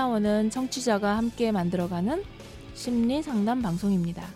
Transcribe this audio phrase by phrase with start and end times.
[0.00, 2.24] 참나원은 청취자가 함께 만들어가는
[2.72, 4.26] 심리 상담 방송입니다.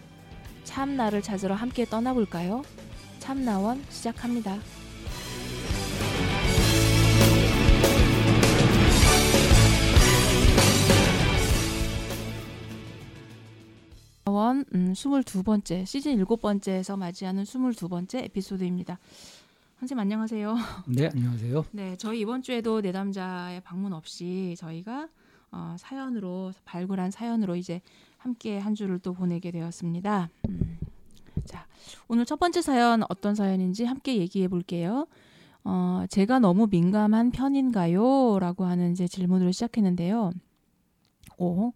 [0.65, 2.63] 참나를 찾으러 함께 떠나볼까요?
[3.19, 4.59] 참나원 시작합니다.
[14.27, 18.99] 원 음, 22번째 시즌 7번째에서 맞이하는 22번째 에피소드입니다.
[19.81, 20.57] 선생님 안녕하세요.
[20.89, 21.65] 네, 안녕하세요.
[21.71, 25.09] 네, 저희 이번 주에도 내담자의 방문 없이 저희가
[25.55, 27.81] 어, 사연으로 발굴한 사연으로 이제
[28.19, 30.29] 함께 한 주를 또 보내게 되었습니다.
[30.49, 30.79] 음,
[31.45, 31.67] 자,
[32.09, 35.07] 오늘 첫 번째 사연 어떤 사연인지 함께 얘기해 볼게요.
[35.63, 38.39] 어, 제가 너무 민감한 편인가요?
[38.41, 40.33] 라고 하는 이제 질문으로 시작했는데요.
[41.39, 41.73] 오,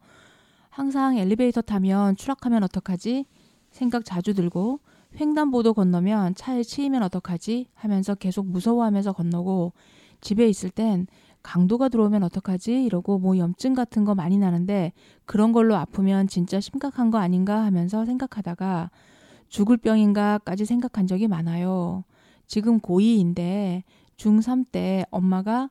[0.70, 3.26] 항상 엘리베이터 타면 추락하면 어떡하지?
[3.70, 4.80] 생각 자주 들고
[5.20, 7.68] 횡단보도 건너면 차에 치이면 어떡하지?
[7.74, 9.72] 하면서 계속 무서워하면서 건너고
[10.20, 11.06] 집에 있을 땐
[11.48, 12.84] 강도가 들어오면 어떡하지?
[12.84, 14.92] 이러고 뭐 염증 같은 거 많이 나는데
[15.24, 18.90] 그런 걸로 아프면 진짜 심각한 거 아닌가 하면서 생각하다가
[19.48, 22.04] 죽을 병인가까지 생각한 적이 많아요.
[22.46, 23.82] 지금 고2인데
[24.18, 25.70] 중3 때 엄마가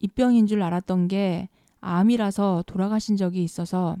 [0.00, 1.48] 입병인 줄 알았던 게
[1.80, 3.96] 암이라서 돌아가신 적이 있어서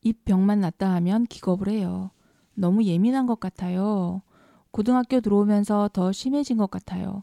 [0.00, 2.10] 입병만 낫다 하면 기겁을 해요.
[2.54, 4.22] 너무 예민한 것 같아요.
[4.70, 7.22] 고등학교 들어오면서 더 심해진 것 같아요.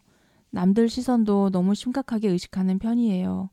[0.49, 3.49] 남들 시선도 너무 심각하게 의식하는 편이에요.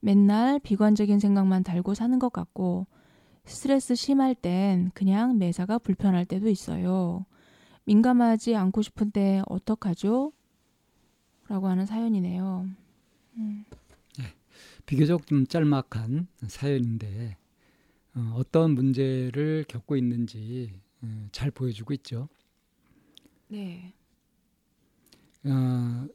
[0.00, 2.86] 맨날 비관적인 생각만 달고 사는 것 같고,
[3.44, 7.24] 스트레스 심할 땐 그냥 매사가 불편할 때도 있어요.
[7.84, 10.32] 민감하지 않고 싶은데 어떡하죠?
[11.48, 12.68] 라고 하는 사연이네요.
[13.38, 13.64] 음.
[14.18, 14.24] 네,
[14.84, 17.36] 비교적 좀 짤막한 사연인데,
[18.14, 22.28] 어, 어떤 문제를 겪고 있는지 음, 잘 보여주고 있죠.
[23.48, 23.94] 네.
[25.44, 26.06] 어,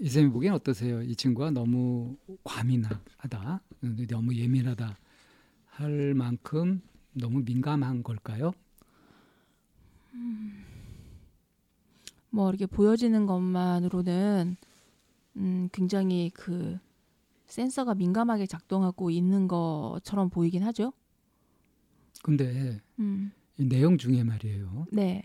[0.00, 1.02] 이쌤이 보기엔 어떠세요?
[1.02, 3.60] 이 친구가 너무 과민하다,
[4.08, 4.96] 너무 예민하다
[5.66, 6.80] 할 만큼
[7.12, 8.52] 너무 민감한 걸까요?
[10.14, 10.64] 음,
[12.30, 14.56] 뭐 이렇게 보여지는 것만으로는
[15.36, 16.78] 음, 굉장히 그
[17.46, 20.92] 센서가 민감하게 작동하고 있는 것처럼 보이긴 하죠.
[22.22, 23.32] 근데 음.
[23.56, 24.86] 이 내용 중에 말이에요.
[24.92, 25.22] 네.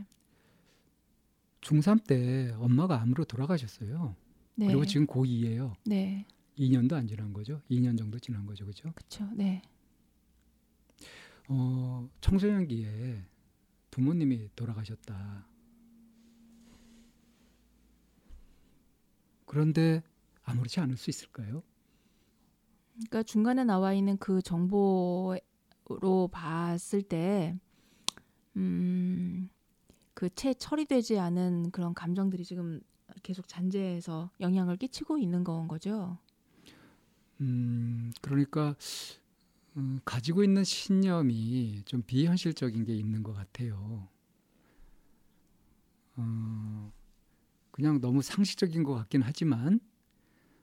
[1.62, 4.16] 중3 때 엄마가 암으로 돌아가셨어요.
[4.56, 4.68] 네.
[4.68, 5.76] 그리고 지금 고2예요.
[5.86, 6.26] 네.
[6.58, 7.62] 2년도 안 지난 거죠.
[7.70, 8.66] 2년 정도 지난 거죠.
[8.66, 8.92] 그죠?
[8.94, 9.28] 그렇죠.
[9.34, 9.62] 네.
[11.50, 13.26] 어, 청소년기에
[13.92, 15.48] 부모님이 돌아가셨다.
[19.46, 20.04] 그런데
[20.44, 21.64] 아무렇지 않을 수 있을까요?
[22.94, 25.40] 그러니까 중간에 나와 있는 그 정보로
[26.32, 27.58] 봤을 때
[28.56, 29.50] 음,
[30.14, 32.82] 그 채 처리되지 않은 그런 감정들이 지금
[33.22, 36.18] 계속 잔재해서 영향을 끼치고 있는 건 거죠.
[37.42, 38.76] 음, 그러니까
[39.76, 44.08] 음, 가지고 있는 신념이 좀 비현실적인 게 있는 것 같아요.
[46.16, 46.92] 어,
[47.72, 49.80] 그냥 너무 상식적인 것 같긴 하지만,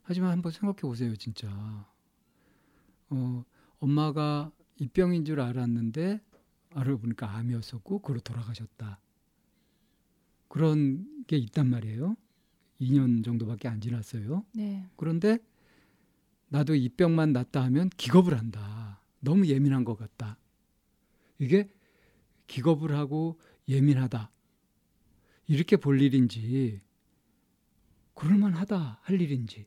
[0.02, 1.48] 하지만 한번 생각해 보세요, 진짜.
[3.10, 3.44] 어,
[3.80, 6.20] 엄마가 입병인 줄 알았는데
[6.74, 9.00] 알아보니까 암이었었고 그로 돌아가셨다.
[10.48, 12.16] 그런 게 있단 말이에요.
[12.80, 14.44] 2년 정도밖에 안 지났어요.
[14.52, 14.84] 네.
[14.96, 15.38] 그런데
[16.48, 19.00] 나도 이 병만 낫다 하면 기겁을 한다.
[19.20, 20.38] 너무 예민한 것 같다.
[21.38, 21.68] 이게
[22.46, 24.30] 기겁을 하고 예민하다.
[25.46, 26.80] 이렇게 볼 일인지
[28.14, 29.66] 그럴만하다 할 일인지.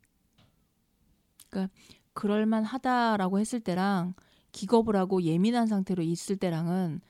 [1.50, 1.74] 그러니까
[2.13, 4.13] 그럴만하다라고 했을 때랑
[4.51, 7.01] 기겁을 하고 예민한 상태로 있을 때랑은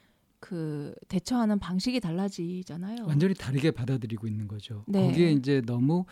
[0.45, 3.05] 그 대처하는 방식이 달라지잖아요.
[3.05, 4.83] 완전히 다르게 받아들이고 있는 거죠.
[4.89, 5.07] 네.
[5.07, 6.03] 거기에 이제 너무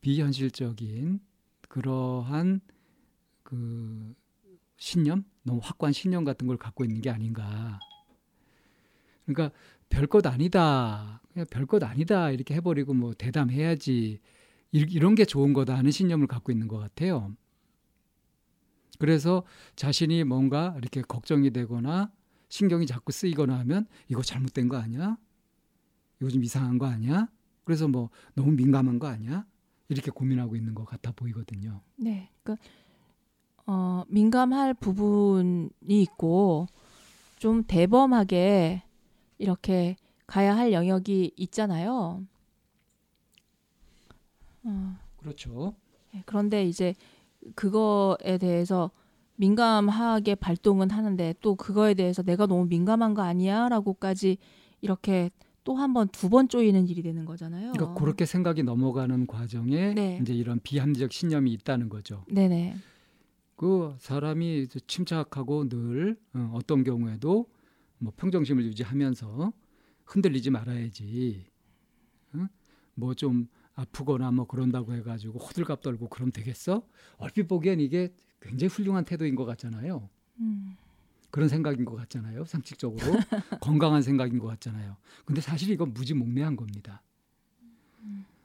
[0.00, 1.20] 비현실적인
[1.68, 2.60] 그러한
[3.44, 4.12] 그
[4.76, 7.78] 신념, 너무 확고한 신념 같은 걸 갖고 있는 게 아닌가.
[9.24, 9.56] 그러니까
[9.88, 11.22] 별 것 아니다.
[11.32, 12.32] 그냥 별 것 아니다.
[12.32, 14.18] 이렇게 해버리고 뭐 대담해야지.
[14.72, 17.36] 이런 게 좋은 거다 하는 신념을 갖고 있는 것 같아요.
[18.98, 19.44] 그래서
[19.76, 22.10] 자신이 뭔가 이렇게 걱정이 되거나
[22.48, 25.16] 신경이 자꾸 쓰이거나 하면 이거 잘못된 거 아니야?
[26.20, 27.28] 이거 좀 이상한 거 아니야?
[27.64, 29.44] 그래서 뭐 너무 민감한 거 아니야?
[29.88, 31.80] 이렇게 고민하고 있는 것 같아 보이거든요.
[31.96, 32.30] 네.
[32.42, 32.64] 그러니까
[33.66, 36.66] 어, 민감할 부분이 있고
[37.38, 38.84] 좀 대범하게
[39.38, 39.96] 이렇게
[40.26, 42.24] 가야 할 영역이 있잖아요.
[44.64, 44.98] 어.
[45.18, 45.74] 그렇죠.
[46.12, 46.94] 네, 그런데 이제
[47.54, 48.90] 그거에 대해서
[49.36, 54.38] 민감하게 발동은 하는데 또 그거에 대해서 내가 너무 민감한 거 아니야라고까지
[54.80, 55.30] 이렇게
[55.64, 57.72] 또 한 번 두 번 쪼이는 일이 되는 거잖아요.
[57.72, 60.18] 그러니까 그렇게 생각이 넘어가는 과정에 네.
[60.22, 62.24] 이제 이런 비합리적 신념이 있다는 거죠.
[62.30, 62.76] 네네.
[63.56, 67.46] 그 사람이 침착하고 늘 어, 어떤 경우에도
[67.98, 69.52] 뭐 평정심을 유지하면서
[70.04, 71.46] 흔들리지 말아야지.
[72.34, 72.46] 어?
[72.94, 76.82] 뭐좀 아프거나 뭐 그런다고 해가지고 호들갑 떨고 그럼 되겠어?
[77.16, 80.08] 얼핏 보기엔 이게 굉장히 훌륭한 태도인 것 같잖아요.
[80.40, 80.76] 음.
[81.30, 82.44] 그런 생각인 것 같잖아요.
[82.44, 83.00] 상식적으로
[83.60, 84.96] 건강한 생각인 것 같잖아요.
[85.24, 87.02] 근데 사실 이건 무지몽매한 겁니다.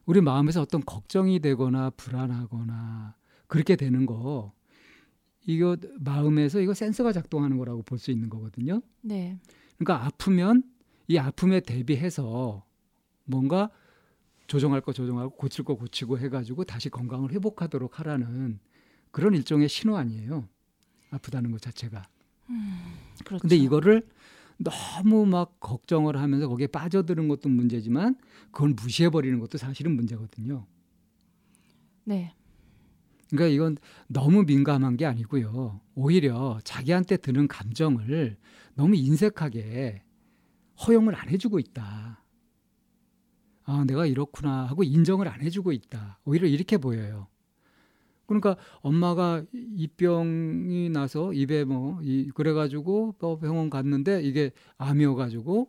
[0.06, 3.16] 우리 마음에서 어떤 걱정이 되거나 불안하거나
[3.48, 4.52] 그렇게 되는 거
[5.46, 8.82] 이거 마음에서 이거 센서가 작동하는 거라고 볼 수 있는 거거든요.
[9.02, 9.40] 네.
[9.78, 10.64] 그러니까 아프면
[11.08, 12.66] 이 아픔에 대비해서
[13.26, 13.70] 뭔가
[14.48, 18.60] 조정할 거 조정하고 고칠 거 고치고 해가지고 다시 건강을 회복하도록 하라는
[19.12, 20.48] 그런 일종의 신호 아니에요.
[21.12, 22.04] 아프다는 것 자체가.
[22.50, 22.78] 음,
[23.26, 23.42] 그렇죠.
[23.42, 24.08] 근데 이거를
[24.58, 28.16] 너무 막 걱정을 하면서 거기에 빠져드는 것도 문제지만
[28.52, 30.66] 그걸 무시해 버리는 것도 사실은 문제거든요.
[32.04, 32.34] 네.
[33.30, 33.78] 그러니까 이건
[34.08, 35.80] 너무 민감한 게 아니고요.
[35.96, 38.38] 오히려 자기한테 드는 감정을
[38.76, 40.04] 너무 인색하게
[40.86, 42.24] 허용을 안 해주고 있다.
[43.64, 46.20] 아, 내가 이렇구나 하고 인정을 안 해주고 있다.
[46.26, 47.28] 오히려 이렇게 보여요.
[48.40, 55.68] 그러니까 엄마가 입병이 나서 입에 뭐 이, 그래가지고 또 병원 갔는데 이게 암이어가지고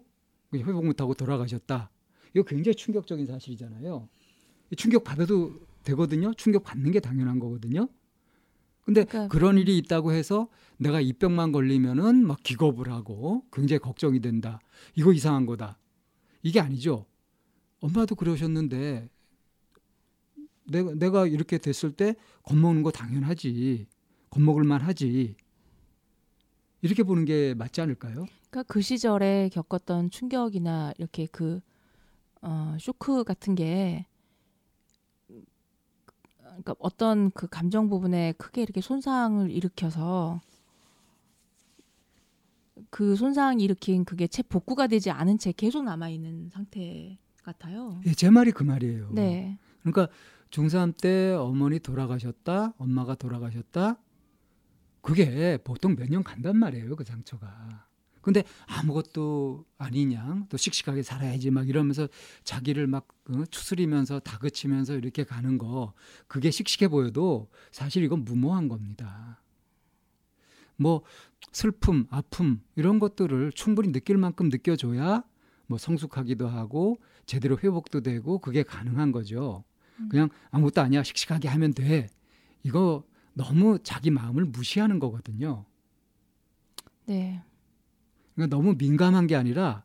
[0.54, 1.90] 회복 못하고 돌아가셨다.
[2.34, 4.08] 이거 굉장히 충격적인 사실이잖아요.
[4.76, 5.52] 충격 받아도
[5.84, 6.32] 되거든요.
[6.34, 7.88] 충격 받는 게 당연한 거거든요.
[8.84, 14.60] 근데 그러니까, 그런 일이 있다고 해서 내가 입병만 걸리면은 막 기겁을 하고 굉장히 걱정이 된다.
[14.94, 15.78] 이거 이상한 거다.
[16.42, 17.06] 이게 아니죠.
[17.80, 19.08] 엄마도 그러셨는데
[20.64, 22.14] 내가, 내가 이렇게 됐을 때
[22.44, 23.86] 겁먹는 거 당연하지.
[24.30, 25.36] 겁먹을 만하지.
[26.82, 28.26] 이렇게 보는 게 맞지 않을까요?
[28.50, 31.60] 그러니까 그 시절에 겪었던 충격이나 이렇게 그
[32.40, 34.06] 어, 쇼크 같은 게
[36.38, 40.40] 그러니까 어떤 그 감정 부분에 크게 이렇게 손상을 일으켜서
[42.90, 48.00] 그 손상이 일으킨 그게 채 복구가 되지 않은 채 계속 남아 있는 상태 같아요.
[48.06, 49.10] 예, 제 말이 그 말이에요.
[49.12, 49.58] 네.
[49.82, 50.08] 그러니까
[50.52, 53.98] 중3 때 어머니 돌아가셨다, 엄마가 돌아가셨다.
[55.00, 57.86] 그게 보통 몇 년 간단 말이에요, 그 상처가.
[58.20, 62.06] 근데 아무것도 아니냐, 또 씩씩하게 살아야지 막 이러면서
[62.44, 65.92] 자기를 막 어, 추스리면서 다그치면서 이렇게 가는 거,
[66.28, 69.40] 그게 씩씩해 보여도 사실 이건 무모한 겁니다.
[70.76, 71.02] 뭐
[71.52, 75.24] 슬픔, 아픔 이런 것들을 충분히 느낄 만큼 느껴줘야
[75.66, 79.64] 뭐 성숙하기도 하고 제대로 회복도 되고 그게 가능한 거죠.
[80.00, 80.08] 음.
[80.08, 82.08] 그냥 아무것도 아니야 씩씩하게 하면 돼.
[82.62, 83.04] 이거
[83.34, 85.64] 너무 자기 마음을 무시하는 거거든요.
[87.06, 87.42] 네.
[88.34, 89.84] 그러니까 너무 민감한 게 아니라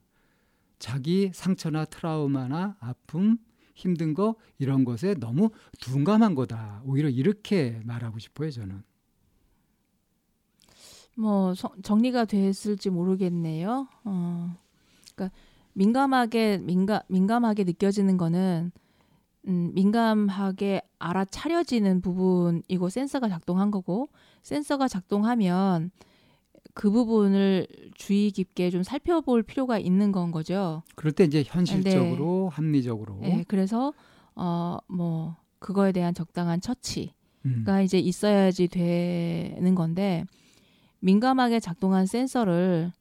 [0.80, 3.38] 자기 상처나 트라우마나 아픔,
[3.74, 5.50] 힘든 거 이런 것에 너무
[5.80, 6.82] 둔감한 거다.
[6.86, 8.84] 오히려 이렇게 말하고 싶어요, 저는.
[11.16, 13.88] 뭐 정리가 됐을지 모르겠네요.
[14.04, 14.56] 어.
[15.16, 15.36] 그러니까
[15.74, 18.72] 민감하게 민감 민감하게 느껴지는 거는
[19.48, 24.10] 음, 민감하게 알아차려지는 부분이고 센서가 작동한 거고
[24.44, 25.92] 센서가 작동하면
[26.74, 30.84] 그 부분을 주의 깊게 좀 살펴볼 필요가 있는 건 거죠.
[30.96, 32.56] 그럴 때 이제 현실적으로 네.
[32.56, 33.18] 합리적으로.
[33.22, 33.94] 네, 그래서
[34.36, 37.14] 어뭐 그거에 대한 적당한 처치가
[37.46, 37.66] 음.
[37.84, 40.26] 이제 있어야지 되는 건데
[41.00, 42.92] 민감하게 작동한 센서를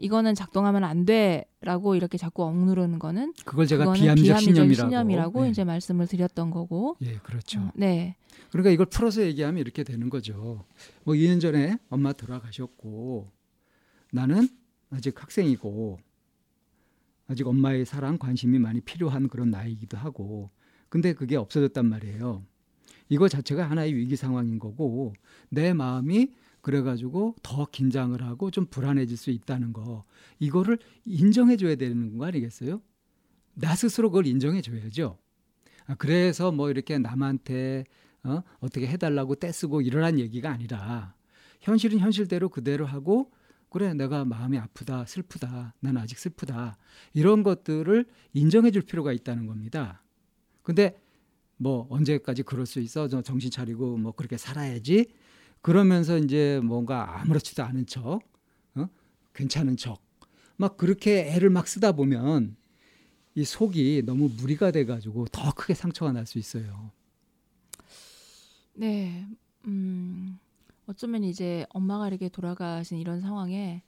[0.00, 5.50] 이거는 작동하면 안 돼라고 이렇게 자꾸 억누르는 거는 그걸 제가 비합리적, 신념이라고, 신념이라고 네.
[5.50, 6.96] 이제 말씀을 드렸던 거고.
[7.02, 7.60] 예, 그렇죠.
[7.60, 8.16] 어, 네.
[8.50, 10.64] 그러니까 이걸 풀어서 얘기하면 이렇게 되는 거죠.
[11.04, 13.30] 뭐 2년 전에 엄마 돌아가셨고
[14.12, 14.48] 나는
[14.90, 15.98] 아직 학생이고
[17.28, 20.50] 아직 엄마의 사랑 관심이 많이 필요한 그런 나이기도 하고
[20.88, 22.42] 근데 그게 없어졌단 말이에요.
[23.08, 25.14] 이거 자체가 하나의 위기 상황인 거고
[25.50, 30.04] 내 마음이 그래가지고 더 긴장을 하고 좀 불안해질 수 있다는 거
[30.38, 32.80] 이거를 인정해 줘야 되는 거 아니겠어요?
[33.54, 35.18] 나 스스로 그걸 인정해 줘야죠.
[35.86, 37.84] 아, 그래서 뭐 이렇게 남한테
[38.22, 38.42] 어?
[38.60, 41.14] 어떻게 해달라고 떼쓰고 이러란 얘기가 아니라
[41.60, 43.32] 현실은 현실대로 그대로 하고
[43.70, 46.76] 그래 내가 마음이 아프다 슬프다 난 아직 슬프다
[47.14, 50.02] 이런 것들을 인정해 줄 필요가 있다는 겁니다.
[50.62, 51.00] 근데
[51.56, 55.06] 뭐 언제까지 그럴 수 있어 정신 차리고 뭐 그렇게 살아야지
[55.62, 58.20] 그러면서 이제 뭔가 아무렇지도 않은 척,
[58.74, 58.88] 어?
[59.34, 60.00] 괜찮은 척,
[60.56, 62.56] 막 그렇게 애를 막 쓰다 보면
[63.34, 66.92] 이 속이 너무 무리가 돼가지고 더 크게 상처가 날 수 있어요.
[68.74, 69.26] 네,
[69.66, 70.38] 음,
[70.86, 73.82] 어쩌면 이제 엄마가 이렇게 돌아가신 이런 상황에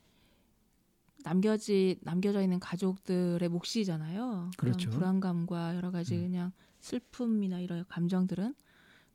[1.24, 4.50] 남겨지 남겨져 있는 가족들의 몫이잖아요.
[4.56, 4.90] 그렇죠.
[4.90, 6.22] 불안감과 여러 가지 음.
[6.22, 8.54] 그냥 슬픔이나 이런 감정들은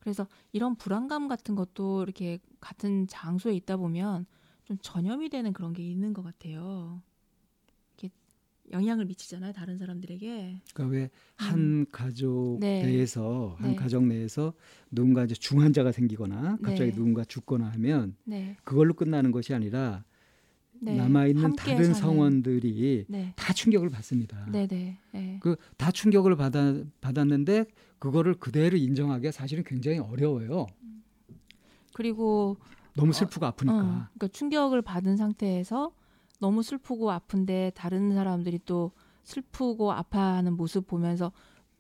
[0.08, 4.26] 그래서 이런 불안감 같은 것도 이렇게 같은 장소에 있다 보면
[4.64, 7.02] 좀 전염이 되는 그런 게 있는 것 같아요.
[7.98, 8.16] 이렇게
[8.72, 10.62] 영향을 미치잖아요, 다른 사람들에게.
[10.74, 10.96] 그러니까
[11.38, 11.86] 왜한 음.
[11.92, 12.84] 가족 네.
[12.84, 13.76] 내에서 한 네.
[13.76, 14.54] 가족 내에서
[14.90, 16.96] 누군가 이제 중환자가 생기거나 갑자기 네.
[16.96, 18.56] 누군가 죽거나 하면 네.
[18.64, 20.06] 그걸로 끝나는 것이 아니라
[20.80, 20.96] 네.
[20.96, 21.94] 남아 있는 다른 사는.
[21.94, 23.34] 성원들이 네.
[23.36, 24.46] 다 충격을 받습니다.
[24.54, 25.00] 네네.
[25.12, 25.40] 네.
[25.42, 27.66] 그다 충격을 받아 받았는데
[28.00, 30.68] 그거를 그대로 인정하기가 사실은 굉장히 어려워요.
[31.94, 32.58] 그리고
[32.96, 33.77] 너무 어, 슬프고 어, 아프니까.
[33.77, 35.92] 어, 그러니까 충격을 받은 상태에서
[36.39, 38.92] 너무 슬프고 아픈데 다른 사람들이 또
[39.24, 41.32] 슬프고 아파하는 모습 보면서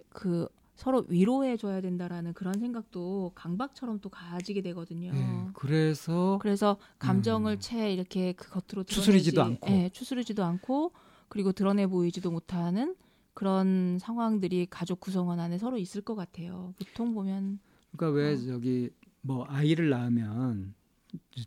[0.09, 5.11] 그 서로 위로해 줘야 된다라는 그런 생각도 강박처럼 또 가지게 되거든요.
[5.11, 10.91] 네, 그래서 그래서 감정을 음, 채 이렇게 그 겉으로 추스리지도 않고, 네, 추스르지도 않고
[11.29, 12.95] 그리고 드러내 보이지도 못하는
[13.37, 16.73] 그런 상황들이 가족 구성원 안에 서로 있을 것 같아요.
[16.79, 17.59] 보통 보면
[17.95, 18.35] 그러니까 왜 어.
[18.35, 18.89] 저기
[19.21, 20.73] 뭐 아이를 낳으면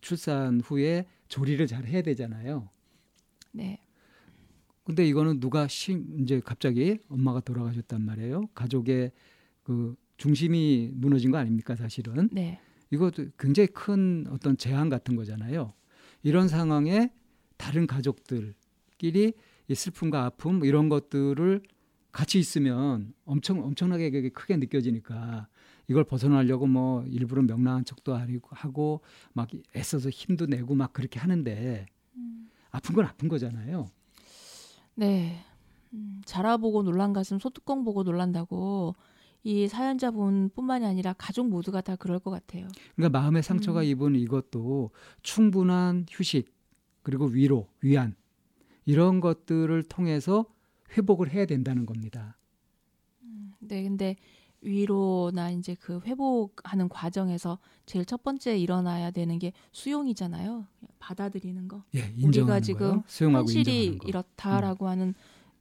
[0.00, 2.68] 출산 후에 조리를 잘 해야 되잖아요.
[3.50, 3.80] 네.
[4.84, 8.46] 근데 이거는 누가 시, 이제 갑자기 엄마가 돌아가셨단 말이에요.
[8.54, 9.10] 가족의
[9.64, 12.28] 그 중심이 무너진 거 아닙니까, 사실은?
[12.30, 12.60] 네.
[12.92, 15.72] 이것도 굉장히 큰 어떤 재앙 같은 거잖아요.
[16.22, 17.12] 이런 상황에
[17.56, 19.32] 다른 가족들끼리
[19.66, 21.62] 이 슬픔과 아픔 이런 것들을
[22.12, 25.48] 같이 있으면 엄청 엄청나게 크게 느껴지니까
[25.88, 28.16] 이걸 벗어나려고 뭐 일부러 명랑한 척도
[28.50, 29.00] 하고
[29.32, 31.86] 막 애써서 힘도 내고 막 그렇게 하는데
[32.16, 32.50] 음.
[32.70, 33.88] 아픈 건 아픈 거잖아요.
[34.94, 35.44] 네.
[35.92, 38.94] 음, 자라보고 놀란 가슴 소뚜껑 보고 놀란다고
[39.42, 42.68] 이 사연자분뿐만이 아니라 가족 모두가 다 그럴 것 같아요.
[42.94, 43.84] 그러니까 마음의 상처가 음.
[43.84, 44.90] 입은 이것도
[45.22, 46.52] 충분한 휴식
[47.02, 48.14] 그리고 위로, 위안
[48.84, 50.44] 이런 것들을 통해서
[50.96, 52.36] 회복을 해야 된다는 겁니다.
[53.22, 54.16] 음, 네, 근데
[54.62, 60.66] 위로나 이제 그 회복하는 과정에서 제일 첫 번째 일어나야 되는 게 수용이잖아요.
[60.98, 61.82] 받아들이는 거.
[61.94, 64.90] 예, 우리가 지금 현실이 이렇다라고 음.
[64.90, 65.14] 하는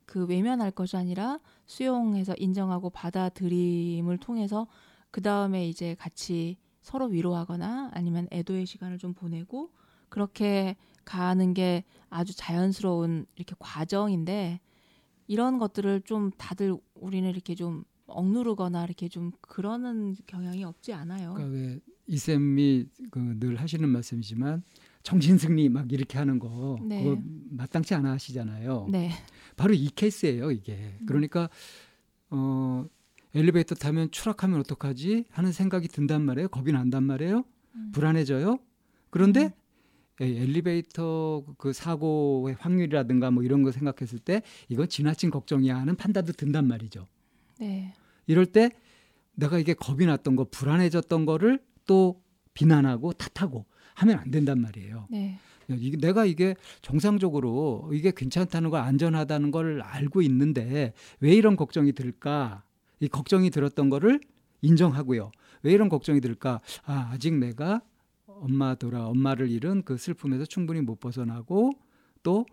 [0.06, 4.68] 그 외면할 것이 아니라 수용해서 인정하고 받아들임을 통해서
[5.12, 9.70] 그 다음에 이제 같이 서로 위로하거나 아니면 애도의 시간을 좀 보내고
[10.10, 14.60] 그렇게 가는 게 아주 자연스러운 이렇게 과정인데
[15.30, 21.36] 이런 것들을 좀 다들 우리는 이렇게 좀 억누르거나 이렇게 좀 그러는 경향이 없지 않아요.
[21.36, 24.64] 그러니까 왜 이쌤이 그 늘 하시는 말씀이지만
[25.04, 27.04] 정신 승리 막 이렇게 하는 거 네.
[27.04, 27.22] 그거
[27.52, 28.88] 마땅치 않아 하시잖아요.
[28.92, 29.12] 네.
[29.56, 30.74] 바로 이 케이스예요, 이게.
[31.02, 31.06] 음.
[31.06, 31.48] 그러니까
[32.32, 32.86] 어
[33.36, 36.48] 엘리베이터 타면 추락하면 어떡하지 하는 생각이 든단 말이에요.
[36.48, 37.44] 겁이 난단 말이에요.
[37.76, 37.92] 음.
[37.94, 38.58] 불안해져요.
[39.12, 39.52] 그런데 음.
[40.20, 46.68] 엘리베이터 그 사고의 확률이라든가 뭐 이런 거 생각했을 때 이건 지나친 걱정이야 하는 판단도 든단
[46.68, 47.08] 말이죠.
[47.60, 47.94] 네.
[48.28, 48.72] 이럴 때
[49.36, 52.22] 내가 이게 겁이 났던 거, 불안해졌던 거를 또
[52.54, 55.08] 비난하고 탓하고 하면 안 된단 말이에요.
[55.10, 55.40] 네.
[56.00, 62.64] 내가 이게 정상적으로 이게 괜찮다는 걸 안전하다는 걸 알고 있는데 왜 이런 걱정이 들까?
[63.00, 64.20] 이 걱정이 들었던 거를
[64.62, 65.32] 인정하고요.
[65.64, 66.60] 왜 이런 걱정이 들까?
[66.86, 67.82] 아, 아직 내가
[68.42, 71.72] 엄마 돌아 엄마를 잃은 그 슬픔에서 충분히 못 벗어나고
[72.24, 72.46] 또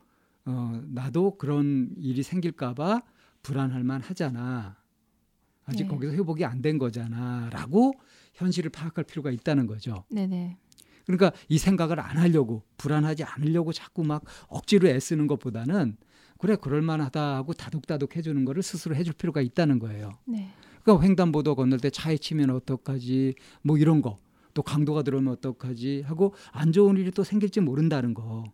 [0.45, 3.03] 어, 나도 그런 일이 생길까봐
[3.43, 4.77] 불안할 만 하잖아.
[5.65, 5.89] 아직 네.
[5.89, 7.95] 거기서 회복이 안 된 거잖아라고
[8.35, 10.05] 현실을 파악할 필요가 있다는 거죠.
[10.11, 10.57] 네네.
[11.07, 15.97] 그러니까 이 생각을 안 하려고 불안하지 않으려고 자꾸 막 억지로 애쓰는 것보다는
[16.39, 20.11] 그래 그럴 만하다 하고 다독다독 해주는 거를 스스로 해줄 필요가 있다는 거예요.
[20.27, 20.51] 네.
[20.83, 24.19] 그러니까 횡단보도 건널 때 차에 치면 어떡하지 뭐 이런 거
[24.57, 28.51] 또 강도가 들어오면 어떡하지 하고 안 좋은 일이 또 생길지 모른다는 거.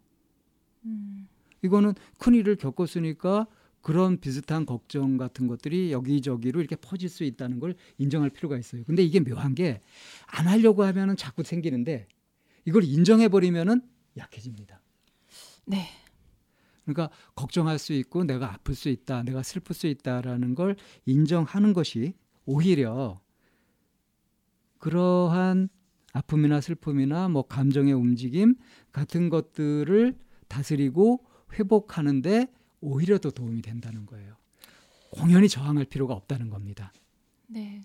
[0.85, 1.29] 음.
[1.63, 3.47] 이거는 큰 일을 겪었으니까
[3.81, 8.83] 그런 비슷한 걱정 같은 것들이 여기저기로 이렇게 퍼질 수 있다는 걸 인정할 필요가 있어요.
[8.85, 9.81] 근데 이게 묘한 게
[10.27, 12.09] 안 하려고 하면은 자꾸 생기는데
[12.65, 13.83] 이걸 인정해 버리면은
[14.17, 14.81] 약해집니다.
[15.67, 15.87] 네.
[16.85, 22.15] 그러니까 걱정할 수 있고 내가 아플 수 있다, 내가 슬플 수 있다라는 걸 인정하는 것이
[22.45, 23.21] 오히려
[24.79, 25.69] 그러한
[26.13, 28.55] 아픔이나 슬픔이나 뭐 감정의 움직임
[28.93, 30.17] 같은 것들을
[30.49, 32.47] 다스리고 회복하는데
[32.81, 34.35] 오히려 더 도움이 된다는 거예요.
[35.11, 36.93] 공연히 저항할 필요가 없다는 겁니다.
[37.47, 37.83] 네.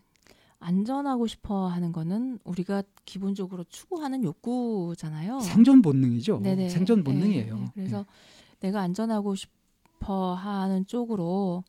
[0.60, 5.39] 안전하고 싶어 하는 거는 우리가 기본적으로 추구하는 욕구잖아요.
[5.41, 6.39] 생존 본능이죠.
[6.39, 6.69] 네네.
[6.69, 7.55] 생존 본능이에요.
[7.55, 7.72] 네, 네.
[7.75, 8.67] 그래서 네.
[8.67, 11.63] 내가 안전하고 싶어 하는 쪽으로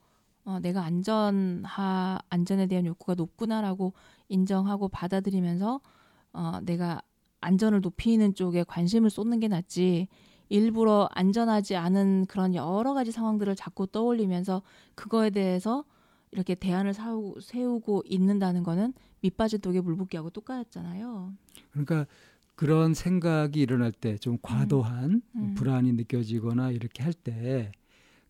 [0.45, 3.93] 어, 내가 안전하 안전에 대한 욕구가 높구나라고
[4.29, 5.81] 인정하고 받아들이면서
[6.33, 7.03] 어, 내가
[7.41, 10.09] 안전을 높이는 쪽에 관심을 쏟는 게 낫지
[10.49, 14.63] 일부러 안전하지 않은 그런 여러 가지 상황들을 자꾸 떠올리면서
[14.95, 15.85] 그거에 대해서
[16.31, 21.33] 이렇게 대안을 사우, 세우고 있는다는 거는 밑빠진 독에 물 붓기하고 똑같잖아요.
[21.71, 22.07] 그러니까
[22.55, 25.23] 그런 생각이 일어날 때 좀 과도한 음.
[25.37, 25.55] 음.
[25.55, 27.73] 불안이 느껴지거나 이렇게 할 때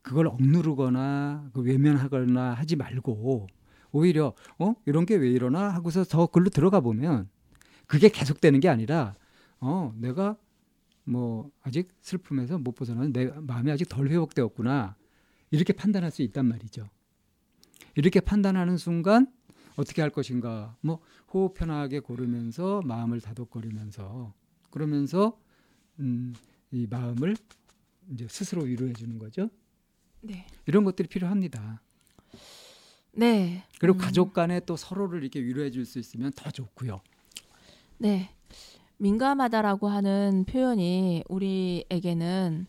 [0.03, 3.47] 그걸 억누르거나 그 외면하거나 하지 말고
[3.93, 7.29] 오히려 어 이런 게 왜 이러나 하고서 더 글로 들어가 보면
[7.89, 9.17] 그게 계속되는 게 아니라
[9.59, 10.37] 어 내가
[11.03, 14.95] 뭐 아직 슬픔에서 못 벗어나는 내 마음이 아직 덜 회복되었구나
[15.51, 16.89] 이렇게 판단할 수 있단 말이죠.
[17.97, 19.27] 이렇게 판단하는 순간
[19.77, 21.01] 어떻게 할 것인가 뭐
[21.33, 24.35] 호흡 편하게 고르면서 마음을 다독거리면서
[24.71, 25.41] 그러면서
[25.99, 26.35] 음,
[26.71, 27.37] 이 마음을
[28.13, 29.51] 이제 스스로 위로해 주는 거죠.
[30.21, 30.47] 네.
[30.67, 31.81] 이런 것들이 필요합니다.
[33.13, 33.65] 네.
[33.81, 33.99] 그리고 음.
[33.99, 37.01] 가족 간에 또 서로를 이렇게 위로해 줄 수 있으면 더 좋고요.
[37.99, 38.31] 네.
[38.99, 42.67] 민감하다라고 하는 표현이 우리에게는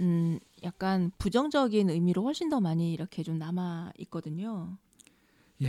[0.00, 4.76] 음 약간 부정적인 의미로 훨씬 더 많이 이렇게 좀 남아 있거든요.
[5.62, 5.68] 예.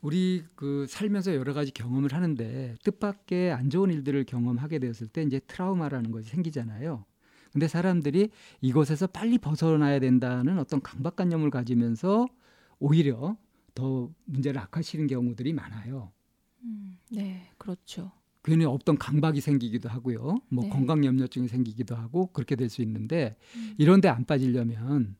[0.00, 5.38] 우리 그 살면서 여러 가지 경험을 하는데 뜻밖의 안 좋은 일들을 경험하게 되었을 때 이제
[5.40, 7.04] 트라우마라는 것이 생기잖아요.
[7.52, 8.30] 근데 사람들이
[8.60, 12.26] 이곳에서 빨리 벗어나야 된다는 어떤 강박관념을 가지면서
[12.78, 13.36] 오히려
[13.74, 16.12] 더 문제를 악화시키는 경우들이 많아요.
[16.62, 18.12] 음, 네, 그렇죠.
[18.48, 20.40] 괜히 없던 강박이 생기기도 하고요.
[20.48, 20.70] 뭐 네.
[20.70, 23.74] 건강 염려증이 생기기도 하고 그렇게 될 수 있는데 음.
[23.78, 25.16] 이런 데 안 빠지려면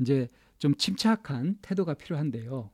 [0.00, 2.70] 이제 좀 침착한 태도가 필요한데요.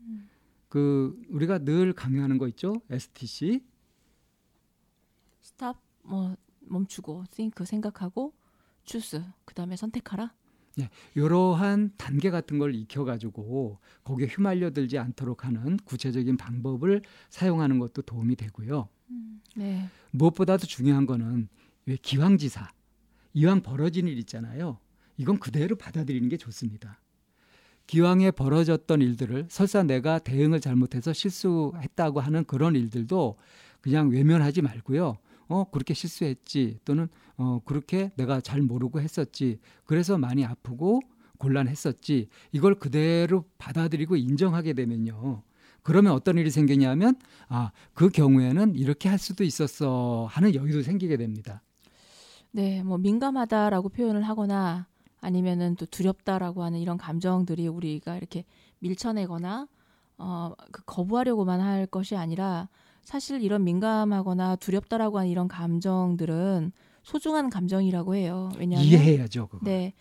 [0.00, 0.28] 음.
[0.68, 2.74] 그 우리가 늘 강요하는 거 있죠?
[2.90, 3.60] STC.
[5.40, 8.34] 스탑 뭐 멈추고 think 생각하고
[8.84, 10.32] choose 그다음에 선택하라.
[10.76, 17.00] 네, 이러한 단계 같은 걸 익혀가지고 거기에 휘말려 들지 않도록 하는 구체적인 방법을
[17.30, 18.88] 사용하는 것도 도움이 되고요.
[19.10, 19.88] 음, 네.
[20.10, 21.48] 무엇보다도 중요한 거는
[21.86, 22.70] 왜 기왕지사
[23.34, 24.78] 이왕 벌어진 일 있잖아요.
[25.16, 27.00] 이건 그대로 받아들이는 게 좋습니다.
[27.86, 33.36] 기왕에 벌어졌던 일들을 설사 내가 대응을 잘못해서 실수했다고 하는 그런 일들도
[33.80, 35.18] 그냥 외면하지 말고요.
[35.48, 41.00] 어 그렇게 실수했지 또는 어 그렇게 내가 잘 모르고 했었지 그래서 많이 아프고
[41.38, 45.42] 곤란했었지 이걸 그대로 받아들이고 인정하게 되면요
[45.86, 47.14] 그러면 어떤 일이 생기냐면
[47.48, 51.62] 아 그 경우에는 이렇게 할 수도 있었어 하는 여유도 생기게 됩니다.
[52.50, 54.86] 네, 뭐 민감하다라고 표현을 하거나
[55.20, 58.44] 아니면은 또 두렵다라고 하는 이런 감정들이 우리가 이렇게
[58.80, 59.68] 밀쳐내거나
[60.18, 62.68] 어, 그 거부하려고만 할 것이 아니라
[63.02, 66.72] 사실 이런 민감하거나 두렵다라고 하는 이런 감정들은
[67.02, 68.50] 소중한 감정이라고 해요.
[68.58, 69.46] 왜냐하면 이해해야죠.
[69.48, 69.64] 그거.
[69.64, 69.92] 네,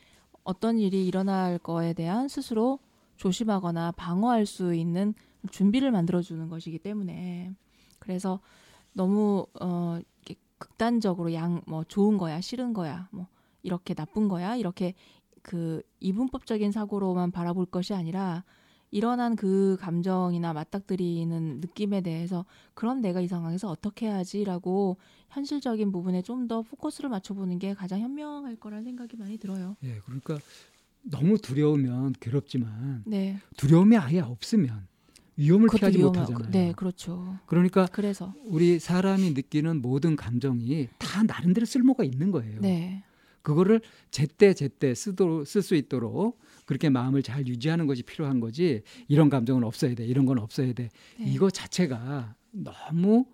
[0.44, 2.80] 어떤 일이 일어날 거에 대한 스스로
[3.18, 5.14] 조심하거나 방어할 수 있는
[5.52, 7.52] 준비를 만들어주는 것이기 때문에
[8.00, 8.40] 그래서
[8.94, 13.28] 너무 어 이렇게 극단적으로 양 뭐 좋은 거야 싫은 거야 뭐
[13.64, 14.94] 이렇게 나쁜 거야 이렇게
[15.42, 18.44] 그 이분법적인 사고로만 바라볼 것이 아니라
[18.92, 24.98] 일어난 그 감정이나 맞닥뜨리는 느낌에 대해서 그럼 내가 이 상황에서 어떻게 해야지라고
[25.30, 29.76] 현실적인 부분에 좀 더 포커스를 맞춰보는 게 가장 현명할 거라는 생각이 많이 들어요.
[29.84, 30.38] 예, 그러니까
[31.02, 33.38] 너무 두려우면 괴롭지만 네.
[33.58, 34.88] 두려움이 아예 없으면
[35.38, 36.52] 위험을 피하지 위험하, 못하잖아요.
[36.52, 37.38] 네, 그렇죠.
[37.46, 42.62] 그러니까 그래서 우리 사람이 느끼는 모든 감정이 다 나름대로 쓸모가 있는 거예요.
[42.62, 43.04] 네.
[43.42, 43.80] 그거를
[44.12, 49.64] 제때 제때 쓰도록 쓸 수 있도록 그렇게 마음을 잘 유지하는 것이 필요한 거지 이런 감정은
[49.64, 51.26] 없어야 돼 이런 건 없어야 돼 네.
[51.26, 53.26] 이거 자체가 너무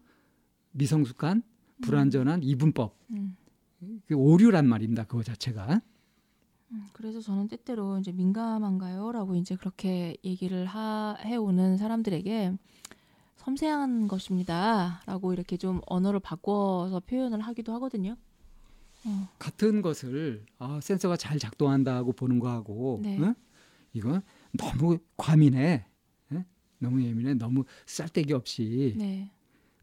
[0.71, 1.81] 미성숙한 음.
[1.81, 2.43] 불완전한 음.
[2.43, 3.37] 이분법 음.
[4.05, 5.79] 그 오류란 말입니다 그거 자체가 음,
[6.93, 12.53] 그래서 저는 때때로 이제 민감한가요라고 이제 그렇게 얘기를 하, 해오는 사람들에게
[13.37, 18.15] 섬세한 것입니다라고 이렇게 좀 언어를 바꿔서 표현을 하기도 하거든요.
[19.05, 19.29] 어.
[19.39, 23.17] 같은 것을 아, 센서가 잘 작동한다고 보는 거하고 네.
[23.19, 23.33] 응?
[23.93, 24.21] 이건
[24.53, 25.85] 너무 과민해,
[26.33, 26.45] 응?
[26.77, 29.31] 너무 예민해, 너무 쌀데기 없이 네.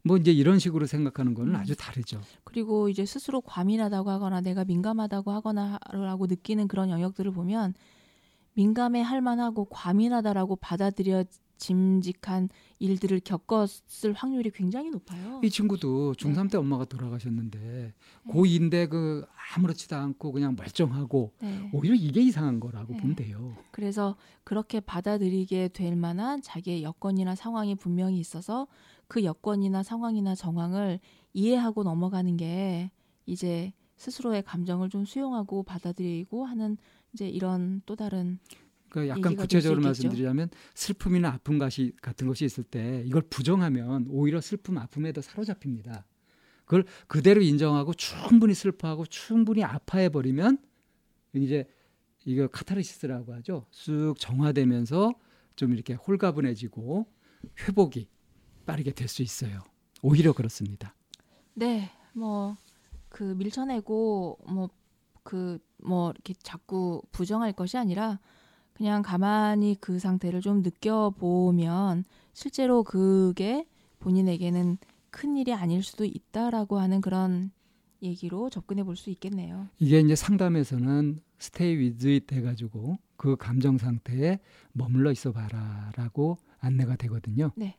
[0.03, 1.59] 뭐 이제 이런 식으로 생각하는 거는 음.
[1.59, 2.21] 아주 다르죠.
[2.43, 7.73] 그리고 이제 스스로 과민하다고 하거나 내가 민감하다고 하거나라고 느끼는 그런 영역들을 보면
[8.53, 11.23] 민감해 할 만하고 과민하다라고 받아들여
[11.59, 15.41] 짐직한 일들을 겪었을 확률이 굉장히 높아요.
[15.43, 16.49] 이 친구도 중3 네.
[16.51, 17.93] 때 엄마가 돌아가셨는데 네.
[18.33, 21.69] 고2인데 그 아무렇지도 않고 그냥 멀쩡하고 네.
[21.73, 23.15] 오히려 이게 이상한 거라고 네.
[23.15, 23.55] 돼요.
[23.71, 28.67] 그래서 그렇게 받아들이게 될 만한 자기의 여건이나 상황이 분명히 있어서
[29.09, 30.99] 그 여건이나 상황이나 정황을
[31.33, 32.91] 이해하고 넘어가는 게
[33.25, 36.77] 이제 스스로의 감정을 좀 수용하고 받아들이고 하는
[37.11, 38.39] 이제 이런 또 다른
[38.87, 44.77] 그 약간 구체적으로 말씀드리자면 슬픔이나 아픔 가시 같은 것이 있을 때 이걸 부정하면 오히려 슬픔
[44.77, 46.05] 아픔에 더 사로잡힙니다.
[46.65, 50.59] 그걸 그대로 인정하고 충분히 슬퍼하고 충분히 아파해 버리면
[51.33, 51.67] 이제
[52.25, 53.65] 이거 카타르시스라고 하죠.
[53.71, 55.13] 쑥 정화되면서
[55.55, 57.07] 좀 이렇게 홀가분해지고
[57.61, 58.07] 회복이
[58.69, 59.63] 빠르게 될 수 있어요.
[60.01, 60.93] 오히려 그렇습니다.
[61.55, 62.55] 네, 뭐
[63.09, 64.69] 그 밀쳐내고 뭐
[65.23, 68.19] 그뭐 뭐 이렇게 자꾸 부정할 것이 아니라
[68.73, 73.65] 그냥 가만히 그 상태를 좀 느껴보면 실제로 그게
[73.99, 74.77] 본인에게는
[75.09, 77.51] 큰 일이 아닐 수도 있다라고 하는 그런
[78.01, 79.67] 얘기로 접근해 볼 수 있겠네요.
[79.79, 84.39] 이게 이제 상담에서는 스테이 위즈 돼가지고 그 감정 상태에
[84.71, 87.51] 머물러 있어 봐라라고 안내가 되거든요.
[87.57, 87.75] 네.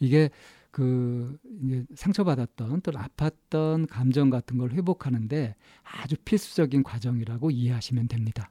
[0.00, 0.30] 이게
[0.70, 8.50] 그 이제 상처받았던 또 아팠던 감정 같은 걸 회복하는데 아주 필수적인 과정이라고 이해하시면 됩니다.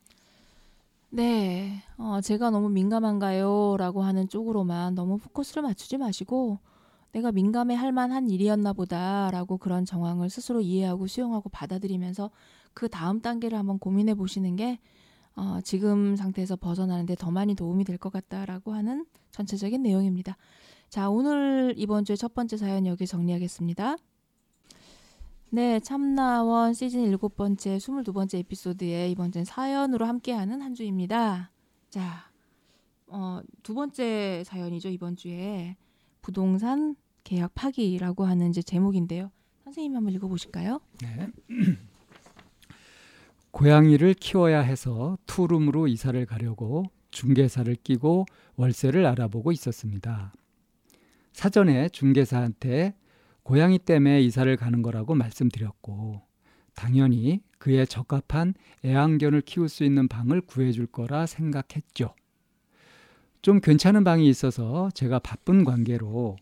[1.12, 6.60] 네, 어, 제가 너무 민감한가요?라고 하는 쪽으로만 너무 포커스를 맞추지 마시고
[7.12, 12.30] 내가 민감해 할 만한 일이었나 보다라고 그런 정황을 스스로 이해하고 수용하고 받아들이면서
[12.74, 14.80] 그 다음 단계를 한번 고민해 보시는 게
[15.36, 20.38] 어, 지금 상태에서 벗어나는데 더 많이 도움이 될 것 같다라고 하는 전체적인 내용입니다.
[20.90, 23.96] 자, 오늘 이번 주의 첫 번째 사연 여기 정리하겠습니다.
[25.52, 31.52] 네, 참나원 시즌 일곱 번째, 스물두 번째 에피소드에 이번 주는 사연으로 함께하는 한 주입니다.
[31.92, 32.32] 자,
[33.06, 35.76] 어, 두 번째 사연이죠, 이번 주에.
[36.24, 39.30] 부동산 계약 파기라고 하는 이제 제목인데요.
[39.66, 40.80] 선생님 한번 읽어보실까요?
[41.04, 41.28] 네.
[43.52, 48.26] 고양이를 키워야 해서 투룸으로 이사를 가려고 중개사를 끼고
[48.56, 50.34] 월세를 알아보고 있었습니다.
[51.40, 52.94] 사전에 중개사한테
[53.44, 56.22] 고양이 때문에 이사를 가는 거라고 말씀드렸고
[56.76, 62.14] 당연히 그에 적합한 애완견을 키울 수 있는 방을 구해줄 거라 생각했죠.
[63.42, 66.36] 좀 괜찮은 방이 있어서 제가 바쁜 관계로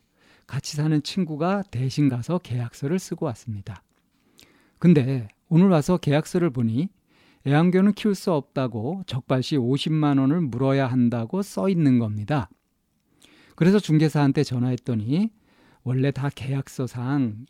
[0.48, 3.84] 같이 사는 친구가 대신 가서 계약서를 쓰고 왔습니다.
[4.80, 6.90] 근데 오늘 와서 계약서를 보니
[7.46, 12.50] 애완견은 키울 수 없다고 적발시 50만 원을 물어야 한다고 써 있는 겁니다.
[13.58, 15.32] 그래서 중개사한테 전화했더니
[15.82, 17.48] 원래 다 계약서상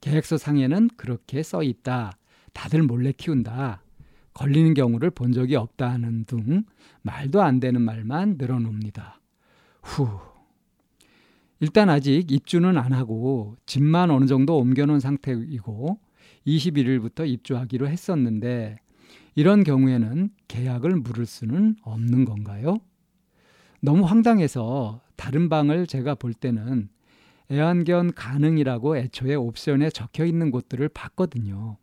[0.00, 2.18] 계약서상에는 그렇게 써 있다.
[2.52, 3.80] 다들 몰래 키운다.
[4.34, 6.64] 걸리는 경우를 본 적이 없다는 등
[7.02, 9.20] 말도 안 되는 말만 늘어놉니다.
[9.82, 10.08] 후.
[11.60, 16.00] 일단 아직 입주는 안 하고 집만 어느 정도 옮겨놓은 상태이고
[16.44, 18.78] 21일부터 입주하기로 했었는데
[19.36, 22.78] 이런 경우에는 계약을 물을 수는 없는 건가요?
[23.86, 26.88] 너무 황당해서 다른 방을 제가 볼 때는
[27.52, 31.76] 애완견 가능이라고 애초에 옵션에 적혀 있는 곳들을 봤거든요.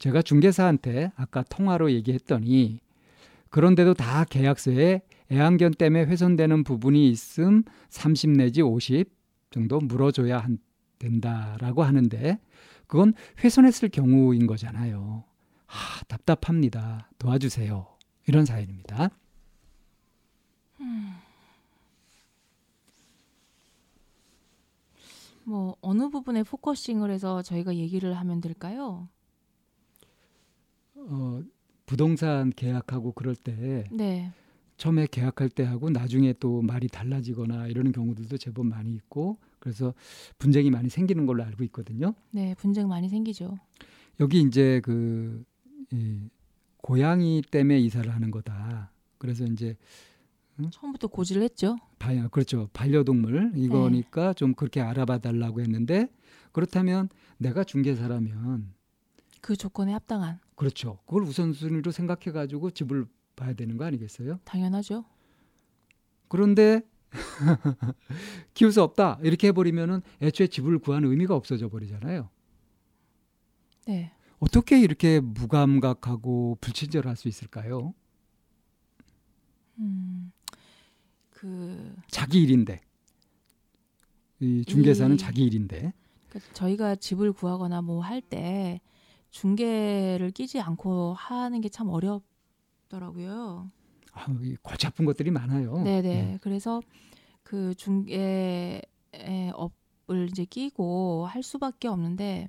[0.00, 2.80] 제가 중개사한테 아까 통화로 얘기했더니
[3.50, 9.08] 그런데도 다 계약서에 애완견 때문에 훼손되는 부분이 있음 30 내지 50
[9.50, 10.58] 정도 물어줘야 한,
[10.98, 12.40] 된다라고 하는데
[12.88, 15.22] 그건 훼손했을 경우인 거잖아요.
[15.68, 17.08] 아, 답답합니다.
[17.20, 17.86] 도와주세요.
[18.26, 19.10] 이런 사연입니다.
[20.82, 21.12] 음.
[25.44, 29.08] 뭐 어느 부분에 focusing을 해서 저희가 얘기를 하면 될까요?
[30.94, 31.42] 어,
[31.86, 34.32] 부동산 계약하고 그럴 때 네.
[34.76, 39.94] 처음에 계약할 때 하고 나중에 또 말이 달라지거나 이러는 경우들도 제법 많이 있고 그래서
[40.38, 42.14] 분쟁이 많이 생기는 걸로 알고 있거든요.
[42.30, 43.58] 네, 분쟁 많이 생기죠.
[44.20, 45.44] 여기 이제 그
[45.92, 46.28] 이,
[46.78, 48.90] 고양이 때문에 이사를 하는 거다.
[49.18, 49.76] 그래서 이제
[50.60, 50.70] 응?
[50.70, 51.76] 처음부터 고지를 했죠.
[51.98, 52.68] 반, 그렇죠.
[52.72, 54.34] 반려동물 이거니까 네.
[54.34, 56.08] 좀 그렇게 알아봐 달라고 했는데
[56.52, 58.74] 그렇다면 내가 중개사라면
[59.40, 60.98] 그 조건에 합당한 그렇죠.
[61.06, 64.38] 그걸 우선순위로 생각해 가지고 집을 봐야 되는 거 아니겠어요?
[64.44, 65.04] 당연하죠.
[66.28, 66.82] 그런데
[68.54, 72.28] 키울 수 없다 이렇게 해버리면은 애초에 집을 구하는 의미가 없어져 버리잖아요.
[73.86, 74.12] 네.
[74.38, 77.94] 어떻게 이렇게 무감각하고 불친절할 수 있을까요?
[79.78, 80.32] 음,
[81.42, 82.80] 그 자기 일인데
[84.38, 85.92] 이 중개사는 이, 자기 일인데.
[86.28, 88.80] 그러니까 저희가 집을 구하거나 뭐 할 때
[89.30, 93.70] 중개를 끼지 않고 하는 게 참 어렵더라고요.
[94.12, 94.26] 아,
[94.62, 95.82] 골치 아픈 것들이 많아요.
[95.82, 96.02] 네네.
[96.02, 96.38] 네.
[96.42, 96.80] 그래서
[97.42, 98.80] 그 중개
[99.54, 102.46] 업을 이제 끼고 할 수밖에 없는데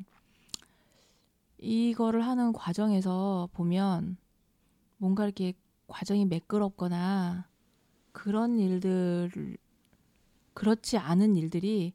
[1.58, 4.18] 이거를 하는 과정에서 보면
[4.98, 5.54] 뭔가 이렇게
[5.88, 7.48] 과정이 매끄럽거나
[8.13, 9.58] 그런 일들
[10.54, 11.93] 그렇지 않은 일들이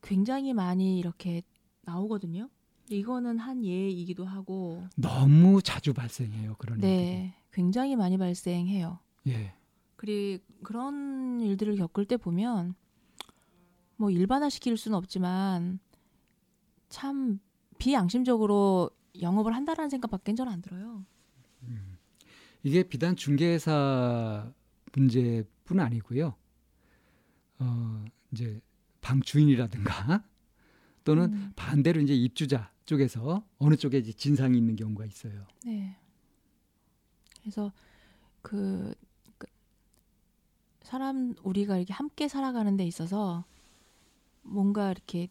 [0.00, 1.42] 굉장히 많이 이렇게
[1.82, 2.48] 나오거든요.
[2.88, 7.32] 이거는 한 예이기도 하고 너무 자주 발생해요 그런 네, 일들이.
[7.52, 8.98] 굉장히 많이 발생해요.
[9.26, 9.52] 예.
[9.96, 12.74] 그리 그런 일들을 겪을 때 보면
[13.96, 15.80] 뭐 일반화 시킬 수는 없지만
[16.88, 17.40] 참
[17.78, 21.04] 비양심적으로 영업을 한다라는 생각밖에 저는 안 들어요.
[21.64, 21.98] 음.
[22.62, 24.54] 이게 비단 중개사만
[24.92, 26.34] 문제뿐 아니고요.
[27.60, 28.60] 어, 이제
[29.00, 30.24] 방 주인이라든가
[31.04, 31.52] 또는 음.
[31.56, 35.46] 반대로 이제 입주자 쪽에서 어느 쪽에 이제 진상이 있는 경우가 있어요.
[35.64, 35.96] 네.
[37.40, 37.72] 그래서
[38.42, 38.94] 그,
[39.38, 39.46] 그
[40.82, 43.44] 사람 우리가 이렇게 함께 살아가는 데 있어서
[44.42, 45.28] 뭔가 이렇게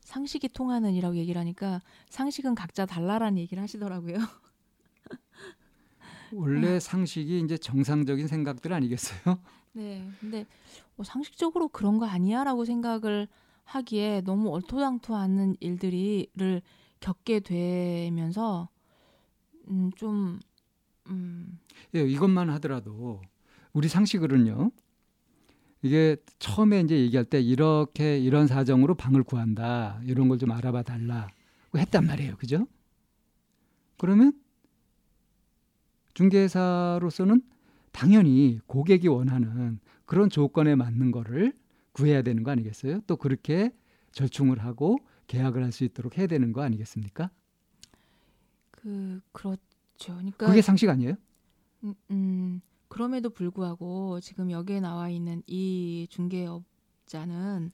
[0.00, 4.16] 상식이 통하는 이라고 얘기를 하니까 상식은 각자 달라라는 얘기를 하시더라고요.
[6.32, 6.80] 원래 어.
[6.80, 9.38] 상식이 이제 정상적인 생각들 아니겠어요?
[9.72, 10.10] 네.
[10.20, 10.46] 근데
[10.96, 13.28] 뭐 상식적으로 그런 거 아니야라고 생각을
[13.64, 16.62] 하기에 너무 얼토당토 않는 일들이를
[17.00, 18.68] 겪게 되면서
[19.68, 20.40] 음, 좀
[21.08, 21.58] 음.
[21.94, 23.20] 예, 이것만 하더라도
[23.72, 24.70] 우리 상식으로는요.
[25.82, 31.28] 이게 처음에 이제 얘기할 때 이렇게 이런 사정으로 방을 구한다 이런 걸 좀 알아봐 달라
[31.76, 32.66] 했단 말이에요, 그죠?
[33.96, 34.32] 그러면
[36.18, 37.42] 중개사로서는
[37.92, 41.52] 당연히 고객이 원하는 그런 조건에 맞는 거를
[41.92, 43.00] 구해야 되는 거 아니겠어요?
[43.06, 43.72] 또 그렇게
[44.12, 47.30] 절충을 하고 계약을 할 수 있도록 해야 되는 거 아니겠습니까?
[48.70, 49.58] 그 그렇죠.
[49.98, 51.14] 그러니까 그게 상식 아니에요?
[51.84, 57.72] 음, 음 그럼에도 불구하고 지금 여기에 나와 있는 이 중개업자는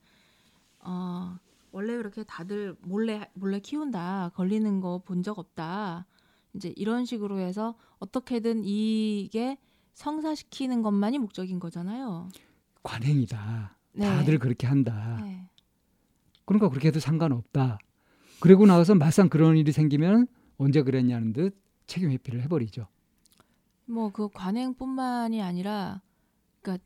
[0.81, 1.37] 어
[1.71, 6.05] 원래 이렇게 다들 몰래 몰래 키운다 걸리는 거 본 적 없다
[6.55, 9.57] 이제 이런 식으로 해서 어떻게든 이게
[9.93, 12.29] 성사시키는 것만이 목적인 거잖아요.
[12.83, 13.77] 관행이다.
[13.93, 14.05] 네.
[14.05, 15.19] 다들 그렇게 한다.
[15.23, 15.49] 네.
[16.45, 17.77] 그러니까 그렇게 해도 상관없다.
[18.39, 22.87] 그리고 나와서 막상 그런 일이 생기면 언제 그랬냐는 듯 책임 회피를 해버리죠.
[23.87, 26.01] 뭐 그 관행뿐만이 아니라
[26.61, 26.83] 그러니까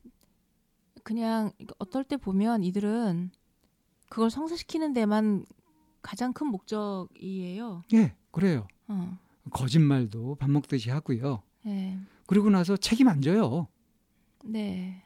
[1.04, 3.32] 그냥 어떨 때 보면 이들은
[4.10, 5.46] 그걸 성사시키는 데만
[6.02, 7.84] 가장 큰 목적이에요.
[7.94, 8.68] 예, 그래요.
[8.88, 9.18] 어.
[9.52, 11.44] 거짓말도 밥 먹듯이 하고요.
[11.66, 12.00] 네.
[12.26, 13.68] 그리고 나서 책임 안 져요.
[14.46, 15.04] 네.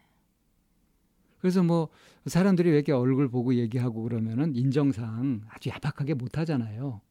[1.40, 1.90] 그래서 뭐
[2.26, 7.02] 사람들이 왜 이렇게 얼굴 보고 얘기하고 그러면은 인정상 아주 야박하게 못 하잖아요.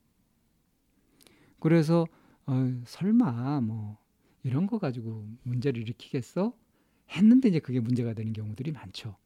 [1.61, 2.07] 그래서
[2.47, 3.99] 어, 설마 뭐
[4.43, 6.53] 이런 거 가지고 문제를 일으키겠어?
[7.11, 9.17] 했는데 이제 그게 문제가 되는 경우들이 많죠.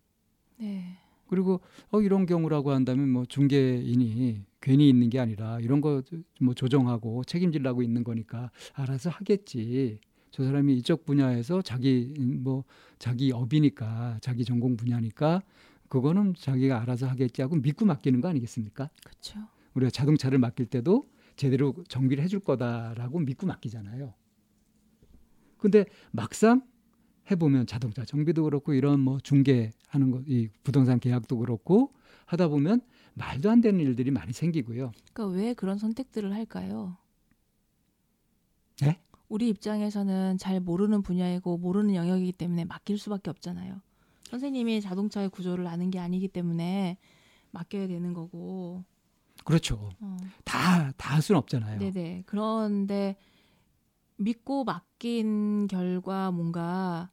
[0.56, 0.98] 네.
[1.28, 1.60] 그리고
[1.90, 6.02] 어 이런 경우라고 한다면 뭐 중개인이 괜히 있는 게 아니라 이런 거
[6.40, 9.98] 뭐 조정하고 책임질라고 있는 거니까 알아서 하겠지.
[10.30, 12.64] 저 사람이 이쪽 분야에서 자기 뭐
[12.98, 15.42] 자기 업이니까 자기 전공 분야니까
[15.88, 18.90] 그거는 자기가 알아서 하겠지 하고 믿고 맡기는 거 아니겠습니까?
[19.04, 19.38] 그렇죠.
[19.74, 24.12] 우리가 자동차를 맡길 때도 제대로 정비를 해줄 거다라고 믿고 맡기잖아요.
[25.58, 26.62] 근데 막상
[27.30, 31.92] 해보면 자동차 정비도 그렇고 이런 뭐 중개하는 거, 이 부동산 계약도 그렇고
[32.26, 32.80] 하다 보면
[33.14, 34.92] 말도 안 되는 일들이 많이 생기고요.
[35.12, 36.96] 그러니까 왜 그런 선택들을 할까요?
[38.80, 39.00] 네?
[39.28, 43.80] 우리 입장에서는 잘 모르는 분야이고 모르는 영역이기 때문에 맡길 수밖에 없잖아요.
[44.30, 46.98] 선생님이 자동차의 구조를 아는 게 아니기 때문에
[47.52, 48.84] 맡겨야 되는 거고.
[49.44, 49.90] 그렇죠.
[50.00, 50.16] 어.
[50.44, 51.78] 다, 다 할 수는 없잖아요.
[51.78, 52.24] 네네.
[52.26, 53.16] 그런데
[54.16, 57.10] 믿고 맡 긴 결과 뭔가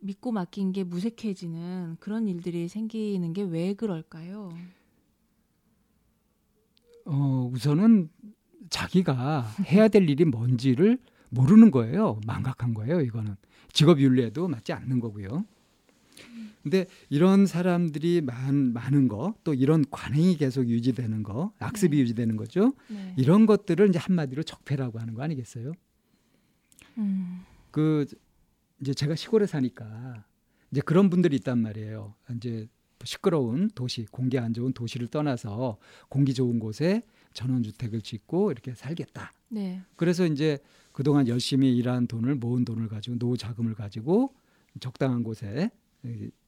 [0.00, 4.52] 믿고 맡긴 게 무색해지는 그런 일들이 생기는 게 왜 그럴까요?
[7.06, 8.10] 어, 우선은
[8.70, 10.98] 자기가 해야 될 일이 뭔지를
[11.30, 12.20] 모르는 거예요.
[12.26, 13.36] 망각한 거예요, 이거는.
[13.72, 15.44] 직업 윤리에도 맞지 않는 거고요.
[16.62, 22.02] 근데 이런 사람들이 많, 많은 거, 또 이런 관행이 계속 유지되는 거, 악습이 네.
[22.02, 22.72] 유지되는 거죠.
[22.88, 23.14] 네.
[23.18, 25.72] 이런 것들을 이제 한마디로 적폐라고 하는 거 아니겠어요?
[26.98, 27.44] 음.
[27.70, 28.06] 그
[28.80, 30.24] 이제 제가 시골에 사니까
[30.70, 32.14] 이제 그런 분들이 있단 말이에요.
[32.36, 32.68] 이제
[33.04, 35.78] 시끄러운 도시, 공기 안 좋은 도시를 떠나서
[36.08, 37.02] 공기 좋은 곳에
[37.32, 39.32] 전원주택을 짓고 이렇게 살겠다.
[39.48, 39.82] 네.
[39.96, 40.58] 그래서 이제
[40.92, 44.34] 그동안 열심히 일한 돈을 모은 돈을 가지고 노후 자금을 가지고
[44.80, 45.70] 적당한 곳에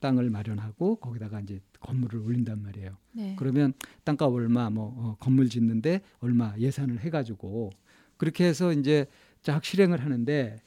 [0.01, 2.97] 땅을 마련하고 거기다가 이제 건물을 올린단 말이에요.
[3.13, 3.37] 네.
[3.39, 3.73] 그러면
[4.05, 7.71] 땅값 얼마 뭐 어, 건물 짓는데 얼마 예산을 해가지고
[8.17, 9.07] 그렇게 해서 이제
[9.47, 10.61] 쫙 실행을 하는데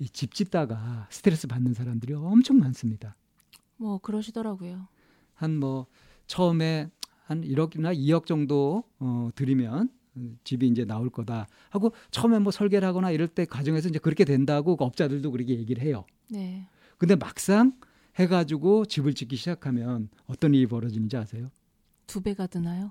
[0.00, 3.14] 이 집 짓다가 스트레스 받는 사람들이 엄청 많습니다.
[3.76, 4.88] 뭐 그러시더라고요.
[5.34, 5.86] 한 뭐
[6.26, 6.90] 처음에
[7.24, 9.90] 한 1억이나 2억 정도 어 들이면
[10.42, 14.76] 집이 이제 나올 거다 하고 처음에 뭐 설계를 하거나 이럴 때 과정에서 이제 그렇게 된다고
[14.76, 16.04] 그 업자들도 그렇게 얘기를 해요.
[16.28, 16.66] 네.
[16.96, 17.78] 근데 막상
[18.16, 21.50] 해가지고 집을 짓기 시작하면 어떤 일이 벌어지는지 아세요?
[22.08, 22.90] 두 배가 드나요?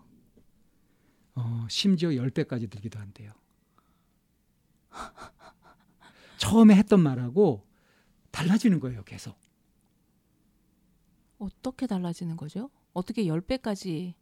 [1.35, 3.31] 어, 심지어 열 배까지 들기도 한대요.
[6.47, 7.65] 처음에 했던 말하고
[8.31, 9.35] 달라지는 거예요, 계속.
[11.39, 12.69] 어떻게 달라지는 거죠?
[12.93, 14.15] 어떻게 열 배까지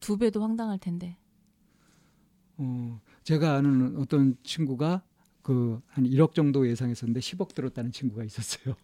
[0.00, 1.16] 두 배도 황당할 텐데.
[2.58, 5.02] 어, 제가 아는 어떤 친구가
[5.42, 8.76] 그 한 1억 정도 예상했었는데 10억 들었다는 친구가 있었어요.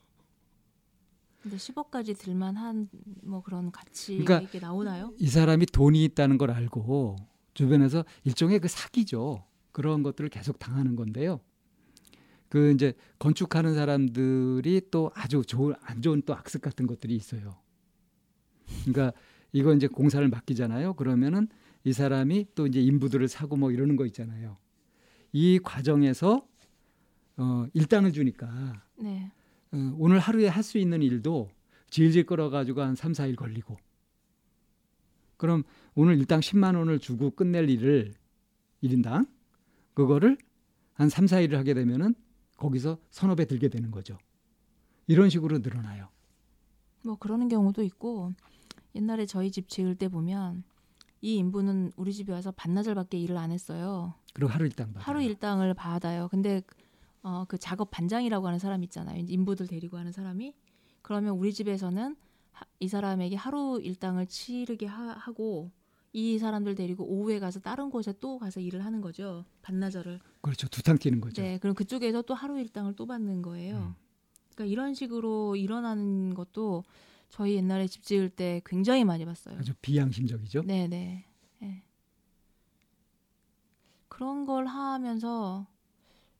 [1.43, 2.89] 근데 10억까지 들만 한
[3.23, 5.13] 뭐 그런 가치가 그러니까 이게 나오나요?
[5.19, 7.17] 이 사람이 돈이 있다는 걸 알고
[7.55, 9.45] 주변에서 일종의 그 사기죠.
[9.73, 11.41] 그런 것들을 계속 당하는 건데요.
[12.49, 17.57] 그 이제 건축하는 사람들이 또 아주 좋은 안 좋은 또 악습 같은 것들이 있어요.
[18.85, 19.13] 그러니까
[19.53, 20.95] 이거 이제 공사를 맡기잖아요.
[20.95, 21.49] 그러면은
[21.85, 24.57] 이 사람이 또 이제 인부들을 사고 뭐 이러는 거 있잖아요.
[25.33, 26.47] 이 과정에서
[27.37, 29.31] 어 일당을 주니까 네.
[29.73, 31.51] 어, 오늘 하루에 할 수 있는 일도
[31.91, 33.77] 질질 끌어 가지고 한 3, 4일 걸리고
[35.37, 35.63] 그럼
[35.95, 38.13] 오늘 일당 10만 원을 주고 끝낼 일을
[38.83, 39.29] 1인당
[39.95, 40.37] 그거를
[40.95, 42.15] 한 3, 4일을 하게 되면은
[42.59, 42.99] 거기서
[43.37, 44.19] 배 들게 되는 거죠.
[45.07, 46.09] 이런 식으로 늘어나요.
[47.03, 48.35] 뭐 그러는 경우도 있고
[48.95, 50.65] 옛날에 저희 집 지을 때 보면
[51.21, 54.15] 이 인부는 우리 집에 와서 반나절밖에 일을 안 했어요.
[54.35, 55.05] 그리고 하루 일당 받아요.
[55.05, 56.29] 하루 일당을 받아요.
[56.29, 56.63] 근데
[57.23, 59.25] 어, 그 작업 반장이라고 하는 사람 있잖아요.
[59.27, 60.55] 인부들 데리고 하는 사람이
[61.03, 62.17] 그러면 우리 집에서는
[62.53, 65.71] 하, 이 사람에게 하루 일당을 치르게 하, 고
[66.13, 69.45] 이 사람들 데리고 오후에 가서 다른 곳에 또 가서 일을 하는 거죠.
[69.63, 70.21] 반나절을.
[70.41, 70.67] 그렇죠.
[70.69, 71.43] 두탕 뛰는 거죠.
[71.43, 71.59] 네.
[71.59, 73.77] 그럼 그쪽에서 또 하루 일당을 또 받는 거예요.
[73.77, 73.95] 음.
[74.55, 76.85] 그러니까 이런 식으로 일어나는 것도
[77.29, 79.59] 저희 옛날에 집 지을 때 굉장히 많이 봤어요.
[79.59, 80.63] 아주 비양심적이죠.
[80.63, 80.89] 네네.
[80.89, 81.25] 네.
[81.61, 81.83] 네.
[84.09, 85.67] 그런 걸 하면서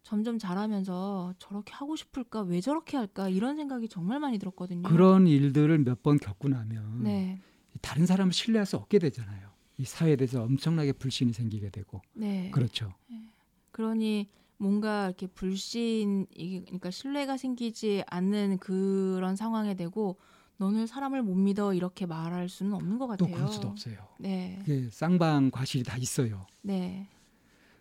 [0.03, 4.89] 점점 잘하면서 저렇게 하고 싶을까 왜 저렇게 할까 이런 생각이 정말 많이 들었거든요.
[4.89, 7.39] 그런 일들을 몇 번 겪고 나면 네.
[7.83, 9.48] 다른 사람을 신뢰할 수 없게 되잖아요.
[9.79, 12.03] 이 사회에 대해서 엄청나게 불신이 생기게 되고.
[12.13, 12.51] 네.
[12.53, 12.93] 그렇죠.
[13.09, 13.23] 네.
[13.71, 20.19] 그러니 뭔가 이렇게 불신 그러니까 신뢰가 생기지 않는 그런 상황에 되고
[20.57, 23.29] 너는 사람을 못 믿어 이렇게 말할 수는 없는 것 같아요.
[23.29, 23.97] 또 그럴 수도 없어요.
[24.19, 24.59] 네.
[24.91, 26.45] 쌍방 과실이 다 있어요.
[26.63, 27.09] 네.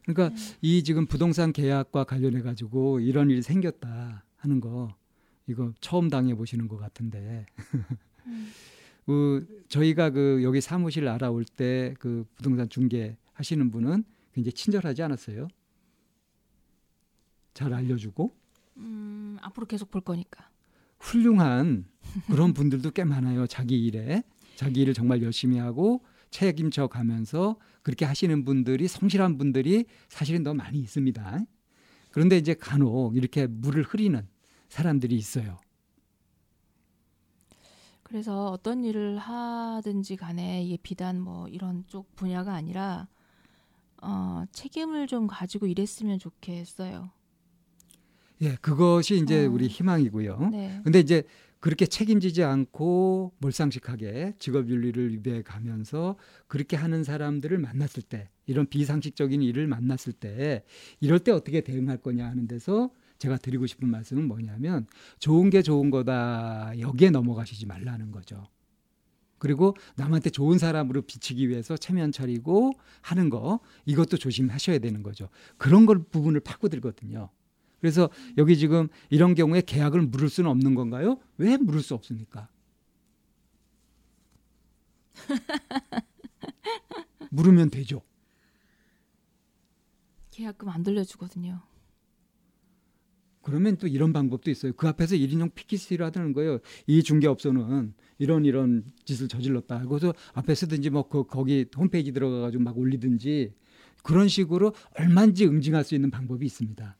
[0.03, 0.57] 그러니까 네.
[0.61, 4.95] 이 지금 부동산 계약과 관련해 가지고 이런 일이 생겼다 하는 거
[5.47, 7.47] 이거 처음 당해 보시는 것 같은데
[8.27, 8.51] 음.
[9.07, 15.47] 그 저희가 그 여기 사무실 알아올 때 그 부동산 중개 하시는 분은 굉장히 친절하지 않았어요?
[17.53, 18.35] 잘 알려주고.
[18.77, 20.49] 음, 앞으로 계속 볼 거니까.
[20.99, 21.85] 훌륭한
[22.27, 23.47] 그런 분들도 꽤 많아요.
[23.47, 24.23] 자기 일에
[24.55, 30.79] 자기 일을 정말 열심히 하고 책임져 가면서 그렇게 하시는 분들이 성실한 분들이 사실은 더 많이
[30.79, 31.39] 있습니다.
[32.11, 34.27] 그런데 이제 간혹 이렇게 물을 흐리는
[34.69, 35.57] 사람들이 있어요.
[38.07, 43.07] 그래서 어떤 일을 하든지 간에 이게 비단 뭐 이런 쪽 분야가 아니라
[44.01, 47.11] 어, 책임을 좀 가지고 일했으면 좋겠어요.
[48.41, 49.49] 예, 그것이 이제 어.
[49.49, 50.49] 우리 희망이고요.
[50.51, 50.79] 네.
[50.83, 51.23] 근데 이제
[51.59, 56.15] 그렇게 책임지지 않고 몰상식하게 직업 윤리를 위배해 가면서
[56.47, 60.63] 그렇게 하는 사람들을 만났을 때 이런 비상식적인 일을 만났을 때
[61.01, 64.87] 이럴 때 어떻게 대응할 거냐 하는 데서 제가 드리고 싶은 말씀은 뭐냐면
[65.19, 68.47] 좋은 게 좋은 거다 여기에 넘어가시지 말라는 거죠.
[69.39, 75.29] 그리고 남한테 좋은 사람으로 비치기 위해서 체면 차리고 하는 거 이것도 조심하셔야 되는 거죠.
[75.57, 77.29] 그런 걸 부분을 파고들거든요.
[77.79, 81.19] 그래서 여기 지금 이런 경우에 계약을 물을 수는 없는 건가요?
[81.37, 82.49] 왜 물을 수 없습니까?
[87.29, 88.01] 물으면 되죠.
[90.31, 91.61] 계약금 안 돌려주거든요.
[93.47, 94.73] 그러면 또 이런 방법도 있어요.
[94.73, 96.59] 그 앞에서 1인용 피켓을 하는 거예요.
[96.85, 99.85] 이 중개업소는 이런 이런 짓을 저질렀다.
[99.85, 103.53] 그래서 앞에 서든지 뭐 그, 거기 홈페이지 들어가 가지고 막 올리든지
[104.03, 106.97] 그런 식으로 얼마인지 응징할 수 있는 방법이 있습니다.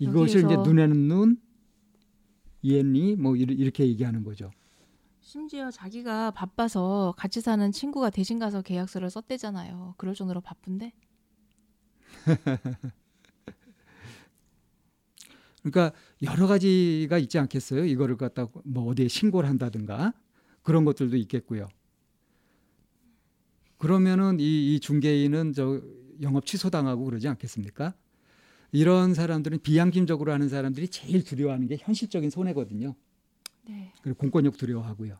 [0.00, 1.40] 이것을 이제 눈에는 눈,
[2.62, 4.50] 이해니 뭐 이렇게 얘기하는 거죠.
[5.20, 9.94] 심지어 자기가 바빠서 같이 사는 친구가 대신 가서 계약서를 썼대잖아요.
[9.96, 10.92] 그럴 정도로 바쁜데.
[15.70, 17.84] 그러니까 여러 가지가 있지 않겠어요?
[17.84, 20.12] 이거를 갖다 뭐 어디에 신고를 한다든가
[20.62, 21.68] 그런 것들도 있겠고요.
[23.78, 25.80] 그러면은 이, 이 중개인은 저
[26.22, 27.94] 영업 취소당하고 그러지 않겠습니까?
[28.72, 32.94] 이런 사람들은 비양심적으로 하는 사람들이 제일 두려워하는 게 현실적인 손해거든요.
[33.68, 33.92] 네.
[34.02, 35.16] 그리고 공권력 두려워하고요.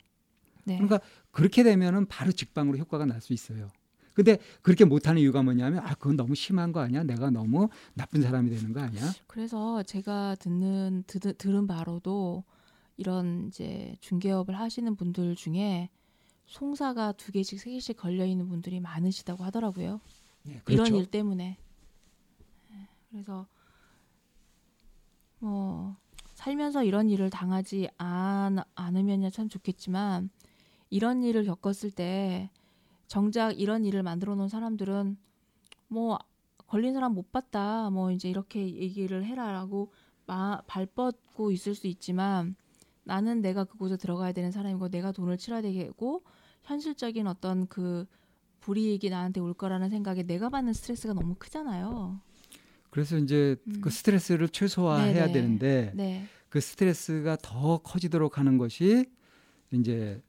[0.65, 0.75] 네.
[0.77, 1.01] 그러니까
[1.31, 3.69] 그렇게 되면은 바로 직방으로 효과가 날 수 있어요.
[4.17, 7.03] 근데 그렇게 못하는 이유가 뭐냐면 아 그건 너무 심한 거 아니야?
[7.03, 9.13] 내가 너무 나쁜 사람이 되는 거 아니야?
[9.27, 12.43] 그래서 제가 듣는 드, 들은 바로도
[12.97, 15.91] 이런 이제 중개업을 하시는 분들 중에
[16.47, 20.01] 송사가 두 개씩 세 개씩 걸려 있는 분들이 많으시다고 하더라고요.
[20.45, 20.87] 네, 그렇죠.
[20.87, 21.59] 이런 일 때문에.
[23.11, 23.47] 그래서
[25.41, 25.95] 뭐
[26.33, 30.31] 살면서 이런 일을 당하지 않, 않으면 참 좋겠지만
[30.89, 32.51] 이런 일을 겪었을 때
[33.07, 35.17] 정작 이런 일을 만들어 놓은 사람들은
[35.89, 36.19] 뭐
[36.67, 39.93] 걸린 사람 못 봤다 뭐 이제 이렇게 얘기를 해라라고
[40.27, 42.57] 마, 발 뻗고 있을 수 있지만
[43.05, 46.25] 나는 내가 그곳에 들어가야 되는 사람이고 내가 돈을 치러야 되고
[46.65, 48.07] 현실적인 어떤 그
[48.61, 52.21] 불이익이 나한테 올 거라는 생각에 내가 받는 스트레스가 너무 크잖아요.
[52.91, 53.81] 그래서 이제 음.
[53.81, 55.33] 그 스트레스를 최소화해야 네네.
[55.33, 56.27] 되는데 네.
[56.49, 59.09] 그 스트레스가 더 커지도록 하는 것이
[59.71, 60.21] 이제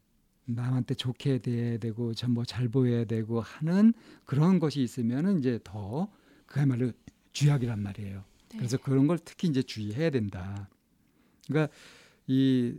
[0.48, 3.92] 남한테 좋게 돼야 되고 뭐잘 보여야 되고 하는
[4.24, 6.08] 그런 것이 있으면은 이제 더
[6.46, 6.92] 그야말로
[7.32, 8.24] 쥐약이란 말이에요.
[8.50, 8.56] 네.
[8.56, 10.68] 그래서 그런 걸 특히 이제 주의해야 된다.
[11.46, 11.72] 그러니까
[12.26, 12.78] 이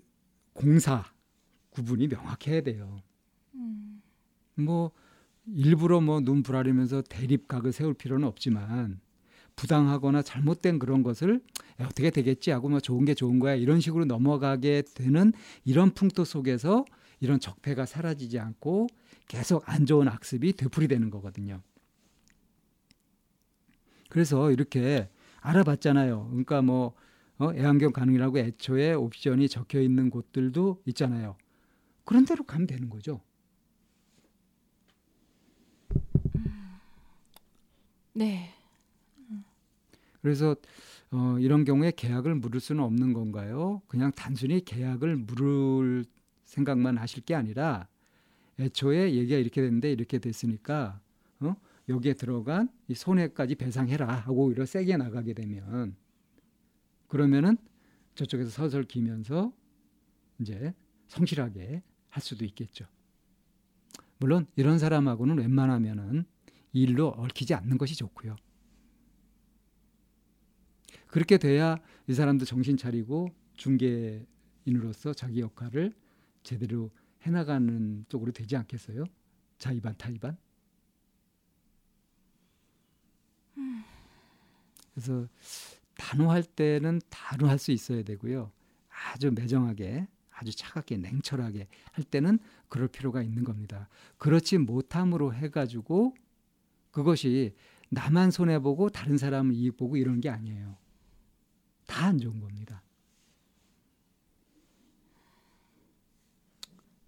[0.53, 1.05] 공사
[1.70, 3.01] 구분이 명확해야 돼요.
[3.53, 4.01] 음.
[4.55, 4.91] 뭐
[5.45, 8.99] 일부러 뭐 눈 부라리면서 대립각을 세울 필요는 없지만
[9.55, 11.41] 부당하거나 잘못된 그런 것을
[11.80, 15.34] 어떻게 되겠지 하고 뭐 좋은 게 좋은 거야 이런 식으로 넘어가게 되는
[15.65, 16.86] 이런 풍토 속에서
[17.20, 18.88] 이런 적폐가 사라지지 않고
[19.28, 21.61] 계속 안 좋은 악습이 되풀이되는 거거든요.
[24.09, 25.09] 그래서 이렇게
[25.41, 26.28] 알아봤잖아요.
[26.30, 26.93] 그러니까 뭐
[27.38, 31.38] 어, 애완견 가능이라고 애초에 옵션이 적혀 있는 곳들도 있잖아요.
[32.03, 33.22] 그런 대로 가면 되는 거죠.
[38.13, 38.49] 네.
[40.22, 40.55] 그래서
[41.11, 43.82] 어, 이런 경우에 계약을 물을 수는 없는 건가요?
[43.88, 46.05] 그냥 단순히 계약을 물을
[46.50, 47.88] 생각만 하실 게 아니라
[48.60, 51.00] 애초에 얘기가 이렇게 됐는데 이렇게 됐으니까
[51.41, 51.56] 어?
[51.88, 55.95] 여기에 들어간 이 손해까지 배상해라 하고 오히려 세게 나가게 되면
[57.08, 57.58] 그러면은
[58.16, 59.54] 저쪽에서 서설 기면서
[60.39, 60.74] 이제
[61.08, 62.86] 성실하게 할 수도 있겠죠.
[64.18, 66.26] 물론 이런 사람하고는 웬만하면은
[66.74, 68.36] 일로 얽히지 않는 것이 좋고요.
[71.08, 71.78] 그렇게 돼야
[72.08, 75.93] 이 사람도 정신 차리고 중개인으로서 자기 역할을
[76.50, 76.89] 제대로
[77.22, 79.04] 해나가는 쪽으로 되지 않겠어요?
[79.60, 80.36] 자의반 타의반.
[84.91, 85.28] 그래서
[85.95, 88.52] 단호할 때는 단호할 수 있어야 되고요.
[88.89, 93.88] 아주 매정하게, 아주 차갑게, 냉철하게 할 때는 그럴 필요가 있는 겁니다.
[94.18, 96.16] 그렇지 못함으로 해가지고
[96.89, 97.54] 그것이
[97.89, 100.78] 나만 손해 보고 다른 사람은 이익 보고 이런 게 아니에요.
[101.86, 102.82] 다 안 좋은 겁니다.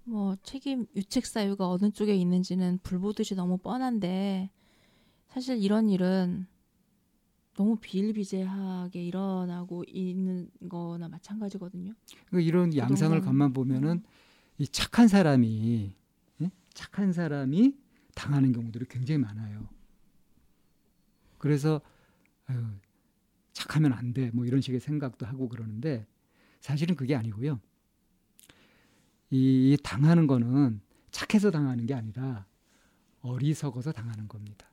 [0.04, 4.50] 뭐 책임 유책 사유가 어느 쪽에 있는지는 불보듯이 너무 뻔한데
[5.28, 6.48] 사실 이런 일은
[7.56, 11.94] 너무 비일비재하게 일어나고 있는 거나 마찬가지거든요.
[12.28, 14.04] 그러니까 이런 양상을 간만 보면은
[14.58, 15.94] 이 착한 사람이
[16.42, 16.52] 예?
[16.74, 17.76] 착한 사람이
[18.16, 19.68] 당하는 경우들이 굉장히 많아요.
[21.38, 21.82] 그래서
[22.46, 22.64] 아유,
[23.54, 24.32] 착하면 안 돼.
[24.34, 26.06] 뭐 이런 식의 생각도 하고 그러는데
[26.60, 27.60] 사실은 그게 아니고요.
[29.32, 32.46] 이, 이 당하는 거는 착해서 당하는 게 아니라
[33.22, 34.68] 어리석어서 당하는 겁니다.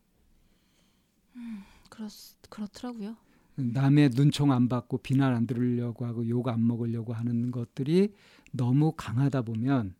[1.36, 2.08] 음, 그렇,
[2.48, 3.16] 그렇더라고요.
[3.56, 8.14] 남의 눈총 안 받고 비난 안 들으려고 하고 욕 안 먹으려고 하는 것들이
[8.52, 9.94] 너무 강하다 보면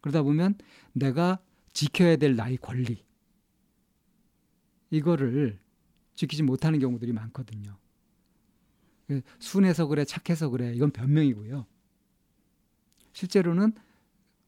[0.00, 0.54] 그러다 보면
[0.92, 1.38] 내가
[1.72, 3.04] 지켜야 될 나의 권리
[4.90, 5.58] 이거를
[6.14, 7.76] 지키지 못하는 경우들이 많거든요.
[9.06, 11.66] 그 순해서 그래, 착해서 그래, 이건 변명이고요.
[13.12, 13.72] 실제로는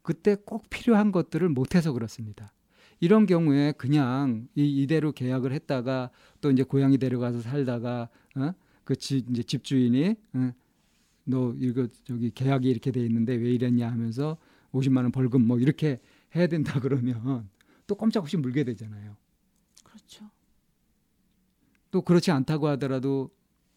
[0.02, 2.52] 그때 꼭 필요한 것들을 못해서 그렇습니다.
[3.00, 8.52] 이런 경우에 그냥 이, 이대로 계약을 했다가 또 이제 고향이 데려가서 살다가 어?
[8.84, 10.52] 그 지, 이제 집주인이 어?
[11.24, 14.36] 너 이거 저기 계약이 이렇게 돼 있는데 왜 이랬냐 하면서
[14.72, 16.00] 50만 원 벌금 뭐 이렇게
[16.34, 17.48] 해야 된다 그러면
[17.86, 19.16] 또 꼼짝없이 물게 되잖아요.
[19.84, 20.30] 그렇죠.
[21.90, 23.30] 또 그렇지 않다고 하더라도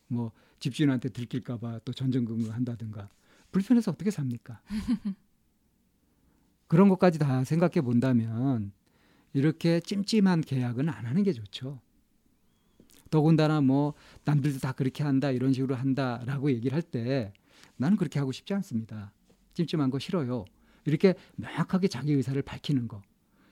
[0.07, 3.09] 뭐 집주인한테 들킬까 봐 또 전전긍긍 한다든가
[3.51, 4.61] 불편해서 어떻게 삽니까?
[6.67, 8.71] 그런 것까지 다 생각해 본다면
[9.33, 11.79] 이렇게 찜찜한 계약은 안 하는 게 좋죠.
[13.11, 13.93] 더군다나 뭐
[14.23, 17.33] 남들도 다 그렇게 한다 이런 식으로 한다라고 얘기를 할 때
[17.77, 19.13] 나는 그렇게 하고 싶지 않습니다.
[19.53, 20.45] 찜찜한 거 싫어요.
[20.85, 23.01] 이렇게 명확하게 자기 의사를 밝히는 거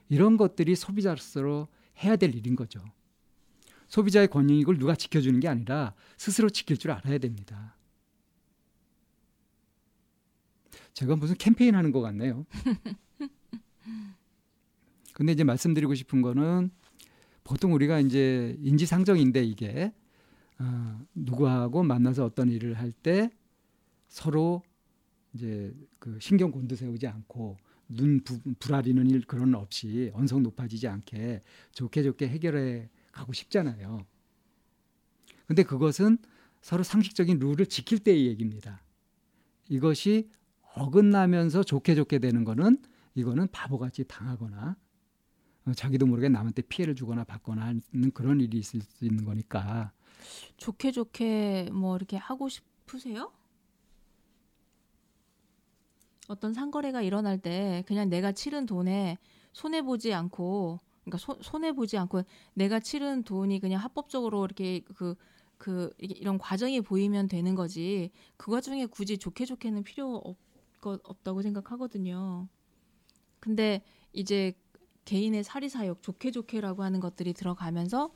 [0.10, 1.68] 이런 것들이 소비자로서
[2.04, 2.84] 해야 될 일인 거죠.
[3.88, 7.76] 소비자의 권익을 누가 지켜주는 게 아니라 스스로 지킬 줄 알아야 됩니다.
[10.94, 12.46] 제가 무슨 캠페인 하는 것 같네요.
[15.14, 16.72] 근데 이제 말씀드리고 싶은 거는
[17.44, 19.94] 보통 우리가 이제 인지상정인데 이게
[20.60, 23.30] 어, 누구하고 만나서 어떤 일을 할 때
[24.08, 24.62] 서로
[25.34, 27.58] 이제 그 신경 곤두세우지 않고
[27.90, 31.42] 눈 부, 불아리는 일 그런 없이 언성 높아지지 않게
[31.72, 34.06] 좋게 좋게 해결해 가고 싶잖아요.
[35.48, 36.20] 근데 그것은
[36.62, 38.84] 서로 상식적인 룰을 지킬 때의 얘기입니다.
[39.68, 40.30] 이것이
[40.76, 42.82] 어긋나면서 좋게 좋게 되는 거는
[43.16, 44.76] 이거는 바보같이 당하거나 어,
[45.76, 49.92] 자기도 모르게 남한테 피해를 주거나 받거나 하는 그런 일이 있을 수 있는 거니까
[50.58, 53.32] 좋게 좋게 뭐 이렇게 하고 싶으세요?
[56.28, 59.18] 어떤 상거래가 일어날 때 그냥 내가 치른 돈에
[59.52, 65.16] 손해 보지 않고 그러니까 손해 보지 않고 내가 치른 돈이 그냥 합법적으로 이렇게 그,
[65.58, 68.12] 그, 이런 과정이 보이면 되는 거지.
[68.38, 70.38] 그 과정에 굳이 좋게 좋게는 필요 없,
[70.82, 72.48] 없다고 생각하거든요.
[73.40, 73.84] 근데
[74.14, 74.54] 이제
[75.06, 78.12] 개인의 사리사욕, 좋게 좋게라고 하는 것들이 들어가면서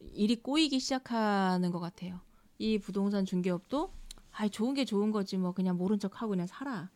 [0.00, 2.20] 일이 꼬이기 시작하는 것 같아요.
[2.58, 3.92] 이 부동산 중개업도
[4.32, 6.90] 아 좋은 게 좋은 거지 뭐 그냥 모른 척 하고 그냥 살아.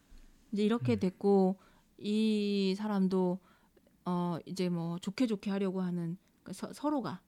[0.53, 1.01] 이제 이렇게 음.
[1.01, 1.57] 됐고
[1.99, 3.39] 이 사람도
[4.05, 7.21] 어 이제 뭐 좋게 좋게 하려고 하는 그 서, 서로가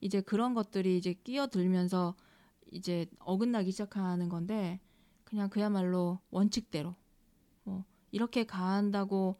[0.00, 2.14] 이제 그런 것들이 이제 끼어들면서
[2.72, 4.80] 이제 어긋나기 시작하는 건데
[5.24, 6.94] 그냥 그야말로 원칙대로
[7.62, 9.38] 뭐 이렇게 간다고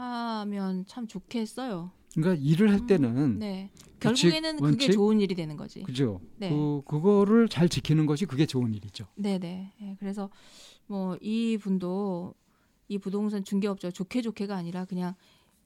[0.00, 1.90] 하면 참 좋겠어요.
[2.14, 3.70] 그러니까 일을 할 음, 때는 음, 네.
[4.00, 5.82] 결국에는 원칙, 그게 좋은 일이 되는 거지.
[5.82, 6.20] 그죠.
[6.38, 6.50] 네.
[6.50, 9.06] 그 그거를 잘 지키는 것이 그게 좋은 일이죠.
[9.14, 9.72] 네, 네.
[9.80, 9.96] 네.
[10.00, 10.30] 그래서
[10.86, 12.34] 뭐 이 분도
[12.88, 15.14] 이 부동산 중개업자 좋게 좋게가 아니라 그냥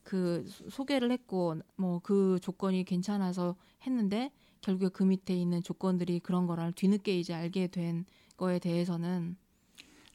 [0.03, 3.57] 그 소개를 했고 뭐 그 조건이 괜찮아서
[3.87, 4.31] 했는데
[4.61, 8.05] 결국에 그 밑에 있는 조건들이 그런 거를 뒤늦게 이제 알게 된
[8.37, 9.37] 거에 대해서는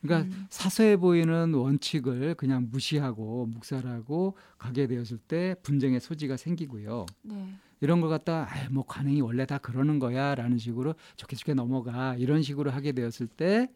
[0.02, 0.46] 그러니까 음.
[0.50, 7.06] 사소해 보이는 원칙을 그냥 무시하고 묵살하고 가게 되었을 때 분쟁의 소지가 생기고요.
[7.24, 7.54] 네.
[7.82, 12.42] 이런 걸 갖다 아, 뭐 관행이 원래 다 그러는 거야라는 식으로 좋게 좋게 넘어가 이런
[12.42, 13.70] 식으로 하게 되었을 때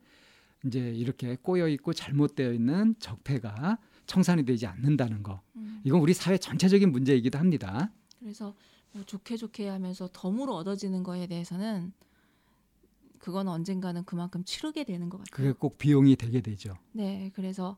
[0.66, 5.42] 이제 이렇게 꼬여 있고 잘못되어 있는 적폐가 청산이 되지 않는다는 거.
[5.56, 5.82] 음.
[5.84, 7.92] 이건 우리 사회 전체적인 문제이기도 합니다.
[8.20, 8.54] 그래서
[8.92, 11.92] 뭐 좋게 좋게 하면서 덤으로 얻어지는 거에 대해서는
[13.24, 15.32] 그건 언젠가는 그만큼 치르게 되는 것 같아요.
[15.32, 16.76] 그게 꼭 비용이 되게 되죠.
[16.92, 17.78] 네, 그래서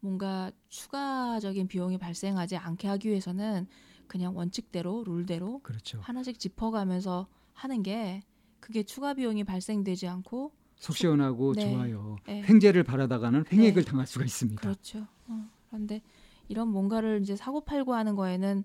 [0.00, 3.68] 뭔가 추가적인 비용이 발생하지 않게 하기 위해서는
[4.08, 6.00] 그냥 원칙대로 룰대로 그렇죠.
[6.00, 8.24] 하나씩 짚어가면서 하는 게
[8.58, 11.70] 그게 추가 비용이 발생되지 않고 속 시원하고 네.
[11.70, 12.16] 좋아요.
[12.26, 12.42] 네.
[12.42, 13.88] 횡재를 바라다가는 횡액을 네.
[13.88, 14.60] 당할 수가 있습니다.
[14.60, 15.06] 그렇죠.
[15.28, 16.02] 어, 그런데
[16.48, 18.64] 이런 뭔가를 이제 사고 팔고 하는 거에는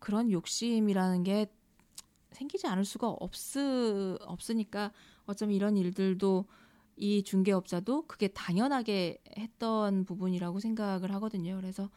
[0.00, 1.46] 그런 욕심이라는 게
[2.32, 3.32] 생기지 않을 수가 없
[4.20, 4.92] 없으니까
[5.26, 6.46] 어쩌면 이런 일들도
[6.96, 11.56] 이 중개업자도 그게 당연하게 했던 부분이라고 생각을 하거든요.
[11.56, 11.90] 그래서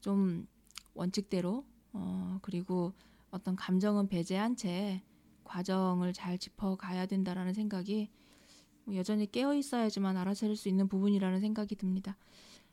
[0.00, 0.46] 좀
[0.94, 2.92] 원칙대로 어 그리고
[3.30, 5.02] 어떤 감정은 배제한 채
[5.44, 8.10] 과정을 잘 짚어 가야 된다라는 생각이
[8.84, 12.16] 뭐 여전히 깨어 있어야지만 알아차릴 수 있는 부분이라는 생각이 듭니다.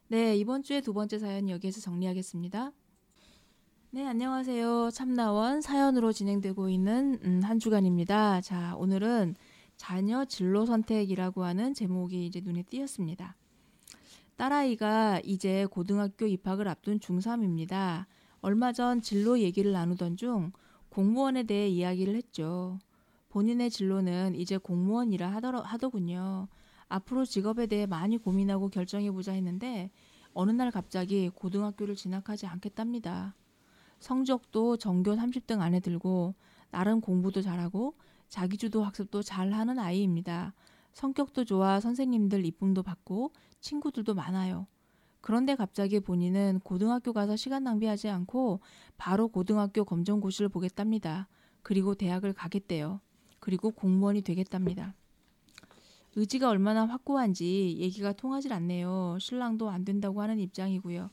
[0.08, 2.72] 네, 이번 주에 두 번째 사연 여기에서 정리하겠습니다.
[3.96, 4.90] 네, 안녕하세요.
[4.90, 8.42] 참나원 사연으로 진행되고 있는 음, 한 주간입니다.
[8.42, 9.36] 자, 오늘은
[9.78, 13.36] 자녀 진로 선택이라고 하는 제목이 이제 눈에 띄었습니다.
[14.36, 18.08] 딸아이가 이제 고등학교 입학을 앞둔 중3입니다.
[18.42, 20.54] 얼마 전 진로 얘기를 나누던 중
[20.90, 22.80] 공무원에 대해 이야기를 했죠.
[23.30, 26.48] 본인의 진로는 이제 공무원이라 하더, 하더군요.
[26.88, 29.92] 앞으로 직업에 대해 많이 고민하고 결정해보자 했는데
[30.34, 33.36] 어느 날 갑자기 고등학교를 진학하지 않겠답니다.
[34.04, 36.36] 성적도 전교 30등 안에 들고
[36.72, 37.96] 나름 공부도 잘하고
[38.28, 40.54] 자기주도 학습도 잘 하는 아이입니다.
[40.92, 43.32] 성격도 좋아 선생님들 이쁨도 받고
[43.62, 44.68] 친구들도 많아요.
[45.22, 48.60] 그런데 갑자기 본인은 고등학교 가서 시간 낭비하지 않고
[48.98, 51.30] 바로 고등학교 검정고시를 보겠답니다.
[51.62, 53.00] 그리고 대학을 가겠대요.
[53.40, 54.96] 그리고 공무원이 되겠답니다.
[56.18, 59.18] 의지가 얼마나 확고한지 얘기가 통하질 않네요.
[59.22, 61.10] 신랑도 안 된다고 하는 입장이고요.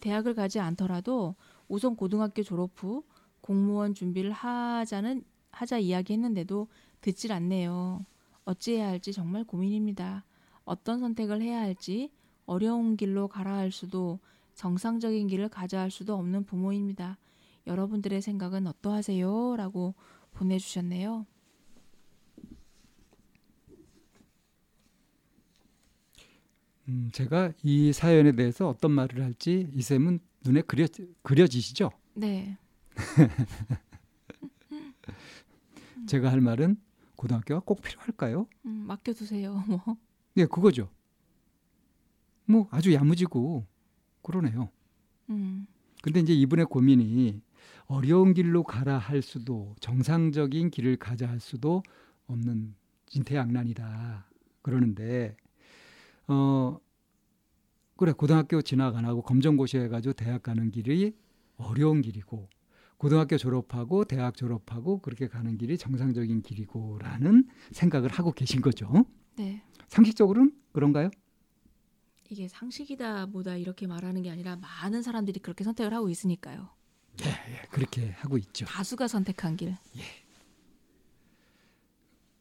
[0.00, 1.34] 대학을 가지 않더라도
[1.68, 3.04] 우선 고등학교 졸업 후
[3.40, 6.68] 공무원 준비를 하자는 하자 이야기했는데도
[7.00, 8.04] 듣질 않네요.
[8.44, 10.24] 어찌해야 할지 정말 고민입니다.
[10.64, 12.10] 어떤 선택을 해야 할지
[12.46, 14.18] 어려운 길로 가라 할 수도
[14.54, 17.18] 정상적인 길을 가자 할 수도 없는 부모입니다.
[17.66, 19.56] 여러분들의 생각은 어떠하세요?
[19.56, 19.94] 라고
[20.32, 21.26] 보내주셨네요.
[26.88, 30.86] 음, 제가 이 사연에 대해서 어떤 말을 할지 이쌤은 눈에 그려,
[31.22, 31.90] 그려지시죠?
[32.14, 32.56] 네.
[36.06, 36.76] 제가 할 말은
[37.16, 38.46] 고등학교가 꼭 필요할까요?
[38.66, 39.64] 음, 맡겨두세요.
[39.66, 39.96] 뭐.
[40.34, 40.90] 네, 그거죠.
[42.44, 43.66] 뭐 아주 야무지고
[44.22, 44.70] 그러네요.
[45.30, 45.66] 음.
[46.02, 47.42] 근데 이제 이분의 고민이
[47.86, 51.82] 어려운 길로 가라 할 수도 정상적인 길을 가자 할 수도
[52.26, 52.74] 없는
[53.06, 54.30] 진퇴양난이다.
[54.62, 55.36] 그러는데
[56.28, 56.78] 어
[57.98, 61.16] 그래 고등학교 진학 안 하고 검정고시 해가지고 대학 가는 길이
[61.56, 62.48] 어려운 길이고
[62.96, 69.04] 고등학교 졸업하고 대학 졸업하고 그렇게 가는 길이 정상적인 길이고라는 생각을 하고 계신 거죠.
[69.34, 69.64] 네.
[69.88, 71.10] 상식적으로는 그런가요?
[72.30, 76.68] 이게 상식이다 보다 이렇게 말하는 게 아니라 많은 사람들이 그렇게 선택을 하고 있으니까요.
[77.22, 78.64] 예, 예 그렇게 하고 있죠.
[78.66, 79.70] 다수가 선택한 길.
[79.70, 80.02] 예.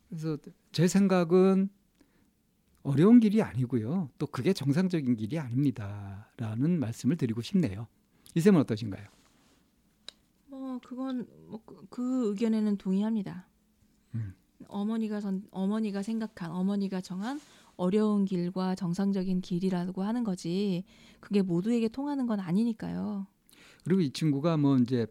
[0.10, 0.38] 그래서
[0.72, 1.70] 제 생각은
[2.88, 4.10] 어려운 길이 아니고요.
[4.18, 7.86] 또 그게 정상적인 길이 아닙니다라는 말씀을 드리고 싶네요.
[8.34, 9.06] 이 쌤은 어떠신가요?
[10.46, 13.46] 뭐 그건 뭐그 그 의견에는 동의합니다.
[14.16, 14.34] 음.
[14.70, 17.42] 어머니가 선, 어머니가 생각한 어머니가 정한
[17.76, 20.86] 어려운 길과 정상적인 길이라고 하는 거지
[21.20, 23.28] 그게 모두에게 통하는 건 아니니까요.
[23.84, 25.08] 그리고 이 친구가 뭐 이제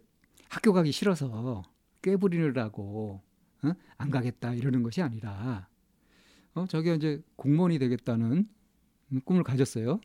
[0.48, 1.62] 학교 가기 싫어서
[2.00, 3.20] 꾀부리느라고
[3.64, 3.72] 어?
[3.98, 5.68] 안 가겠다 이러는 것이 아니라
[6.56, 8.48] 어 저기 이제 공무원이 되겠다는
[9.26, 10.00] 꿈을 가졌어요.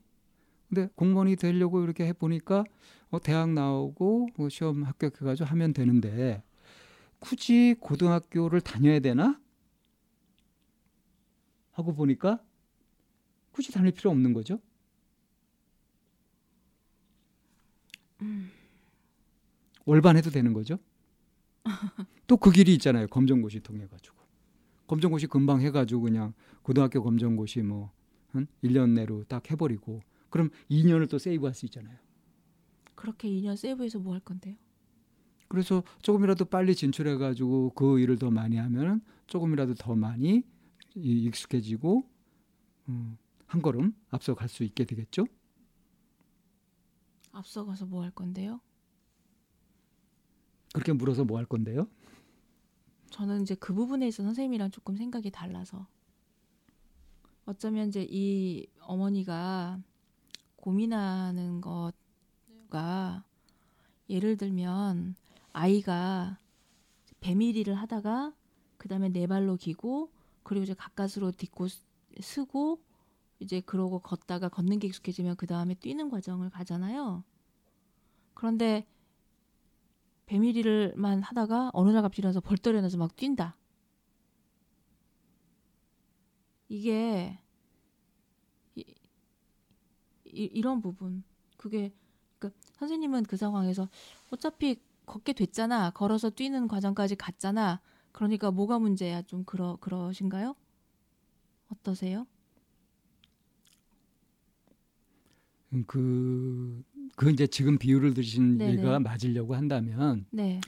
[0.68, 2.66] 근데 공무원이 되려고 이렇게 해 보니까
[3.10, 6.44] 어 대학 나오고 뭐 시험 합격해가지고 하면 되는데
[7.20, 9.40] 굳이 고등학교를 다녀야 되나
[11.72, 12.44] 하고 보니까
[13.52, 14.60] 굳이 다닐 필요 없는 거죠.
[18.22, 18.52] 음.
[19.86, 20.78] 월반해도 되는 거죠.
[22.28, 23.08] 또 그 길이 있잖아요.
[23.08, 24.21] 검정고시 통해 가지고.
[24.92, 26.34] 검정고시 금방 해 가지고 그냥
[26.64, 31.98] 고등학교 검정고시 뭐한 1년 내로 딱 해버리고 그럼 2년을 또 세이브할 수 있잖아요.
[32.96, 34.56] 그렇게 2년 세이브해서 뭐 할 건데요?
[35.48, 40.44] 그래서 조금이라도 빨리 진출해 가지고 그 일을 더 많이 하면 조금이라도 더 많이
[40.94, 42.04] 익숙해지고
[42.90, 43.18] 음,
[43.48, 45.26] 한 걸음 앞서 갈 수 있게 되겠죠?
[47.32, 48.60] 앞서가서 뭐 할 건데요?
[50.74, 51.88] 그렇게 물어서 뭐 할 건데요?
[53.12, 55.86] 저는 이제 그 부분에 있어 선생님이랑 조금 생각이 달라서
[57.46, 59.80] 어쩌면 이제 이 어머니가
[60.56, 63.24] 고민하는 것가
[64.10, 65.16] 예를 들면
[65.54, 66.38] 아이가
[67.20, 68.34] 배밀이를 하다가
[68.78, 70.10] 그 다음에 네 발로 기고
[70.44, 71.68] 그리고 이제 가까스로 딛고
[72.20, 72.80] 쓰고
[73.40, 77.24] 이제 그러고 걷다가 걷는 게 익숙해지면 그 다음에 뛰는 과정을 가잖아요.
[78.34, 78.86] 그런데
[80.32, 83.58] 배밀이를만 하다가 어느 날 갑자기 일어나서 벌떡 일어나서 막 뛴다.
[86.70, 87.38] 이게
[88.76, 88.86] 이,
[90.24, 91.24] 이, 런 부분
[91.58, 91.94] 그게
[92.40, 93.90] 그 선생님은 그 상황에서
[94.30, 97.82] 어차피 걷게 됐잖아 걸어서 뛰는 과정까지 갔잖아
[98.14, 100.56] 그러니까 뭐가 문제야 좀 그러 그러신가요?
[101.68, 102.26] 어떠세요?
[105.74, 106.84] 음, 그,
[107.16, 110.60] 그 이제 지금 비유를 드신 얘가 맞으려고 한다면, 네.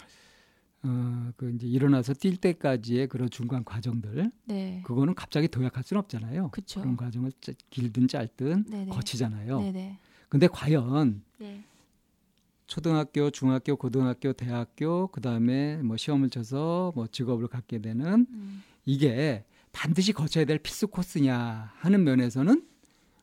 [0.84, 4.82] 어, 그 이제 일어나서 뛸 때까지의 그런 중간 과정들, 네.
[4.84, 6.50] 그거는 갑자기 도약할 수는 없잖아요.
[6.52, 6.82] 그쵸.
[6.82, 7.32] 그런 과정을
[7.70, 8.90] 길든 짧든 네네.
[8.90, 9.60] 거치잖아요.
[9.60, 9.98] 네네.
[10.30, 11.64] 근데 과연 네.
[12.68, 18.64] 초등학교, 중학교, 고등학교, 대학교, 그 다음에 뭐 시험을 쳐서 뭐 직업을 갖게 되는 음.
[18.86, 22.68] 이게 반드시 거쳐야 될 필수 코스냐 하는 면에서는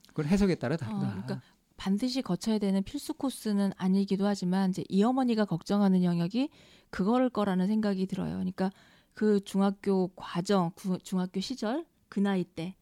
[0.07, 1.01] 그걸 해석에 따라 다르다.
[1.01, 1.41] 어, 그러니까
[1.81, 6.49] 반드시 거쳐야 되는 필수 코스는 아니기도 하지만 이제 이 어머니가 걱정하는 영역이
[6.91, 8.33] 그거를 거라는 생각이 들어요.
[8.33, 8.69] 그러니까
[9.15, 12.75] 그 중학교 과정, 구, 중학교 시절 그 나이 때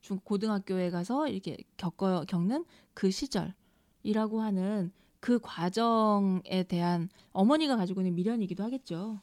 [0.00, 4.90] 중, 고등학교에 가서 이렇게 겪어 겪는 그 시절이라고 하는
[5.20, 9.20] 그 과정에 대한 어머니가 가지고 있는 미련이기도 하겠죠.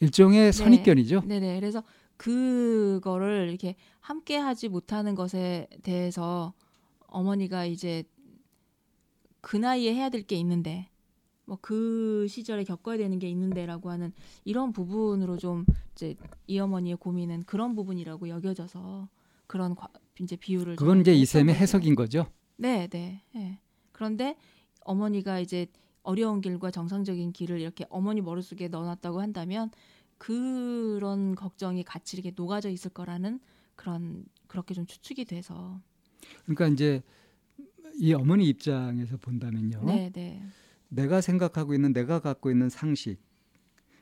[0.00, 0.50] 일종의 네.
[0.50, 1.22] 선입견이죠.
[1.26, 1.60] 네, 네.
[1.60, 1.84] 그래서
[2.16, 6.54] 그거를 이렇게 함께 하지 못하는 것에 대해서
[7.06, 8.02] 어머니가 이제
[9.42, 10.88] 그 나이에 해야 될 게 있는데
[11.44, 14.12] 뭐 그 시절에 겪어야 되는 게 있는데라고 하는
[14.44, 16.16] 이런 부분으로 좀 이제
[16.46, 19.08] 이 어머니의 고민은 그런 부분이라고 여겨져서
[19.46, 19.88] 그런 과,
[20.20, 22.26] 이제 비유를 그건 이제 이쌤의 해석인 거죠.
[22.56, 23.58] 네, 네, 네.
[23.92, 24.36] 그런데
[24.82, 25.66] 어머니가 이제
[26.04, 29.70] 어려운 길과 정상적인 길을 이렇게 어머니 머릿속에 넣어놨다고 한다면
[30.18, 33.40] 그런 걱정이 같이 이렇게 녹아져 있을 거라는
[33.74, 35.80] 그런 그렇게 좀 추측이 돼서
[36.44, 37.02] 그러니까 이제
[37.98, 39.84] 이 어머니 입장에서 본다면요.
[39.84, 40.42] 네, 네.
[40.88, 43.18] 내가 생각하고 있는 내가 갖고 있는 상식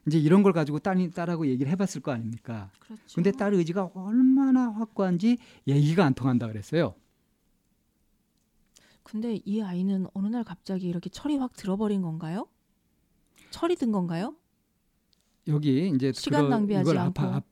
[0.07, 2.71] 이제 이런 걸 가지고 딸이 딸하고 얘기를 해봤을 거 아닙니까?
[2.81, 3.03] 그렇죠.
[3.15, 6.95] 근데 딸 의지가 얼마나 확고한지 얘기가 안 통한다 그랬어요.
[9.03, 12.49] 근데 이 아이는 어느 날 갑자기 이렇게 철이 확 들어버린 건가요?
[13.51, 14.37] 철이 든 건가요?
[15.49, 17.45] 여기 이제 시간 낭비하지 않고 앞,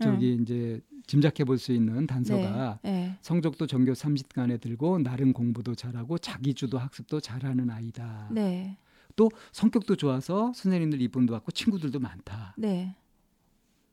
[0.00, 0.42] 저기 응.
[0.42, 3.18] 이제 짐작해 볼 수 있는 단서가 네, 네.
[3.20, 8.28] 성적도 전교 30간에 들고 나름 공부도 잘하고 자기주도 학습도 잘하는 아이다.
[8.32, 8.78] 네.
[9.16, 12.54] 또 성격도 좋아서 선생님들 이쁨도 받고 친구들도 많다.
[12.56, 12.96] 네.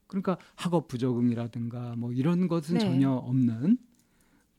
[0.07, 2.79] 그러니까 학업 부적응이라든가 뭐 이런 것은 네.
[2.79, 3.77] 전혀 없는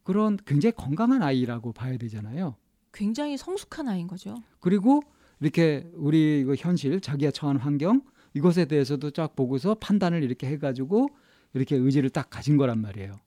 [0.03, 2.57] 그런 굉장히 건강한 아이라고 봐야 되잖아요.
[2.93, 4.35] 굉장히 성숙한 아이인 거죠.
[4.61, 5.03] 그리고
[5.41, 8.03] 이렇게 우리 그 현실 자기가 처한 환경
[8.35, 11.09] 이것에 대해서도 쫙 보고서 판단을 이렇게 해가지고
[11.55, 13.19] 이렇게 의지를 딱 가진 거란 말이에요.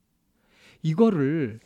[0.82, 1.60] 이거를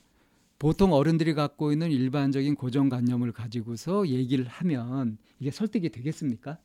[0.58, 6.58] 보통 어른들이 갖고 있는 일반적인 고정관념을 가지고서 얘기를 하면 이게 설득이 되겠습니까?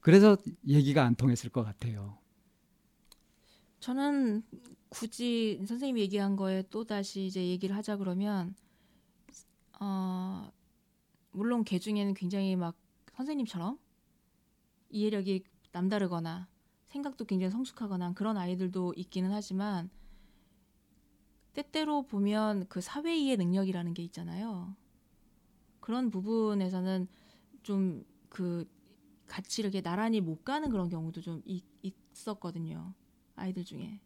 [0.00, 0.36] 그래서
[0.66, 2.18] 얘기가 안 통했을 것 같아요.
[3.80, 4.42] 저는
[4.88, 8.54] 굳이 선생님이 얘기한 거에 또 다시 이제 얘기를 하자 그러면
[9.80, 10.50] 어
[11.32, 12.76] 물론 개 중에는 굉장히 막
[13.14, 13.78] 선생님처럼
[14.90, 16.48] 이해력이 남다르거나
[16.96, 19.88] 생각도 굉장히 성숙하거나 그런 아이들도 있기는 하지만
[21.52, 24.74] 때때로 보면 그 사회 이해 능력이라는 게 있잖아요.
[25.80, 27.08] 그런 부분에서는
[27.62, 28.04] 좀
[28.36, 28.68] 그
[29.26, 32.92] 같이 이렇게 나란히 못 가는 그런 경우도 좀 있, 있었거든요.
[33.34, 33.98] 아이들 중에.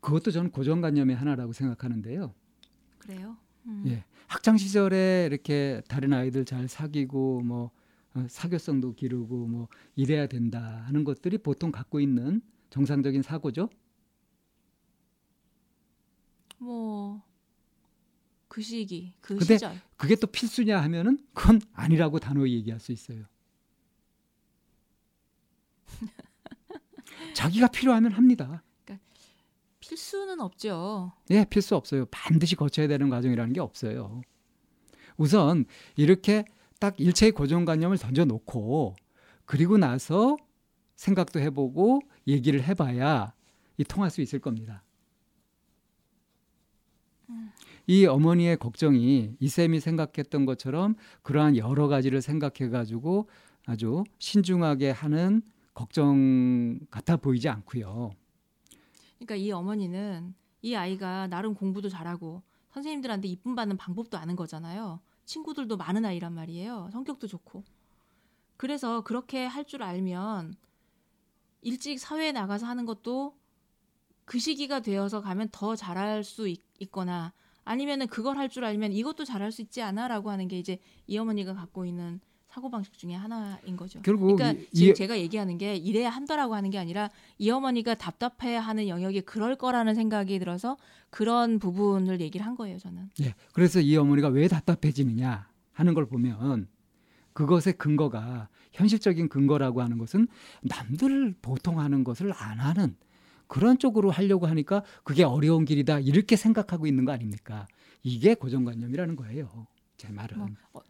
[0.00, 2.34] 그것도 저는 고정관념의 하나라고 생각하는데요.
[2.98, 3.36] 그래요?
[3.66, 3.84] 음.
[3.86, 7.70] 예, 학창 시절에 이렇게 다른 아이들 잘 사귀고 뭐 어,
[8.28, 13.68] 사교성도 기르고 뭐 이래야 된다 하는 것들이 보통 갖고 있는 정상적인 사고죠.
[16.58, 17.30] 뭐
[18.50, 19.80] 그 시기, 그 근데 시절.
[19.96, 23.24] 그게 또 필수냐 하면은 그건 아니라고 단호히 얘기할 수 있어요.
[27.34, 28.64] 자기가 필요하면 합니다.
[28.84, 29.06] 그러니까
[29.78, 31.12] 필수는 없죠.
[31.30, 32.06] 예, 필수 없어요.
[32.10, 34.20] 반드시 거쳐야 되는 과정이라는 게 없어요.
[35.16, 36.44] 우선 이렇게
[36.80, 38.96] 딱 일체의 고정관념을 던져놓고
[39.44, 40.36] 그리고 나서
[40.96, 43.32] 생각도 해보고 얘기를 해봐야
[43.76, 44.82] 이 통할 수 있을 겁니다.
[47.86, 53.28] 이 어머니의 걱정이 이쌤이 생각했던 것처럼 그러한 여러 가지를 생각해가지고
[53.66, 55.42] 아주 신중하게 하는
[55.74, 58.10] 걱정 같아 보이지 않고요.
[59.18, 65.00] 그러니까 이 어머니는 이 아이가 나름 공부도 잘하고 선생님들한테 이쁨 받는 방법도 아는 거잖아요.
[65.30, 66.90] 친구들도 많은 아이란 말이에요.
[66.92, 67.62] 성격도 좋고.
[68.56, 70.56] 그래서 그렇게 할 줄 알면
[71.62, 73.36] 일찍 사회에 나가서 하는 것도
[74.24, 76.60] 그 시기가 되어서 가면 더 잘할 수 있,
[76.90, 77.32] 거나
[77.64, 81.54] 아니면은 그걸 할 줄 알면 이것도 잘할 수 있지 않아라고 하는 게 이제 이 어머니가
[81.54, 82.20] 갖고 있는
[82.50, 84.00] 사고 방식 중에 하나인 거죠.
[84.02, 88.88] 결국 그러니까 이, 지금 제가 얘기하는 게 이래야 한다라고 하는 게 아니라 이 어머니가 답답해하는
[88.88, 90.76] 영역이 그럴 거라는 생각이 들어서
[91.10, 93.10] 그런 부분을 얘기를 한 거예요, 저는.
[93.20, 93.34] 예.
[93.52, 96.66] 그래서 이 어머니가 왜 답답해지느냐 하는 걸 보면
[97.34, 100.26] 그것의 근거가 현실적인 근거라고 하는 것은
[100.62, 102.96] 남들 보통 하는 것을 안 하는
[103.46, 107.68] 그런 쪽으로 하려고 하니까 그게 어려운 길이다 이렇게 생각하고 있는 거 아닙니까?
[108.02, 109.68] 이게 고정관념이라는 거예요.
[109.96, 110.38] 제 말은.
[110.38, 110.80] 뭐, 어,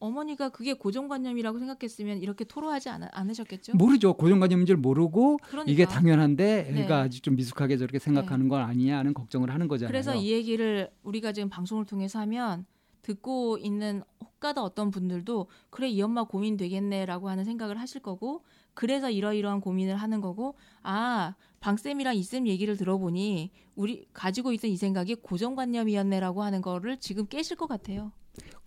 [0.00, 3.76] 어머니가 그게 고정관념이라고 생각했으면 이렇게 토로하지 않, 않으셨겠죠?
[3.76, 4.14] 모르죠.
[4.14, 5.70] 고정관념인 줄 모르고 그러니까.
[5.70, 7.02] 이게 당연한데 애가 네.
[7.04, 8.48] 아직 좀 미숙하게 저렇게 생각하는 네.
[8.48, 9.90] 건 아니냐 하는 걱정을 하는 거잖아요.
[9.90, 12.64] 그래서 이 얘기를 우리가 지금 방송을 통해서 하면
[13.02, 18.42] 듣고 있는 혹가다 어떤 분들도 그래 이 엄마 고민 되겠네라고 하는 생각을 하실 거고
[18.72, 25.16] 그래서 이러이러한 고민을 하는 거고 아 방쌤이랑 이쌤 얘기를 들어보니 우리 가지고 있던 이 생각이
[25.16, 28.12] 고정관념이었네라고 하는 거를 지금 깨실 것 같아요.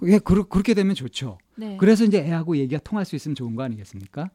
[0.04, 1.38] 예, 그, 그렇게 되면 좋죠.
[1.56, 1.78] 네.
[1.78, 4.30] 그래서 이제 애하고 얘기가 통할 수 있으면 좋은 거 아니겠습니까?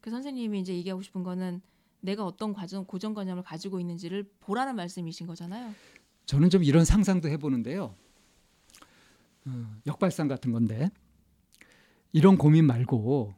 [0.00, 1.60] 그 선생님이 이제 얘기하고 싶은 거는
[2.00, 5.74] 내가 어떤 과정 고정관념을 가지고 있는지를 보라는 말씀이신 거잖아요.
[6.26, 7.94] 저는 좀 이런 상상도 해보는데요.
[9.46, 10.90] 어, 역발상 같은 건데
[12.12, 13.34] 이런 고민 말고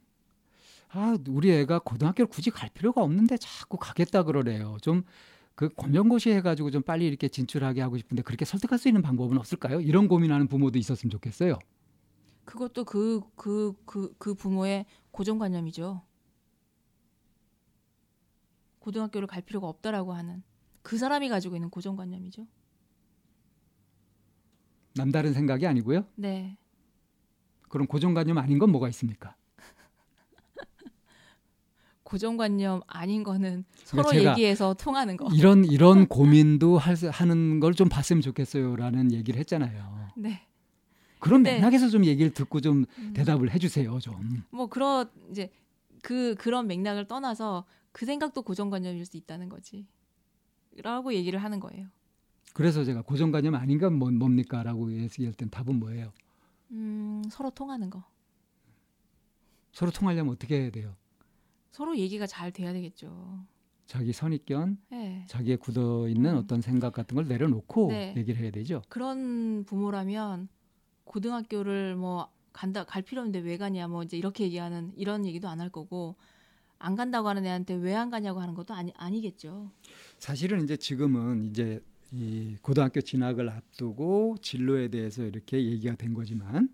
[0.91, 4.79] 아 우리 애가 고등학교를 굳이 갈 필요가 없는데 자꾸 가겠다 그러래요.
[4.81, 5.05] 좀
[5.59, 9.81] 그 검정고시 해가지고 좀 빨리 이렇게 진출하게 하고 싶은데 그렇게 설득할 수 있는 방법은 없을까요?
[9.81, 11.59] 이런 고민하는 부모도 있었으면 좋겠어요.
[12.45, 16.01] 그것도 그 그 그 그 부모의 고정관념이죠.
[18.79, 20.45] 고등학교를 갈 필요가 없다라고 하는
[20.83, 22.47] 그 사람이 가지고 있는 고정관념이죠.
[24.95, 26.07] 남다른 생각이 아니고요.
[26.15, 26.57] 네.
[27.69, 29.35] 그럼 고정관념 아닌 건 뭐가 있습니까?
[32.13, 35.29] 고정관념 아닌 거는 그러니까 서로 얘기해서 통하는 거.
[35.35, 40.09] 이런 이런 고민도 할, 하는 걸 좀 봤으면 좋겠어요라는 얘기를 했잖아요.
[40.17, 40.41] 네.
[41.19, 43.13] 그런 맥락에서 좀 얘기를 듣고 좀 음.
[43.13, 44.43] 대답을 해주세요 좀.
[44.51, 45.51] 뭐 그런 이제
[46.03, 49.87] 그 그런 맥락을 떠나서 그 생각도 고정관념일 수 있다는 거지.
[50.83, 51.89] 라고 얘기를 하는 거예요.
[52.55, 56.11] 그래서 제가 고정관념 아닌가 뭐, 뭡니까라고 얘기할 땐 답은 뭐예요?
[56.71, 58.03] 음 서로 통하는 거.
[59.73, 60.95] 서로 통하려면 어떻게 해야 돼요?
[61.71, 63.45] 서로 얘기가 잘 돼야 되겠죠.
[63.87, 65.25] 자기 선입견, 네.
[65.29, 66.37] 자기의 굳어 있는 음.
[66.39, 68.15] 어떤 생각 같은 걸 내려놓고 네.
[68.17, 68.83] 얘기를 해야 되죠.
[68.89, 70.49] 그런 부모라면
[71.05, 75.61] 고등학교를 뭐 간다 갈 필요 없는데 왜 가냐 뭐 이제 이렇게 얘기하는 이런 얘기도 안
[75.61, 76.17] 할 거고
[76.79, 79.71] 안 간다고 하는 애한테 왜 안 가냐고 하는 것도 아니 아니겠죠.
[80.19, 81.81] 사실은 이제 지금은 이제
[82.13, 86.69] 이 고등학교 진학을 앞두고 진로에 대해서 이렇게 얘기가 된 거지만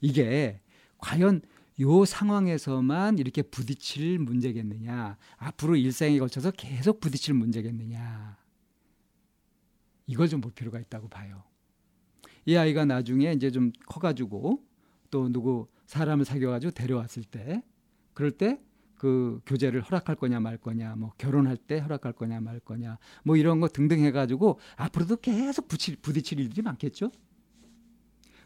[0.00, 0.60] 이게
[0.98, 1.42] 과연
[1.80, 8.36] 요 상황에서만 이렇게 부딪힐 문제겠느냐 앞으로 일생에 걸쳐서 계속 부딪힐 문제겠느냐
[10.06, 11.42] 이걸 좀 볼 필요가 있다고 봐요.
[12.46, 14.62] 이 아이가 나중에 이제 좀 커가지고
[15.10, 17.62] 또 누구 사람을 사귀어가지고 데려왔을 때
[18.12, 18.60] 그럴 때
[19.04, 23.60] 그 교제를 허락할 거냐 말 거냐, 뭐 결혼할 때 허락할 거냐 말 거냐, 뭐 이런
[23.60, 27.10] 거 등등 해가지고 앞으로도 계속 부딪힐 일들이 많겠죠.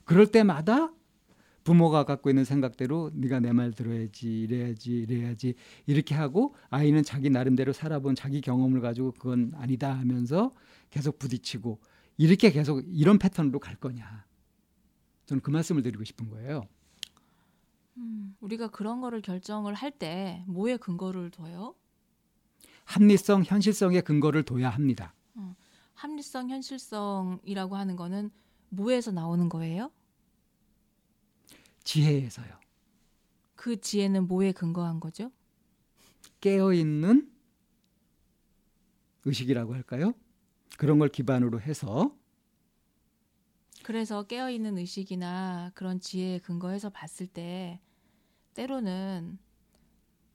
[0.05, 0.93] 그럴 때마다
[1.69, 5.55] 부모가 갖고 있는 생각대로 네가 내 말 들어야지 이래야지 이래야지
[5.87, 10.51] 이렇게 하고 아이는 자기 나름대로 살아본 자기 경험을 가지고 그건 아니다 하면서
[10.91, 11.79] 계속 부딪히고
[12.17, 14.25] 이렇게 계속 이런 패턴으로 갈 거냐
[15.27, 16.63] 저는 그 말씀을 드리고 싶은 거예요.
[17.99, 21.75] 음, 우리가 그런 거를 결정을 할 때 뭐에 근거를 둬요?
[22.85, 25.13] 합리성, 현실성의 근거를 둬야 합니다.
[25.35, 25.55] 어,
[25.95, 28.31] 합리성, 현실성이라고 하는 거는
[28.71, 29.91] 뭐에서 나오는 거예요?
[31.89, 32.61] 지혜에서요.
[33.55, 35.33] 그 지혜는 뭐에 근거한 거죠?
[36.43, 37.33] 깨어 있는
[39.25, 40.13] 의식이라고 할까요?
[40.77, 42.15] 그런 걸 기반으로 해서
[43.85, 47.81] 그래서 깨어 있는 의식이나 그런 지혜에 근거해서 봤을 때
[48.53, 49.39] 때로는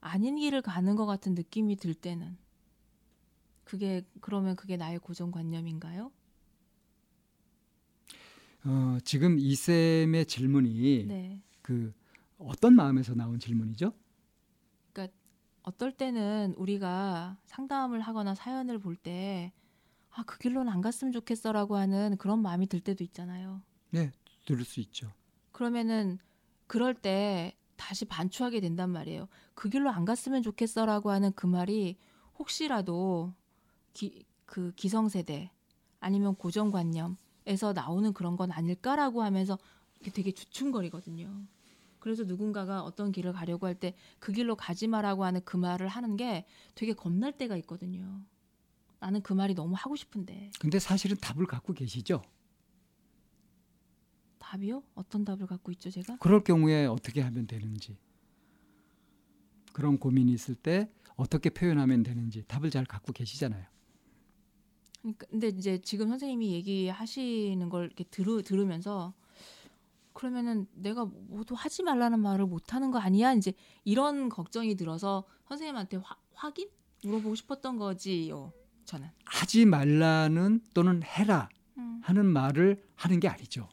[0.01, 2.35] 아닌 길을 가는 것 같은 느낌이 들 때는
[3.63, 6.11] 그게 그러면 그게 나의 고정관념인가요?
[8.65, 11.41] 어, 지금 이 쌤의 질문이 네.
[11.61, 11.93] 그
[12.37, 13.93] 어떤 마음에서 나온 질문이죠?
[14.93, 15.15] 그러니까
[15.63, 19.51] 어떨 때는 우리가 상담을 하거나 사연을 볼 때
[20.15, 23.61] 아, 그 길로는 안 갔으면 좋겠어라고 하는 그런 마음이 들 때도 있잖아요.
[23.89, 24.11] 네,
[24.45, 25.11] 들을 수 있죠.
[25.51, 26.19] 그러면은
[26.67, 29.27] 그럴 때 다시 반추하게 된단 말이에요.
[29.55, 31.97] 그 길로 안 갔으면 좋겠어라고 하는 그 말이
[32.37, 33.33] 혹시라도
[33.93, 35.49] 기, 그 기성세대
[35.99, 39.57] 아니면 고정관념 에서 나오는 그런 건 아닐까라고 하면서
[40.13, 41.45] 되게 주춤거리거든요.
[41.99, 46.17] 그래서 누군가가 어떤 길을 가려고 할 때 그 길로 가지 마라고 하는 그 말을 하는
[46.17, 48.21] 게 되게 겁날 때가 있거든요.
[48.99, 50.51] 나는 그 말이 너무 하고 싶은데.
[50.59, 52.21] 근데 사실은 답을 갖고 계시죠?
[54.39, 54.83] 답이요?
[54.95, 56.17] 어떤 답을 갖고 있죠, 제가?
[56.17, 57.97] 그럴 경우에 어떻게 하면 되는지.
[59.73, 63.65] 그런 고민이 있을 때 어떻게 표현하면 되는지 답을 잘 갖고 계시잖아요.
[65.03, 69.13] 그러니까 근데 이제 지금 선생님이 얘기하시는 걸 이렇게 들으, 들으면서
[70.13, 73.33] 그러면은 내가 모두 하지 말라는 말을 못 하는 거 아니야?
[73.33, 76.69] 이제 이런 걱정이 들어서 선생님한테 화, 확인
[77.03, 78.53] 물어보고 싶었던 거지요.
[78.85, 81.99] 저는 하지 말라는 또는 해라 음.
[82.03, 83.67] 하는 말을 하는 게 아니죠.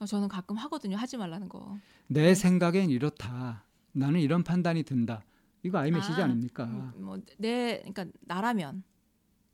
[0.00, 0.96] 어, 저는 가끔 하거든요.
[0.96, 1.78] 하지 말라는 거.
[2.08, 2.34] 내 네.
[2.34, 3.64] 생각엔 이렇다.
[3.92, 5.22] 나는 이런 판단이 든다.
[5.62, 8.82] 이거 아이 메시지 아, 닙니까 음, 뭐내 그러니까 나라면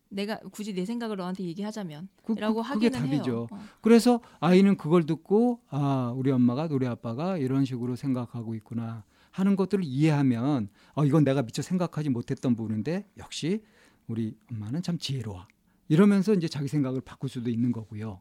[0.09, 3.49] 내가 굳이 내 생각을 너한테 얘기하자면 그, 라고 그, 하기는 그게 답이죠.
[3.51, 3.59] 어.
[3.81, 9.85] 그래서 아이는 그걸 듣고 아 우리 엄마가 우리 아빠가 이런 식으로 생각하고 있구나 하는 것들을
[9.85, 13.63] 이해하면 어 이건 내가 미처 생각하지 못했던 부분인데 역시
[14.07, 15.47] 우리 엄마는 참 지혜로워
[15.89, 18.21] 이러면서 이제 자기 생각을 바꿀 수도 있는 거고요.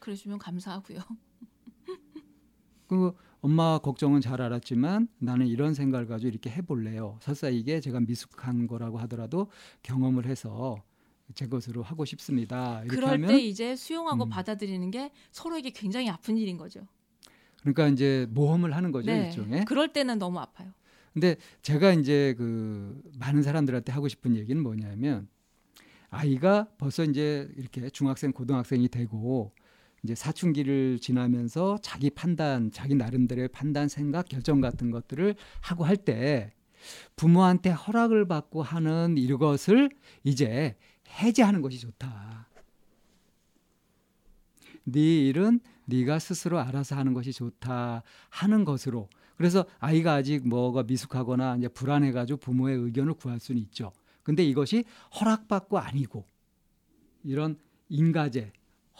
[0.00, 1.00] 그래주면 감사하고요.
[2.86, 7.18] 그 엄마 걱정은 잘 알았지만 나는 이런 생각을 가지고 이렇게 해볼래요.
[7.20, 9.50] 설사 이게 제가 미숙한 거라고 하더라도
[9.82, 10.82] 경험을 해서
[11.34, 12.82] 제 것으로 하고 싶습니다.
[12.88, 14.28] 그럴 때 이제 수용하고 음.
[14.28, 16.86] 받아들이는 게 서로에게 굉장히 아픈 일인 거죠.
[17.60, 19.26] 그러니까 이제 모험을 하는 거죠 네.
[19.26, 19.64] 일종의.
[19.64, 20.72] 그럴 때는 너무 아파요.
[21.12, 25.28] 근데 제가 이제 그 많은 사람들한테 하고 싶은 얘기는 뭐냐면
[26.10, 29.52] 아이가 벌써 이제 이렇게 중학생 고등학생이 되고
[30.04, 36.52] 이제 사춘기를 지나면서 자기 판단, 자기 나름대로의 판단, 생각, 결정 같은 것들을 하고 할 때
[37.16, 39.90] 부모한테 허락을 받고 하는 이것을
[40.24, 40.76] 이제
[41.08, 42.48] 해제하는 것이 좋다.
[44.84, 51.56] 네 일은 네가 스스로 알아서 하는 것이 좋다 하는 것으로 그래서 아이가 아직 뭐가 미숙하거나
[51.56, 53.92] 이제 불안해가지고 부모의 의견을 구할 수는 있죠.
[54.22, 54.84] 근데 이것이
[55.20, 56.24] 허락받고 아니고
[57.24, 58.52] 이런 인가제,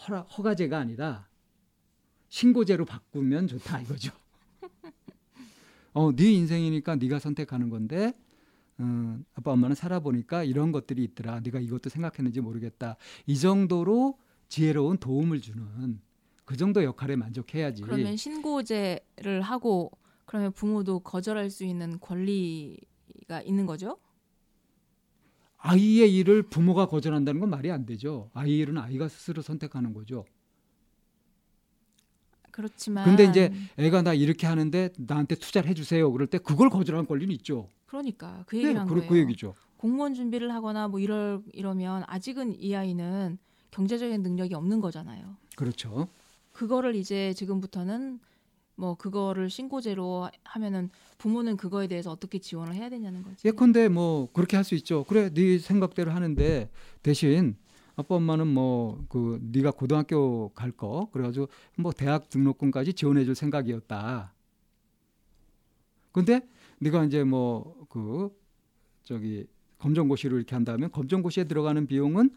[0.07, 1.27] 허락, 허가제가 아니라
[2.29, 4.11] 신고제로 바꾸면 좋다 이거죠.
[5.93, 8.13] 어, 네 인생이니까 네가 선택하는 건데
[8.79, 11.39] 음, 아빠 엄마는 살아보니까 이런 것들이 있더라.
[11.41, 12.95] 네가 이것도 생각했는지 모르겠다.
[13.25, 14.17] 이 정도로
[14.47, 15.99] 지혜로운 도움을 주는
[16.45, 17.83] 그 정도 역할에 만족해야지.
[17.83, 19.91] 그러면 신고제를 하고
[20.25, 23.97] 그러면 부모도 거절할 수 있는 권리가 있는 거죠?
[25.57, 28.29] 아이의 일을 부모가 거절한다는 건 말이 안 되죠.
[28.33, 30.25] 아이 일은 아이가 스스로 선택하는 거죠.
[32.51, 36.11] 그렇지만 근데 이제 애가 나 이렇게 하는데 나한테 투자를 해주세요.
[36.11, 37.69] 그럴 때 그걸 거절하는 권리는 있죠.
[37.89, 39.09] 그러니까 그 얘기를 네, 한 그, 거예요.
[39.09, 39.55] 그 얘기죠.
[39.77, 43.39] 공무원 준비를 하거나 뭐 이럴 이러면 아직은 이 아이는
[43.71, 45.35] 경제적인 능력이 없는 거잖아요.
[45.55, 46.07] 그렇죠.
[46.53, 48.19] 그거를 이제 지금부터는
[48.75, 53.47] 뭐 그거를 신고제로 하면은 부모는 그거에 대해서 어떻게 지원을 해야 되냐는 거지.
[53.47, 55.03] 예컨대 뭐 그렇게 할 수 있죠.
[55.05, 56.69] 그래 네 생각대로 하는데
[57.01, 57.55] 대신
[57.95, 64.33] 아빠 엄마는 뭐 그 네가 고등학교 갈 거 그래가지고 뭐 대학 등록금까지 지원해줄 생각이었다.
[66.11, 66.41] 근데
[66.79, 68.29] 네가 이제 뭐 그
[69.03, 69.45] 저기
[69.79, 72.29] 검정고시를 이렇게 한다면 검정고시에 들어가는 비용은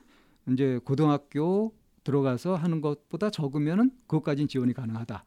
[0.51, 1.74] 이제 고등학교
[2.05, 5.24] 들어가서 하는 것보다 적으면은 그것까지는 지원이 가능하다.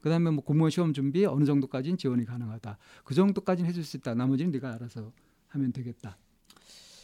[0.00, 2.76] 그다음에 뭐 공무원 시험 준비 어느 정도까지는 지원이 가능하다.
[3.04, 4.14] 그 정도까지는 해줄 수 있다.
[4.14, 5.12] 나머지는 네가 알아서
[5.48, 6.16] 하면 되겠다.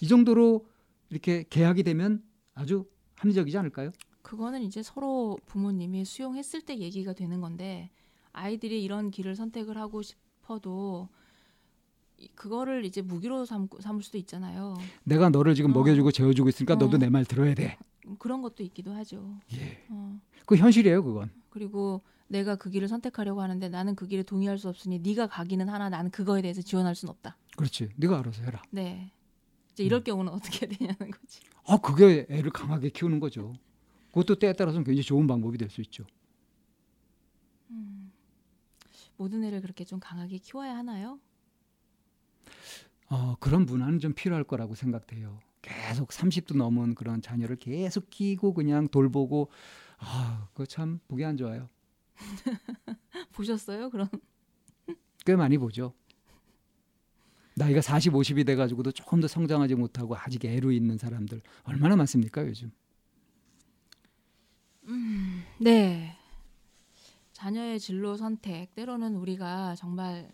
[0.01, 0.67] 이 정도로
[1.11, 2.25] 이렇게 계약이 되면
[2.55, 2.87] 아주
[3.17, 3.93] 합리적이지 않을까요?
[4.23, 7.91] 그거는 이제 서로 부모님이 수용했을 때 얘기가 되는 건데
[8.33, 11.09] 아이들이 이런 길을 선택을 하고 싶어도
[12.35, 14.77] 그거를 이제 무기로 삼, 삼을 수도 있잖아요.
[15.05, 15.75] 내가 너를 지금 어.
[15.75, 16.77] 먹여주고 재워주고 있으니까 어.
[16.77, 17.79] 너도 내 말 들어야 돼.
[18.19, 19.39] 그런 것도 있기도 하죠.
[19.55, 19.85] 예.
[19.91, 20.19] 어.
[20.47, 21.31] 그 현실이에요, 그건.
[21.51, 25.89] 그리고 내가 그 길을 선택하려고 하는데 나는 그 길에 동의할 수 없으니 네가 가기는 하나
[25.89, 27.37] 나는 그거에 대해서 지원할 수는 없다.
[27.57, 27.91] 그렇지.
[27.97, 28.63] 네가 알아서 해라.
[28.71, 29.13] 네.
[29.73, 30.05] 이제 이럴 음.
[30.05, 31.41] 경우는 어떻게 해야 되냐는 거지.
[31.67, 33.55] 아, 그게 애를 강하게 키우는 거죠.
[34.09, 36.05] 그것도 때에 따라서는 굉장히 좋은 방법이 될 수 있죠.
[37.71, 38.11] 음.
[39.17, 41.19] 모든 애를 그렇게 좀 강하게 키워야 하나요?
[43.11, 45.41] 어, 그런 문화는 좀 필요할 거라고 생각돼요.
[45.63, 49.51] 계속 30도 넘은 그런 자녀를 계속 키고 그냥 돌보고
[49.99, 51.69] 아, 그거 참 보기 안 좋아요.
[53.33, 53.91] 보셨어요?
[53.91, 54.09] 그럼
[55.25, 55.95] 꽤 많이 보죠.
[57.55, 62.47] 나이가 40, 50이 돼 가지고도 조금 더 성장하지 못하고 아직 애로 있는 사람들 얼마나 많습니까,
[62.47, 62.71] 요즘?
[64.85, 66.17] 음, 네.
[67.33, 70.31] 자녀의 진로 선택 때로는 우리가 정말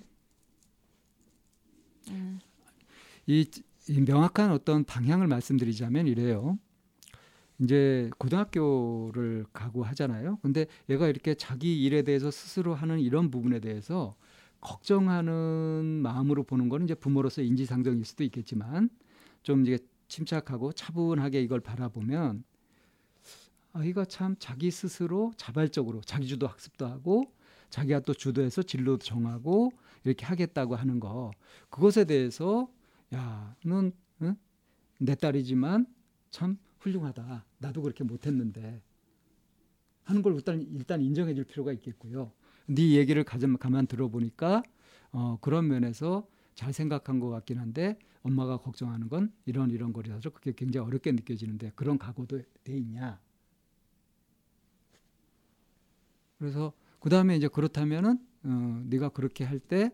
[2.10, 2.38] 음.
[3.26, 3.48] 이,
[3.88, 6.58] 이 명확한 어떤 방향을 말씀드리자면 이래요.
[7.60, 10.38] 이제 고등학교를 가고 하잖아요.
[10.42, 14.14] 근데 얘가 이렇게 자기 일에 대해서 스스로 하는 이런 부분에 대해서
[14.60, 18.90] 걱정하는 마음으로 보는 거는 이제 부모로서 인지상정일 수도 있겠지만
[19.42, 22.44] 좀 이제 침착하고 차분하게 이걸 바라보면
[23.72, 27.32] 아이가 참 자기 스스로 자발적으로 자기주도 학습도 하고
[27.70, 29.72] 자기가 또 주도해서 진로도 정하고
[30.04, 31.32] 이렇게 하겠다고 하는 거
[31.70, 32.68] 그것에 대해서
[33.14, 33.92] 야, 넌
[34.22, 34.36] 응?
[35.00, 35.86] 내 딸이지만
[36.30, 37.44] 참 훌륭하다.
[37.58, 38.82] 나도 그렇게 못했는데
[40.04, 42.32] 하는 걸 일단 일단 인정해 줄 필요가 있겠고요.
[42.66, 44.62] 네 얘기를 가만 가만 들어보니까
[45.12, 50.52] 어, 그런 면에서 잘 생각한 것 같긴 한데 엄마가 걱정하는 건 이런 이런 거라서 그게
[50.54, 53.20] 굉장히 어렵게 느껴지는데 그런 각오도 돼 있냐?
[56.38, 59.90] 그래서 그 다음에 이제 그렇다면은 어, 네가 그렇게 할 때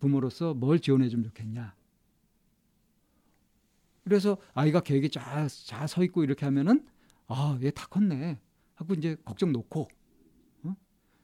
[0.00, 1.74] 부모로서 뭘 지원해 주면 좋겠냐?
[4.08, 6.86] 그래서 아이가 계획이 잘서 있고 이렇게 하면은
[7.26, 8.40] 아, 얘 다 컸네.
[8.74, 9.88] 하고 이제 걱정 놓고
[10.64, 10.76] 어?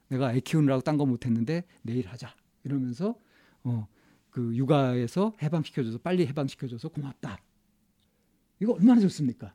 [0.09, 3.17] 내가 애 키우느라고 딴 거 못했는데 내일 하자 이러면서
[3.63, 3.89] 어,
[4.31, 7.39] 그 육아에서 해방시켜줘서 빨리 해방시켜줘서 고맙다.
[8.61, 9.55] 이거 얼마나 좋습니까?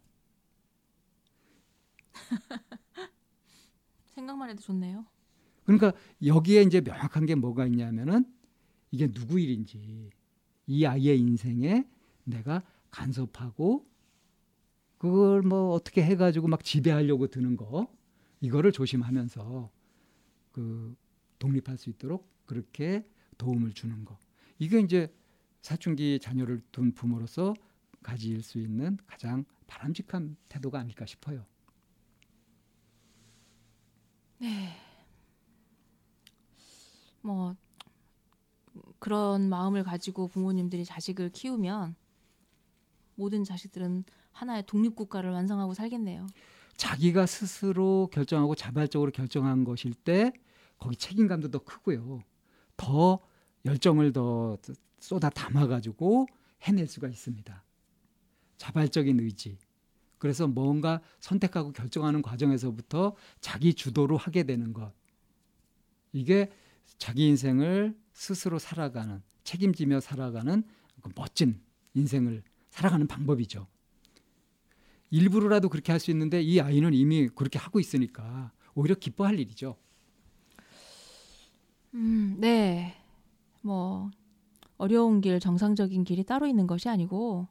[4.15, 5.05] 생각만 해도 좋네요.
[5.65, 5.93] 그러니까
[6.25, 8.25] 여기에 이제 명확한 게 뭐가 있냐면은
[8.91, 10.09] 이게 누구 일인지
[10.65, 11.86] 이 아이의 인생에
[12.23, 13.87] 내가 간섭하고
[14.97, 17.87] 그걸 뭐 어떻게 해가지고 막 지배하려고 드는 거
[18.41, 19.71] 이거를 조심하면서
[20.51, 20.95] 그
[21.39, 24.17] 독립할 수 있도록 그렇게 도움을 주는 거
[24.57, 25.13] 이게 이제
[25.61, 27.53] 사춘기 자녀를 둔 부모로서
[28.03, 31.45] 가질 수 있는 가장 바람직한 태도가 아닐까 싶어요.
[34.39, 34.75] 네.
[37.21, 37.55] 뭐
[38.99, 41.95] 그런 마음을 가지고 부모님들이 자식을 키우면
[43.20, 46.26] 모든 자식들은 하나의 독립국가를 완성하고 살겠네요.
[46.78, 50.32] 자기가 스스로 결정하고 자발적으로 결정한 것일 때
[50.78, 52.24] 거기 책임감도 더 크고요.
[52.78, 53.20] 더
[53.65, 54.57] 열정을 더
[54.99, 56.28] 쏟아 담아가지고
[56.61, 57.63] 해낼 수가 있습니다.
[58.57, 59.57] 자발적인 의지.
[60.17, 64.93] 그래서 뭔가 선택하고 결정하는 과정에서부터 자기 주도로 하게 되는 것.
[66.13, 66.49] 이게
[66.97, 70.63] 자기 인생을 스스로 살아가는, 책임지며 살아가는
[71.01, 71.61] 그 멋진
[71.93, 73.67] 인생을 살아가는 방법이죠.
[75.11, 79.76] 일부러라도 그렇게 할 수 있는데 이 아이는 이미 그렇게 하고 있으니까 오히려 기뻐할 일이죠.
[81.93, 82.95] 음, 네.
[83.61, 84.11] 뭐
[84.78, 87.47] 어려운 길, 정상적인 길이 따로 있는 것이 아니고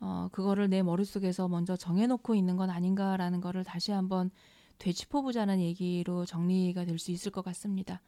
[0.00, 4.30] 어, 그거를 내 머릿속에서 먼저 정해놓고 있는 건 아닌가라는 거를 다시 한번
[4.78, 8.00] 되짚어보자는 얘기로 정리가 될 수 있을 것 같습니다.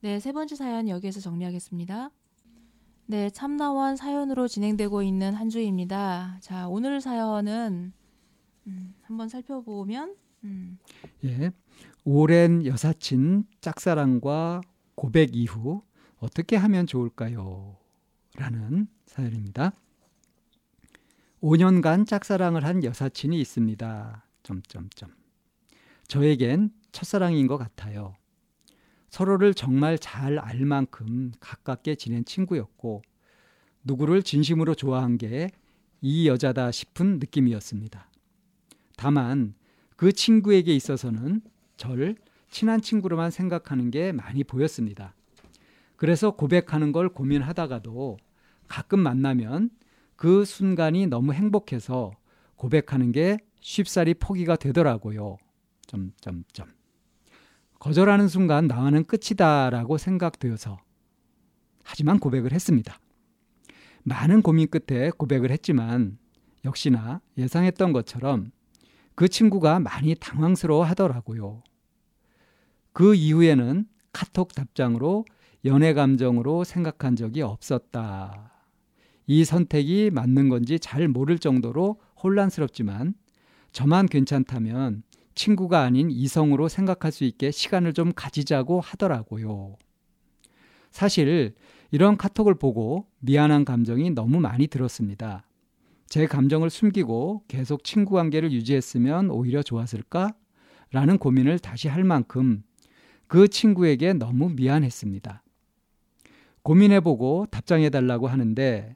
[0.00, 2.10] 네, 세 번째 사연 여기에서 정리하겠습니다.
[3.06, 6.38] 네, 참나원 사연으로 진행되고 있는 한 주입니다.
[6.40, 7.92] 자, 오늘 사연은
[8.66, 10.78] 음, 한번 살펴보면 음.
[11.24, 11.50] 예,
[12.04, 14.60] 오랜 여사친 짝사랑과
[14.94, 15.82] 고백 이후
[16.18, 17.76] 어떻게 하면 좋을까요?
[18.36, 19.72] 라는 사연입니다.
[21.42, 24.24] 5년간 짝사랑을 한 여사친이 있습니다.
[24.44, 25.10] 점점점.
[26.06, 28.14] 저에겐 첫사랑인 것 같아요.
[29.12, 33.02] 서로를 정말 잘 알 만큼 가깝게 지낸 친구였고
[33.84, 35.50] 누구를 진심으로 좋아한 게
[36.02, 38.10] 이 여자다 싶은 느낌이었습니다.
[38.96, 39.54] 다만
[39.96, 41.40] 그 친구에게 있어서는
[41.76, 42.16] 절
[42.50, 45.14] 친한 친구로만 생각하는 게 많이 보였습니다.
[45.96, 48.18] 그래서 고백하는 걸 고민하다가도
[48.66, 49.70] 가끔 만나면
[50.16, 52.10] 그 순간이 너무 행복해서
[52.56, 55.36] 고백하는 게 쉽사리 포기가 되더라고요.
[55.86, 56.81] 점점점.
[57.82, 60.78] 거절하는 순간 나와는 끝이다라고 생각되어서
[61.82, 63.00] 하지만 고백을 했습니다.
[64.04, 66.16] 많은 고민 끝에 고백을 했지만
[66.64, 68.52] 역시나 예상했던 것처럼
[69.16, 71.64] 그 친구가 많이 당황스러워 하더라고요.
[72.92, 75.24] 그 이후에는 카톡 답장으로
[75.64, 78.52] 연애 감정으로 생각한 적이 없었다.
[79.26, 83.14] 이 선택이 맞는 건지 잘 모를 정도로 혼란스럽지만
[83.72, 85.02] 저만 괜찮다면
[85.34, 89.76] 친구가 아닌 이성으로 생각할 수 있게 시간을 좀 가지자고 하더라고요.
[90.90, 91.54] 사실
[91.90, 95.46] 이런 카톡을 보고 미안한 감정이 너무 많이 들었습니다.
[96.06, 100.34] 제 감정을 숨기고 계속 친구 관계를 유지했으면 오히려 좋았을까?
[100.90, 102.62] 라는 고민을 다시 할 만큼
[103.26, 105.42] 그 친구에게 너무 미안했습니다.
[106.62, 108.94] 고민해보고 답장해달라고 하는데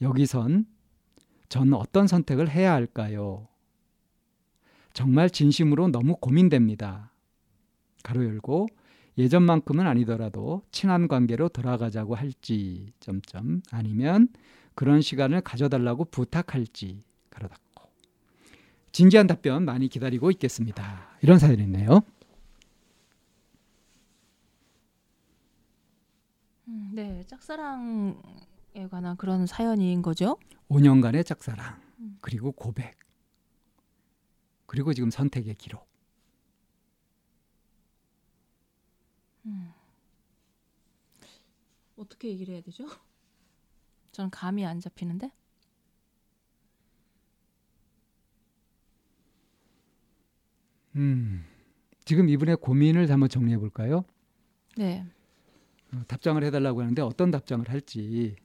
[0.00, 0.66] 여기선
[1.48, 3.48] 전 어떤 선택을 해야 할까요?
[4.92, 7.12] 정말 진심으로 너무 고민됩니다.
[8.02, 8.68] 가로 열고
[9.18, 14.28] 예전만큼은 아니더라도 친한 관계로 돌아가자고 할지 점점 아니면
[14.74, 17.90] 그런 시간을 가져달라고 부탁할지 가로 닫고
[18.92, 21.08] 진지한 답변 많이 기다리고 있겠습니다.
[21.22, 22.00] 이런 사연이 있네요.
[26.68, 28.14] 음, 네, 짝사랑에
[28.90, 30.38] 관한 그런 사연인 거죠.
[30.68, 32.18] 5년간의 짝사랑 음.
[32.20, 33.01] 그리고 고백
[34.72, 35.86] 그리고 지금 선택의 기록.
[39.44, 39.70] 음.
[41.94, 42.86] 어떻게 얘기를 해야 되죠?
[44.12, 45.30] 저는 감이 안 잡히는데.
[50.96, 51.44] 음,
[52.06, 54.06] 지금 이분의 고민을 한번 정리해 볼까요?
[54.78, 55.04] 네.
[55.92, 58.36] 어, 답장을 해달라고 하는데 어떤 답장을 할지,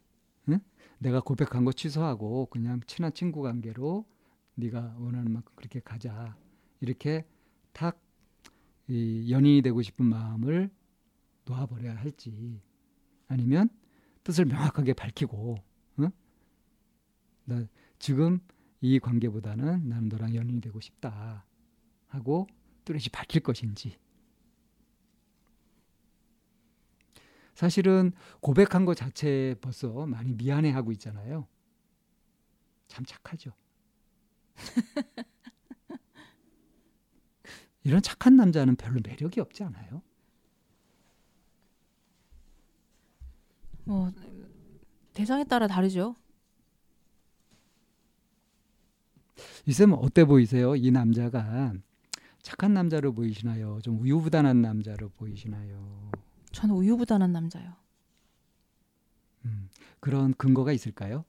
[0.50, 0.60] 응?
[0.98, 4.04] 내가 고백한 거 취소하고 그냥 친한 친구 관계로
[4.58, 6.38] 네가 원하는 만큼 그렇게 가자.
[6.82, 7.26] 이렇게
[7.74, 8.08] 탁
[8.88, 10.70] 이 연인이 되고 싶은 마음을
[11.46, 12.62] 놓아버려야 할지
[13.28, 13.70] 아니면
[14.24, 15.58] 뜻을 명확하게 밝히고
[15.98, 16.10] 어?
[17.46, 17.66] 나
[18.00, 18.40] 지금
[18.80, 21.46] 이 관계보다는 나는 너랑 연인이 되고 싶다
[22.08, 22.48] 하고
[22.86, 23.98] 뚜렷이 밝힐 것인지
[27.54, 31.48] 사실은 고백한 것 자체에 벌써 많이 미안해하고 있잖아요.
[32.88, 33.52] 참 착하죠.
[37.84, 40.02] 이런 착한 남자는 별로 매력이 없지 않아요?
[43.86, 44.12] 뭐
[45.14, 46.16] 대상에 따라 다르죠.
[49.66, 50.76] 이쌤 어때 보이세요?
[50.76, 51.74] 이 남자가
[52.42, 53.80] 착한 남자로 보이시나요?
[53.82, 56.12] 좀 우유부단한 남자로 보이시나요?
[56.52, 57.74] 저는 우유부단한 남자요.
[59.46, 61.26] 음, 그런 근거가 있을까요?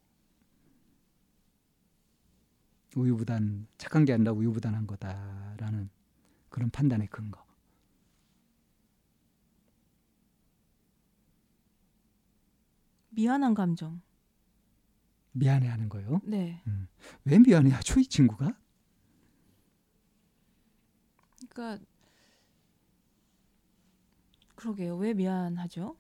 [2.99, 5.89] 우유부단 착한 게 아니라 우유부단한 거다라는
[6.48, 7.44] 그런 판단의 근거.
[13.10, 14.01] 미안한 감정.
[15.32, 16.20] 미안해하는 거요?
[16.24, 16.62] 네.
[16.66, 16.89] 음.
[17.24, 18.56] 왜 미안해하죠 이 친구가?
[21.48, 21.85] 그러니까
[24.55, 24.97] 그러게요.
[24.97, 25.97] 왜 미안하죠?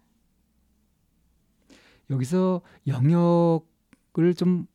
[2.10, 4.66] 여기서 영역을 좀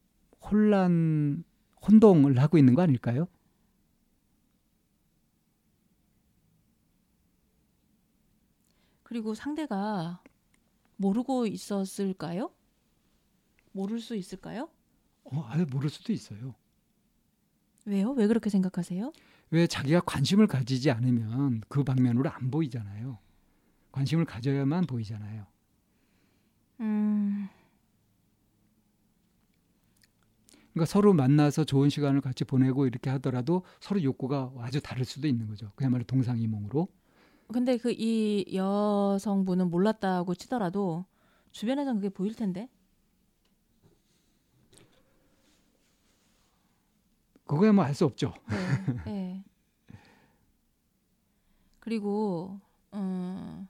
[0.42, 1.44] 혼란
[1.88, 3.28] 혼동을 하고 있는 거 아닐까요?
[9.04, 10.22] 그리고 상대가
[10.98, 12.52] 모르고 있었을까요?
[13.72, 14.70] 모를 수 있을까요?
[15.26, 16.56] 어, 아예 모를 수도 있어요.
[17.86, 18.12] 왜요?
[18.12, 19.12] 왜 그렇게 생각하세요?
[19.52, 23.20] 왜 자기가 관심을 가지지 않으면 그 방면으로 안 보이잖아요.
[23.92, 25.46] 관심을 가져야만 보이잖아요.
[26.80, 27.50] 음.
[30.74, 35.48] 그러니까 서로 만나서 좋은 시간을 같이 보내고 이렇게 하더라도 서로 욕구가 아주 다를 수도 있는
[35.48, 35.72] 거죠.
[35.76, 36.88] 그야말로 동상이몽으로.
[37.52, 41.06] 근데 그 이 여성분은 몰랐다고 치더라도
[41.52, 42.70] 주변에선 그게 보일 텐데.
[47.46, 48.34] 그거야 뭐 알 수 없죠.
[48.48, 49.44] 네, 네.
[51.80, 52.60] 그리고
[52.94, 53.68] 음,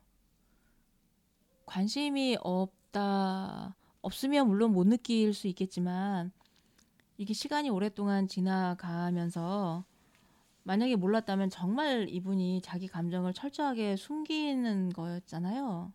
[1.66, 6.32] 관심이 없다 없으면 물론 못 느낄 수 있겠지만
[7.18, 9.86] 이게 시간이 오랫동안 지나가면서
[10.64, 15.92] 만약에 몰랐다면 정말 이분이 자기 감정을 철저하게 숨기는 거였잖아요.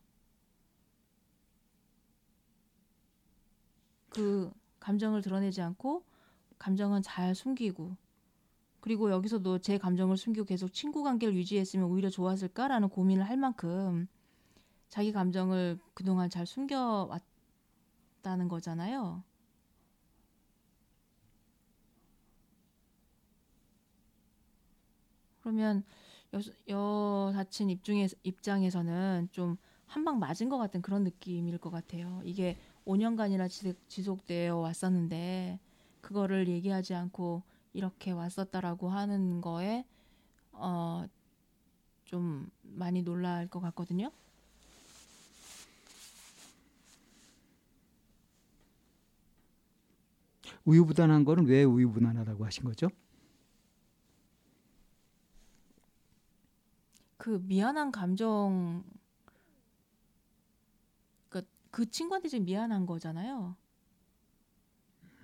[4.11, 6.05] 그 감정을 드러내지 않고
[6.59, 7.97] 감정은 잘 숨기고
[8.81, 14.07] 그리고 여기서도 제 감정을 숨기고 계속 친구 관계를 유지했으면 오히려 좋았을까라는 고민을 할 만큼
[14.89, 17.19] 자기 감정을 그동안 잘 숨겨왔다는
[18.49, 19.23] 거잖아요.
[25.49, 25.83] 그러면
[26.35, 26.41] 여,
[27.31, 29.57] 여사친 입중에, 입장에서는 좀
[29.89, 32.21] 한 방 맞은 것 같은 그런 느낌일 것 같아요.
[32.23, 33.49] 이게 5년간이나
[33.89, 35.59] 지속, 되어 왔었는데
[36.03, 37.43] 그거를 얘기하지 않고
[37.73, 39.87] 이렇게 왔었다라고 하는 거에
[40.53, 41.07] 어,
[42.05, 44.11] 좀 많이 놀랄 것 같거든요.
[50.65, 52.89] 우유부단한 거는 왜 우유부단하다고 하신 거죠?
[57.19, 58.85] 그 미안한 감정
[61.29, 63.57] 그, 그 친구한테 지금 미안한 거잖아요.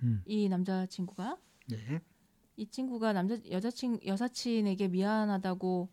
[0.03, 0.21] 음.
[0.25, 2.01] 이 남자 친구가 네.
[2.57, 5.89] 이 친구가 남자 여자친 여사친에게 미안하다고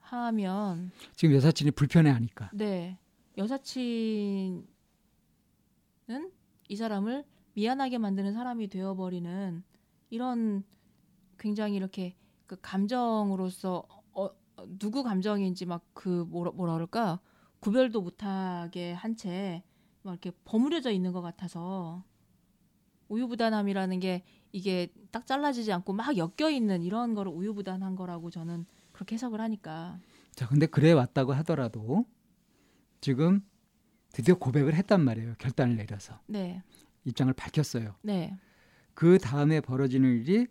[0.00, 2.50] 하면 지금 여사친이 불편해하니까.
[2.54, 2.98] 네,
[3.36, 4.66] 여사친은
[6.68, 7.24] 이 사람을
[7.54, 9.62] 미안하게 만드는 사람이 되어버리는
[10.08, 10.64] 이런
[11.38, 12.16] 굉장히 이렇게
[12.46, 13.99] 그 감정으로서 어,
[14.78, 17.20] 누구 감정인지 막 그 뭐라, 뭐라 그럴까
[17.60, 19.62] 구별도 못하게 한 채
[20.02, 22.02] 막 이렇게 버무려져 있는 것 같아서
[23.08, 29.14] 우유부단함이라는 게 이게 딱 잘라지지 않고 막 엮여 있는 이런 거를 우유부단한 거라고 저는 그렇게
[29.14, 29.98] 해석을 하니까.
[30.34, 32.04] 자, 근데 그래 왔다고 하더라도
[33.00, 33.44] 지금
[34.12, 35.34] 드디어 고백을 했단 말이에요.
[35.38, 36.18] 결단을 내려서.
[36.26, 36.62] 네.
[37.04, 37.94] 입장을 밝혔어요.
[38.02, 38.36] 네.
[38.94, 40.46] 그 다음에 벌어지는 일이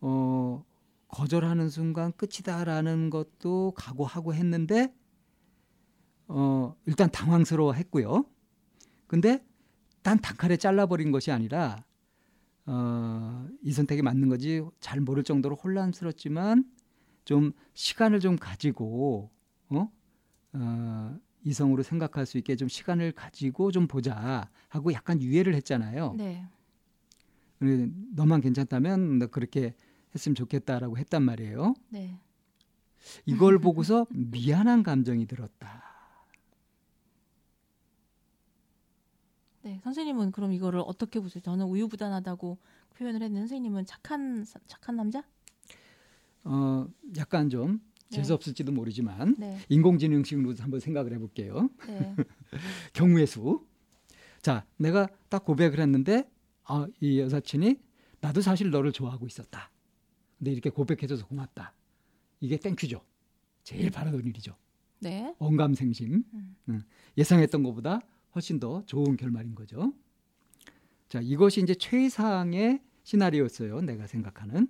[0.00, 0.64] 어
[1.08, 4.94] 거절하는 순간 끝이다라는 것도 각오하고 했는데
[6.28, 8.24] 어 일단 당황스러워 했고요.
[9.06, 9.44] 근데
[10.02, 11.84] 단 단칼에 잘라버린 것이 아니라
[12.66, 16.64] 어, 이 선택이 맞는 거지 잘 모를 정도로 혼란스럽지만
[17.24, 19.30] 좀 시간을 좀 가지고
[19.68, 19.88] 어?
[20.52, 26.14] 어, 이성으로 생각할 수 있게 좀 시간을 가지고 좀 보자 하고 약간 유예를 했잖아요.
[26.18, 26.44] 네.
[28.14, 29.74] 너만 괜찮다면 너 그렇게
[30.16, 31.74] 했으면 좋겠다라고 했단 말이에요.
[31.90, 32.18] 네.
[33.24, 35.84] 이걸 보고서 미안한 감정이 들었다.
[39.62, 41.42] 네, 선생님은 그럼 이거를 어떻게 보세요?
[41.42, 42.58] 저는 우유부단하다고
[42.96, 45.24] 표현을 했는데 선생님은 착한 착한 남자?
[46.44, 46.86] 어,
[47.16, 47.80] 약간 좀
[48.10, 48.18] 네.
[48.18, 49.58] 재수 없을지도 모르지만 네.
[49.68, 51.68] 인공지능식으로 한번 생각을 해볼게요.
[51.88, 52.14] 네.
[52.94, 53.66] 경우의 수.
[54.40, 56.30] 자, 내가 딱 고백을 했는데
[56.62, 57.80] 아, 이 여사친이
[58.20, 59.70] 나도 사실 너를 좋아하고 있었다.
[60.38, 61.74] 근데 이렇게 고백해줘서 고맙다.
[62.40, 63.00] 이게 thank you죠.
[63.62, 64.56] 제일 바라던 일이죠.
[65.00, 65.34] 네.
[65.38, 66.24] 언감생심.
[66.32, 66.56] 음.
[66.68, 66.82] 응.
[67.18, 68.00] 예상했던 것보다
[68.34, 69.92] 훨씬 더 좋은 결말인 거죠.
[71.08, 73.80] 자, 이것이 이제 최상의 시나리오였어요.
[73.82, 74.68] 내가 생각하는.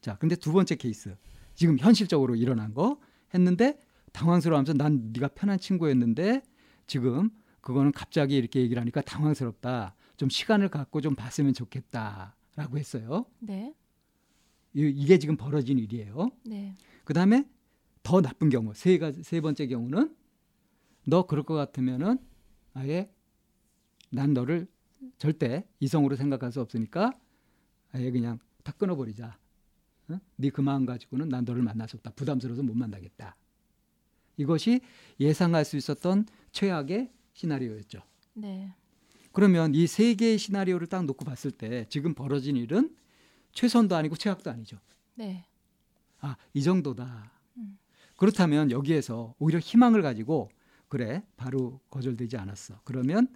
[0.00, 1.16] 자, 근데 두 번째 케이스.
[1.54, 2.98] 지금 현실적으로 일어난 거
[3.32, 3.78] 했는데
[4.12, 6.42] 당황스러워하면서 난 네가 편한 친구였는데
[6.86, 7.30] 지금
[7.60, 9.94] 그거는 갑자기 이렇게 얘기를 하니까 당황스럽다.
[10.16, 13.26] 좀 시간을 갖고 좀 봤으면 좋겠다라고 했어요.
[13.40, 13.74] 네.
[14.74, 16.30] 이, 게 지금 벌어진 일이에요.
[16.44, 16.74] 네.
[17.04, 17.48] 그다음에
[18.02, 20.14] 더 나쁜 경우 세 가지 세 번째 경우는
[21.06, 22.18] 너 그럴 것 같으면은
[22.74, 23.10] 아예
[24.10, 24.66] 난 너를
[25.18, 27.12] 절대 이성으로 생각할 수 없으니까
[27.92, 29.38] 아예 그냥 다 끊어버리자.
[30.08, 30.20] 어?
[30.36, 32.10] 네그 마음 가지고는 난 너를 만날 수 없다.
[32.12, 33.36] 부담스러워서 못 만나겠다.
[34.36, 34.80] 이것이
[35.20, 38.00] 예상할 수 있었던 최악의 시나리오였죠.
[38.34, 38.72] 네.
[39.32, 42.94] 그러면 이 세 개의 시나리오를 딱 놓고 봤을 때 지금 벌어진 일은
[43.54, 44.78] 최선도 아니고 최악도 아니죠.
[45.14, 45.44] 네.
[46.20, 47.30] 아, 이 정도다.
[47.56, 47.78] 음.
[48.16, 50.50] 그렇다면 여기에서 오히려 희망을 가지고
[50.88, 52.80] 그래 바로 거절되지 않았어.
[52.84, 53.28] 그러면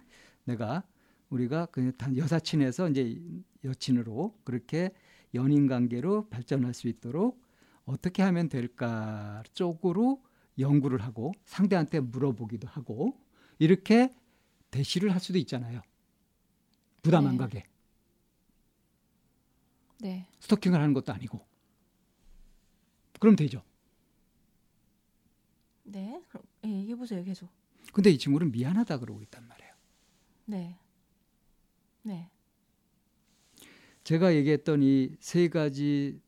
[0.43, 0.83] 내가
[1.29, 3.21] 우리가 그 여사친에서 이제
[3.63, 4.91] 여친으로 그렇게
[5.33, 7.41] 연인 관계로 발전할 수 있도록
[7.85, 10.23] 어떻게 하면 될까 쪽으로
[10.57, 13.17] 연구를 하고 상대한테 물어보기도 하고
[13.59, 14.13] 이렇게
[14.71, 15.81] 대시를 할 수도 있잖아요.
[17.01, 17.37] 부담 안 네.
[17.37, 17.63] 가게.
[19.99, 20.27] 네.
[20.39, 21.45] 스토킹을 하는 것도 아니고.
[23.19, 23.63] 그럼 되죠.
[25.83, 26.21] 네.
[26.29, 27.49] 그럼 예, 얘기해 보세요, 계속.
[27.93, 29.73] 근데 이 친구는 미안하다 그러고 있단 말이에요.
[30.45, 30.77] 네.
[32.03, 32.29] 네.
[34.03, 36.19] 제가 얘기했던 이 세 가지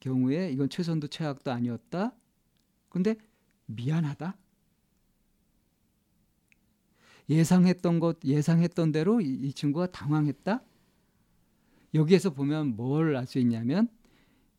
[0.00, 2.14] 경우에 이건 최선도 최악도 아니었다.
[2.88, 3.16] 근데
[3.66, 4.36] 미안하다.
[7.28, 10.62] 예상했던 것 예상했던 대로 이, 이 친구가 당황했다.
[11.94, 13.88] 여기에서 보면 뭘 알 수 있냐면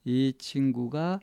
[0.03, 1.19] 이 친구가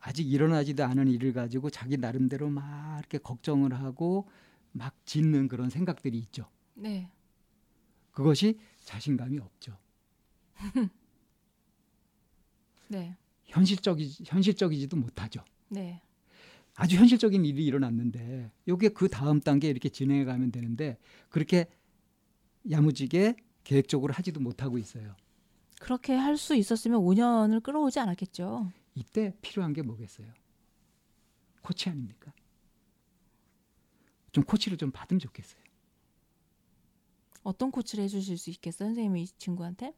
[0.00, 4.28] 아직 일어나지도 않은 일을 가지고 자기 나름대로 막 이렇게 걱정을 하고
[4.72, 6.48] 막 짓는 그런 생각들이 있죠.
[6.74, 7.10] 네.
[8.12, 9.76] 그것이 자신감이 없죠.
[12.88, 13.16] 네.
[13.44, 15.42] 현실적이 현실적이지도 못하죠.
[15.68, 16.00] 네.
[16.74, 20.98] 아주 현실적인 일이 일어났는데 요게 그 다음 단계 이렇게 진행해 가면 되는데
[21.30, 21.66] 그렇게
[22.70, 23.34] 야무지게
[23.66, 25.16] 계획적으로 하지도 못하고 있어요.
[25.80, 28.70] 그렇게 할 수 있었으면 5년을 끌어오지 않았겠죠.
[28.94, 30.28] 이때 필요한 게 뭐겠어요?
[31.62, 32.32] 코치 아닙니까?
[34.30, 35.60] 좀 코치를 좀 받으면 좋겠어요.
[37.42, 39.94] 어떤 코치를 해주실 수 있겠어요, 선생님이 이 친구한테?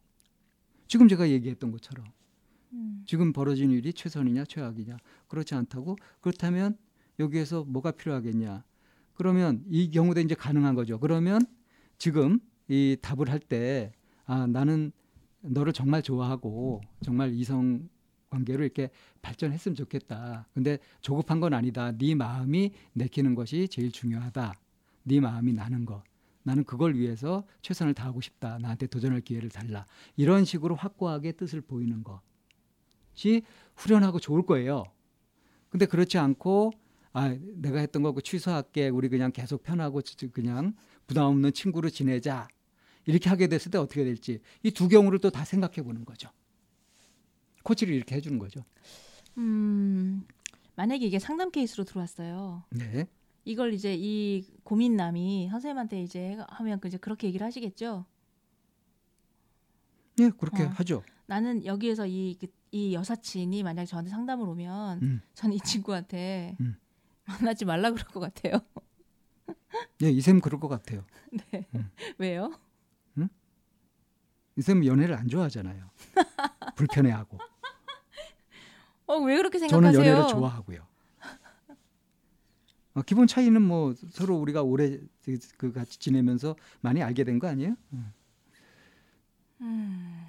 [0.86, 2.06] 지금 제가 얘기했던 것처럼
[2.72, 3.04] 음.
[3.06, 4.96] 지금 벌어진 일이 최선이냐 최악이냐
[5.28, 6.78] 그렇지 않다고 그렇다면
[7.18, 8.64] 여기에서 뭐가 필요하겠냐
[9.12, 11.42] 그러면 이 경우도 이제 가능한 거죠 그러면
[11.98, 13.92] 지금 이 답을 할 때
[14.26, 14.92] 아 나는
[15.40, 17.88] 너를 정말 좋아하고 정말 이성
[18.30, 18.90] 관계로 이렇게
[19.22, 20.46] 발전했으면 좋겠다.
[20.52, 21.92] 근데 조급한 건 아니다.
[21.92, 24.54] 네 마음이 내키는 것이 제일 중요하다.
[25.04, 26.02] 네 마음이 나는 것
[26.42, 28.58] 나는 그걸 위해서 최선을 다하고 싶다.
[28.58, 29.86] 나한테 도전할 기회를 달라.
[30.16, 32.20] 이런 식으로 확고하게 뜻을 보이는 것
[33.14, 33.42] 것이
[33.76, 34.84] 후련하고 좋을 거예요.
[35.70, 36.72] 근데 그렇지 않고
[37.12, 38.88] 아 내가 했던 거 취소할게.
[38.90, 40.74] 우리 그냥 계속 편하고 그냥
[41.06, 42.46] 부담 없는 친구로 지내자
[43.08, 46.28] 이렇게 하게 됐을 때 어떻게 될지 이 두 경우를 또 다 생각해 보는 거죠.
[47.64, 48.64] 코치를 이렇게 해주는 거죠.
[49.38, 50.24] 음
[50.76, 52.64] 만약에 이게 상담 케이스로 들어왔어요.
[52.70, 53.06] 네.
[53.44, 58.04] 이걸 이제 이 고민남이 선생님한테 이제 하면 이제 그렇게 얘기를 하시겠죠.
[60.20, 60.68] 예, 그렇게 어.
[60.68, 61.02] 하죠.
[61.26, 65.20] 나는 여기에서 이, 그, 이 여사친이 만약 저한테 상담을 오면 음.
[65.34, 66.76] 저는 이 친구한테 음.
[67.24, 68.60] 만나지 말라 그럴 것 같아요.
[70.00, 71.04] 네, 이쌤 그럴 것 같아요.
[71.52, 71.66] 네.
[71.74, 71.90] 음.
[72.18, 72.52] 왜요?
[74.58, 74.60] 응?
[74.60, 75.90] 이쌤 연애를 안 좋아하잖아요.
[76.76, 77.38] 불편해하고.
[79.06, 79.92] 어, 왜 그렇게 생각하세요?
[79.92, 80.86] 저는 연애를 좋아하고요.
[82.94, 84.98] 어, 기본 차이는 뭐 서로 우리가 오래
[85.56, 87.76] 그 같이 지내면서 많이 알게 된 거 아니에요?
[87.92, 88.12] 음.
[89.60, 90.26] 음.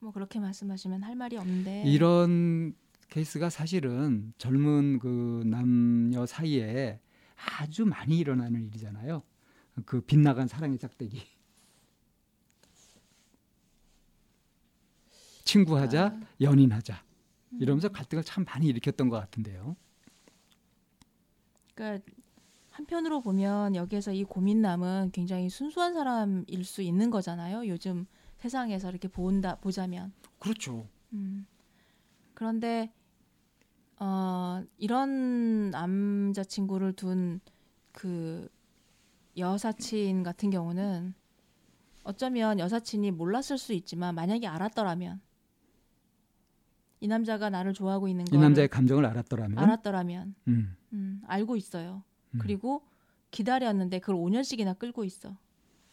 [0.00, 2.74] 뭐 그렇게 말씀하시면 할 말이 없는데 이런
[3.08, 6.98] 케이스가 사실은 젊은 그 남녀 사이에
[7.58, 9.22] 아주 많이 일어나는 일이잖아요.
[9.86, 11.22] 그 빗나간 사랑의 짝대기.
[15.44, 16.20] 친구하자, 아.
[16.40, 17.02] 연인하자.
[17.58, 17.92] 이러면서 음.
[17.92, 19.76] 갈등을 참 많이 일으켰던 것 같은데요.
[21.74, 22.04] 그러니까
[22.70, 27.68] 한편으로 보면 여기에서 이 고민남은 굉장히 순수한 사람일 수 있는 거잖아요.
[27.68, 28.06] 요즘
[28.38, 30.12] 세상에서 이렇게 본다 보자면.
[30.38, 30.88] 그렇죠.
[31.12, 31.46] 음.
[32.34, 32.92] 그런데
[33.98, 37.40] 어, 이런 남자 친구를 둔
[37.92, 38.48] 그
[39.36, 41.14] 여사친 같은 경우는
[42.02, 45.20] 어쩌면 여사친이 몰랐을 수 있지만 만약에 알았더라면
[47.02, 50.76] 이 남자가 나를 좋아하고 있는 걸 이 남자의 감정을 알았더라면 알았더라면 음.
[50.92, 52.04] 음, 알고 있어요.
[52.34, 52.38] 음.
[52.38, 52.86] 그리고
[53.30, 55.36] 기다렸는데 그걸 5년씩이나 끌고 있어.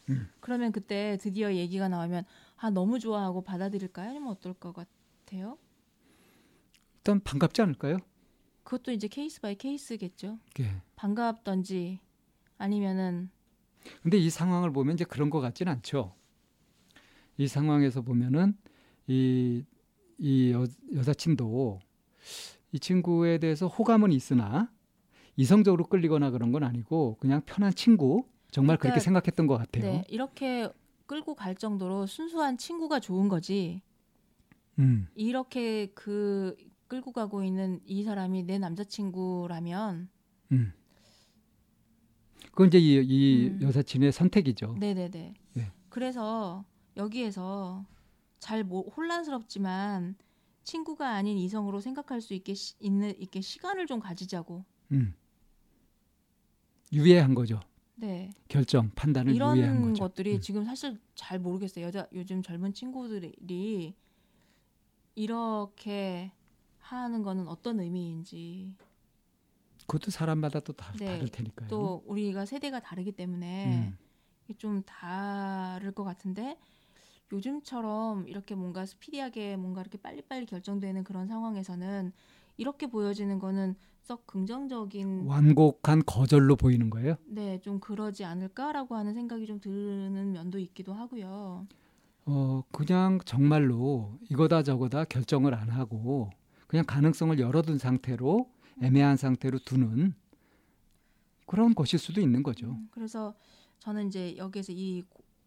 [0.08, 0.28] 음.
[0.40, 2.24] 그러면 그때 드디어 얘기가 나오면
[2.56, 4.10] 아 너무 좋아하고 받아들일까요?
[4.10, 5.58] 아니면 어떨 것 같아요?
[6.98, 7.98] 일단 반갑지 않을까요?
[8.62, 10.38] 그것도 이제 case by case겠죠.
[10.58, 10.82] 네.
[10.96, 11.98] 반갑던지
[12.58, 13.30] 아니면은
[14.02, 16.14] 근데 이 상황을 보면 이제 그런 것 같지는 않죠.
[17.38, 18.56] 이 상황에서 보면은
[19.06, 19.64] 이,
[20.20, 21.80] 이 여, 여사친도
[22.72, 24.70] 이 친구에 대해서 호감은 있으나
[25.36, 29.84] 이성적으로 끌리거나 그런 건 아니고 그냥 편한 친구 정말 그러니까, 그렇게 생각했던 것 같아요.
[29.84, 30.68] 네, 이렇게
[31.06, 33.82] 끌고 갈 정도로 순수한 친구가 좋은 거지.
[34.78, 35.08] 음.
[35.14, 36.56] 이렇게 그
[36.88, 40.08] 끌고 가고 있는 이 사람이 내 남자친구라면.
[40.52, 40.72] 음.
[42.50, 43.62] 그건 이제 이, 이 음.
[43.62, 44.76] 여사친의 선택이죠.
[44.78, 45.34] 네네네.
[45.54, 45.72] 네.
[45.88, 46.64] 그래서
[46.96, 47.84] 여기에서
[48.40, 50.16] 잘 모, 혼란스럽지만
[50.64, 54.64] 친구가 아닌 이성으로 생각할 수 있게 시, 있는 있게 시간을 좀 가지자고.
[54.92, 55.14] 음.
[56.92, 57.60] 유예한 거죠.
[57.94, 58.32] 네.
[58.48, 60.04] 결정 판단을 이런 유예한 거죠.
[60.04, 60.40] 것들이 음.
[60.40, 61.84] 지금 사실 잘 모르겠어요.
[61.84, 63.94] 여자 요즘 젊은 친구들이
[65.14, 66.32] 이렇게
[66.78, 68.74] 하는 거는 어떤 의미인지.
[69.86, 71.04] 그것도 사람마다 또 다, 네.
[71.04, 71.68] 다를 테니까요.
[71.68, 73.96] 또 우리가 세대가 다르기 때문에
[74.48, 74.54] 음.
[74.56, 76.58] 좀 다를 것 같은데
[77.32, 82.12] 요즘처럼 이렇게 뭔가 스피디하게 뭔가 이렇게 빨리빨리 결정되는 그런 상황에서는
[82.56, 87.16] 이렇게 보여지는 거는 썩 긍정적인 완곡한 거절로 보이는 거예요?
[87.26, 91.66] 네, 좀 그러지 않을까라고 하는 생각이 좀 드는 면도 있기도 하고요.
[92.26, 96.30] 어, 그냥 정말로 이거다 저거다 결정을 안 하고
[96.66, 98.48] 그냥 가능성을 열어둔 상태로
[98.82, 100.14] 애매한 상태로 두는
[101.46, 102.66] 그런 것일 수도 있는 거죠.
[102.68, 103.34] 음, 그래서
[103.80, 105.02] 저는 이제 여기에서 이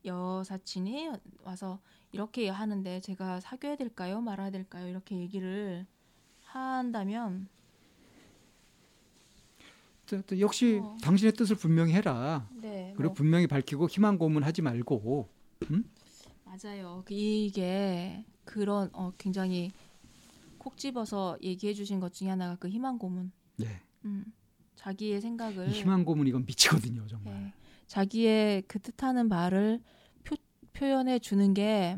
[0.06, 1.12] 여사친이
[1.44, 1.80] 와서
[2.12, 4.22] 이렇게 하는데 제가 사귀어야 될까요?
[4.22, 4.88] 말아야 될까요?
[4.88, 5.86] 이렇게 얘기를
[6.42, 7.48] 한다면
[10.40, 10.98] 역시 어.
[11.02, 12.48] 당신의 뜻을 분명히 해라.
[12.52, 13.14] 네, 그리고 뭐.
[13.14, 15.30] 분명히 밝히고 희망 고문하지 말고.
[15.72, 15.90] 음?
[16.44, 17.04] 맞아요.
[17.10, 19.72] 이게 그런 어, 굉장히
[20.58, 23.32] 콕 집어서 얘기해 주신 것 중에 하나가 그 희망 고문.
[23.58, 23.82] 네.
[24.06, 24.26] 음,
[24.76, 27.34] 자기의 생각을 희망 고문 이건 미치거든요, 정말.
[27.34, 27.54] 네,
[27.88, 29.80] 자기의 그 뜻하는 바를
[30.24, 30.36] 표,
[30.74, 31.98] 표현해 주는 게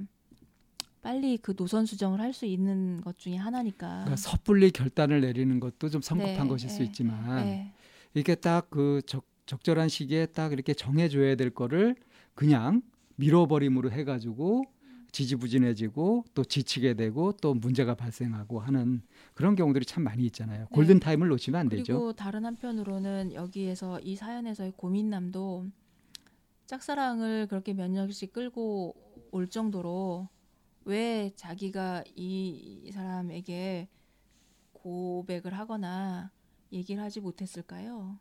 [1.01, 3.87] 빨리 그 노선 수정을 할 수 있는 것 중에 하나니까.
[3.87, 7.71] 그러니까 섣불리 결단을 내리는 것도 좀 성급한 네, 것일 네, 수 있지만 네.
[8.13, 9.01] 이렇게 딱 그
[9.45, 11.95] 적절한 시기에 딱 이렇게 정해줘야 될 거를
[12.33, 12.81] 그냥
[13.17, 14.65] 밀어버림으로 해가지고
[15.15, 19.01] 지지부진해지고 또 지치게 되고 또 문제가 발생하고 하는
[19.33, 20.59] 그런 경우들이 참 많이 있잖아요.
[20.59, 20.67] 네.
[20.71, 21.93] 골든 타임을 놓치면 안 그리고 되죠.
[21.93, 25.67] 그리고 다른 한편으로는 여기에서 이 사연에서의 고민남도
[26.65, 28.95] 짝사랑을 그렇게 몇 년씩 끌고
[29.31, 30.27] 올 정도로
[30.83, 33.87] 왜 자기가 이 사람에게
[34.73, 36.31] 고백을 하거나
[36.73, 38.19] 얘기를 하지 못했을까요?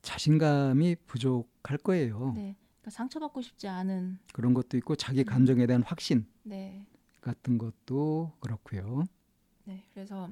[0.00, 2.34] 자신감이 부족할 거예요.
[2.36, 2.56] 네.
[2.84, 5.24] 그러니까 상처받고 싶지 않은 그런 것도 있고 자기 음.
[5.24, 6.84] 감정에 대한 확신 네.
[7.22, 9.04] 같은 것도 그렇고요.
[9.64, 9.82] 네.
[9.94, 10.28] 그래서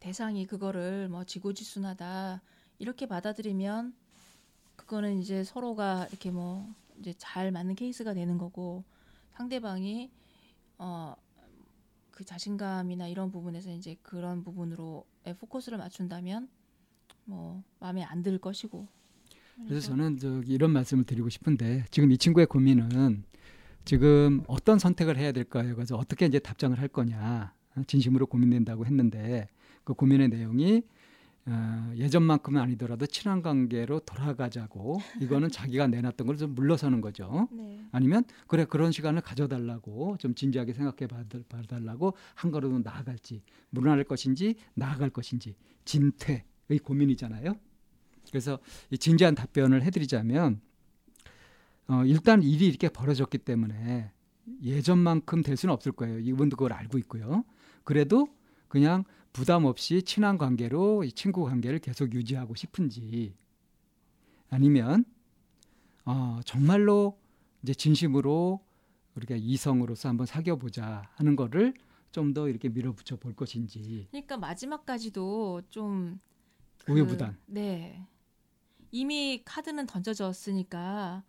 [0.00, 2.40] 대상이 그거를 뭐 지고지순하다
[2.78, 3.94] 이렇게 받아들이면
[4.76, 6.66] 그거는 이제 서로가 이렇게 뭐
[6.98, 8.84] 이제 잘 맞는 케이스가 되는 거고
[9.32, 10.10] 상대방이
[10.78, 11.14] 어
[12.10, 15.06] 그 자신감이나 이런 부분에서 이제 그런 부분으로
[15.38, 16.48] 포커스를 맞춘다면
[17.26, 18.88] 뭐 마음에 안 들 것이고
[19.66, 23.24] 그래서 저는 저기 이런 말씀을 드리고 싶은데 지금 이 친구의 고민은
[23.84, 25.74] 지금 어떤 선택을 해야 될까요?
[25.74, 27.52] 그래서 어떻게 이제 답장을 할 거냐
[27.86, 29.48] 진심으로 고민된다고 했는데
[29.84, 30.82] 그 고민의 내용이
[31.46, 37.48] 어, 예전만큼은 아니더라도 친한 관계로 돌아가자고 이거는 자기가 내놨던 걸 좀 물러서는 거죠.
[37.50, 37.80] 네.
[37.90, 41.08] 아니면 그래 그런 시간을 가져달라고 좀 진지하게 생각해
[41.48, 45.56] 봐달라고 한 걸음 나아갈지 물러날 것인지 나아갈 것인지
[45.86, 47.54] 진퇴의 고민이잖아요.
[48.30, 48.58] 그래서
[48.90, 50.60] 이 진지한 답변을 해드리자면
[51.88, 54.10] 어, 일단 일이 이렇게 벌어졌기 때문에
[54.62, 56.18] 예전만큼 될 수는 없을 거예요.
[56.18, 57.44] 이분도 그걸 알고 있고요.
[57.84, 58.28] 그래도
[58.68, 63.34] 그냥 부담 없이 친한 관계로 이 친구 관계를 계속 유지하고 싶은지
[64.50, 65.04] 아니면
[66.04, 67.18] 어, 정말로
[67.62, 68.60] 이제 진심으로
[69.14, 71.74] 우리가 이성으로서 한번 사귀어 보자 하는 거를
[72.10, 74.08] 좀 더 이렇게 밀어붙여 볼 것인지.
[74.10, 76.18] 그러니까 마지막까지도 좀
[76.84, 77.36] 그, 우유부단.
[77.46, 78.04] 네.
[78.90, 81.22] 이미 카드는 던져졌으니까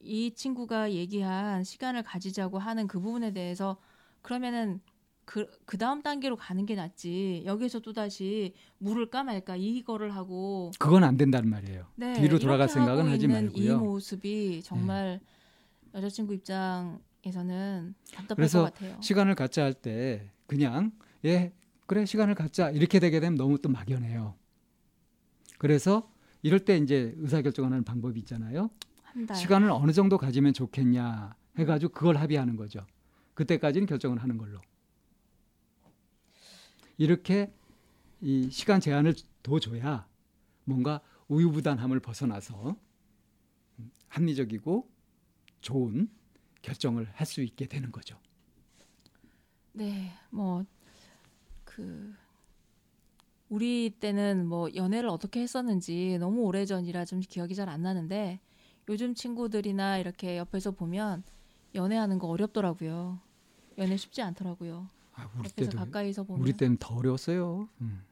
[0.00, 3.76] 이 친구가 얘기한 시간을 가지자고 하는 그 부분에 대해서
[4.22, 4.80] 그러면은
[5.24, 7.42] 그, 그 다음 단계로 가는 게 낫지.
[7.46, 10.70] 여기서 또다시 물을 까 말까 이거를 하고.
[10.78, 11.86] 그건 안 된다는 말이에요.
[11.96, 13.72] 네, 뒤로 돌아갈 생각은 하지 말고요.
[13.72, 15.98] 이 모습이 정말 네.
[15.98, 19.00] 여자친구 입장에서는 답답할 것 같아요.
[19.02, 20.92] 시간을 갖자 할 때 그냥
[21.24, 21.52] 예
[21.86, 24.34] 그래 시간을 갖자 이렇게 되게 되면 너무 또 막연해요.
[25.58, 26.08] 그래서
[26.42, 28.70] 이럴 때 이제 의사 결정하는 방법이 있잖아요.
[29.34, 32.86] 시간을 어느 정도 가지면 좋겠냐 해가지고 그걸 합의하는 거죠.
[33.34, 34.60] 그때까지는 결정을 하는 걸로.
[36.98, 37.52] 이렇게
[38.20, 40.06] 이 시간 제한을 둬줘야
[40.64, 42.76] 뭔가 우유부단함을 벗어나서
[44.08, 44.88] 합리적이고
[45.60, 46.08] 좋은
[46.62, 48.18] 결정을 할 수 있게 되는 거죠.
[49.72, 50.64] 네, 뭐
[51.76, 52.14] 그
[53.48, 58.40] 우리 때는 뭐 연애를 어떻게 했었는지 너무 오래 전이라 좀 기억이 잘 안 나는데
[58.88, 61.22] 요즘 친구들이나 이렇게 옆에서 보면
[61.74, 63.20] 연애하는 거 어렵더라고요.
[63.78, 64.88] 연애 쉽지 않더라고요.
[65.14, 67.68] 아, 우리 때도 가까이서 보면 우리 때는 더 어려웠어요.
[67.80, 68.02] 음.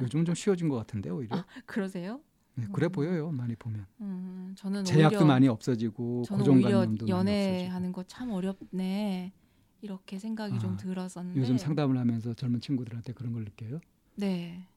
[0.00, 1.36] 요즘은 좀 쉬워진 것 같은데 오히려.
[1.38, 2.20] 아, 그러세요?
[2.54, 2.92] 네, 그래 음.
[2.92, 3.30] 보여요.
[3.30, 3.86] 많이 보면.
[4.00, 9.32] 음, 저는 제약도 많이 없어지고 고정관념도 연애하는 거 참 어렵네.
[9.80, 13.80] 이렇게 생각이 아, 좀 들었었는데 요즘 상담을 하면서 젊은 친구들한테 그런 걸 느껴요.
[14.16, 14.68] 네.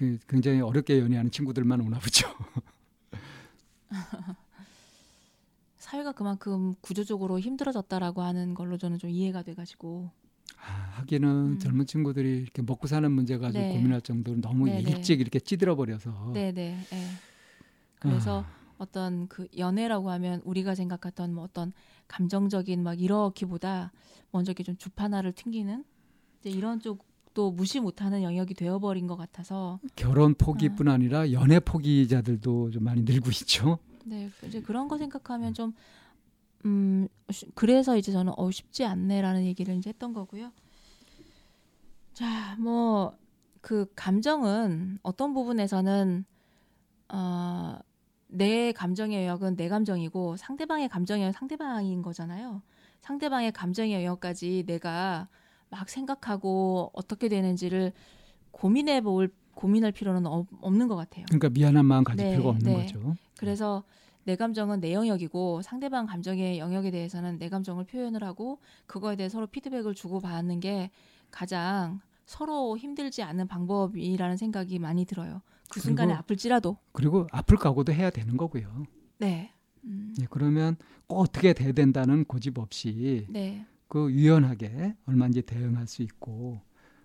[0.00, 0.18] 음.
[0.18, 2.28] 그 굉장히 어렵게 연애하는 친구들만 오나 보죠.
[5.78, 10.10] 사회가 그만큼 구조적으로 힘들어졌다라고 하는 걸로 저는 좀 이해가 돼가지고
[10.58, 11.58] 아, 하기는 음.
[11.58, 13.72] 젊은 친구들이 이렇게 먹고 사는 문제 가지고 네.
[13.72, 14.82] 고민할 정도로 너무 네네.
[14.82, 16.32] 일찍 이렇게 찌들어 버려서.
[16.32, 16.52] 네네.
[16.52, 17.08] 네.
[17.96, 18.62] 그래서 아.
[18.78, 21.72] 어떤 그 연애라고 하면 우리가 생각했던 뭐 어떤
[22.08, 23.92] 감정적인 막 이러기보다
[24.30, 25.84] 먼저 이렇게 좀 주파나를 튕기는
[26.40, 30.92] 이제 이런 쪽 도 무시 못하는 영역이 되어버린 것 같아서 결혼 포기뿐 아.
[30.92, 33.78] 아니라 연애 포기자들도 좀 많이 늘고 있죠.
[34.04, 35.72] 네, 이제 그런 거 생각하면 좀
[36.66, 37.08] 음,
[37.54, 40.52] 그래서 이제 저는 어 쉽지 않네라는 얘기를 이제 했던 거고요.
[42.12, 43.22] 자, 뭐
[43.62, 46.26] 그 감정은 어떤 부분에서는
[47.08, 47.78] 어,
[48.26, 52.60] 내 감정의 영역은 내 감정이고 상대방의 감정의 상대방인 거잖아요.
[53.00, 55.28] 상대방의 감정의 영역까지 내가
[55.72, 57.92] 막 생각하고 어떻게 되는지를
[58.52, 61.24] 고민해 볼 고민할 필요는 없, 는 것 같아요.
[61.26, 62.84] 그러니까 미안한 마음 가질 네, 필요가 없는 네.
[62.84, 63.16] 거죠.
[63.38, 63.82] 그래서
[64.24, 69.46] 내 감정은 내 영역이고 상대방 감정의 영역에 대해서는 내 감정을 표현을 하고 그거에 대해 서로
[69.46, 70.90] 피드백을 주고 받는 게
[71.30, 75.40] 가장 서로 힘들지 않은 방법이라는 생각이 많이 들어요.
[75.70, 76.76] 그 순간에 아플지라도.
[76.92, 78.84] 그리고 아플 각오도 해야 되는 거고요.
[79.18, 79.52] 네.
[79.84, 80.14] 음.
[80.18, 80.76] 네, 그러면
[81.06, 83.66] 꼭 어떻게 돼야 된다는 고집 없이 네.
[83.92, 86.62] 그 유연하게 얼마든지 대응할 수 있고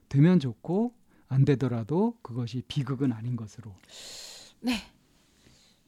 [0.08, 0.94] 되면 좋고
[1.28, 3.74] 안 되더라도 그것이 비극은 아닌 것으로.
[4.62, 4.72] 네.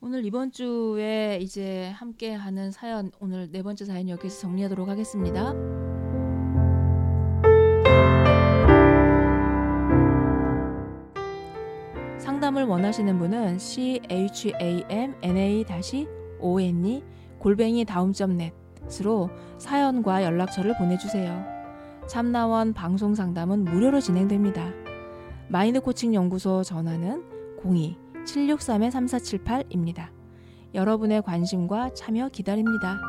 [0.02, 5.54] 오늘 이번 주에 이제 함께 하는 사연 오늘 네 번째 사연 여기서 정리하도록 하겠습니다.
[12.20, 15.66] 상담을 원하시는 분은 c h a m n a
[16.40, 17.04] o n e
[17.38, 18.59] 골뱅이 다음점 넷
[19.00, 21.44] 으로 사연과 연락처를 보내주세요.
[22.08, 24.72] 참나원 방송 상담은 무료로 진행됩니다.
[25.48, 27.24] 마인드 코칭 연구소 전화는
[28.26, 30.10] 02-763-3478입니다.
[30.74, 33.00] 여러분의 관심과 참여 기다립니다.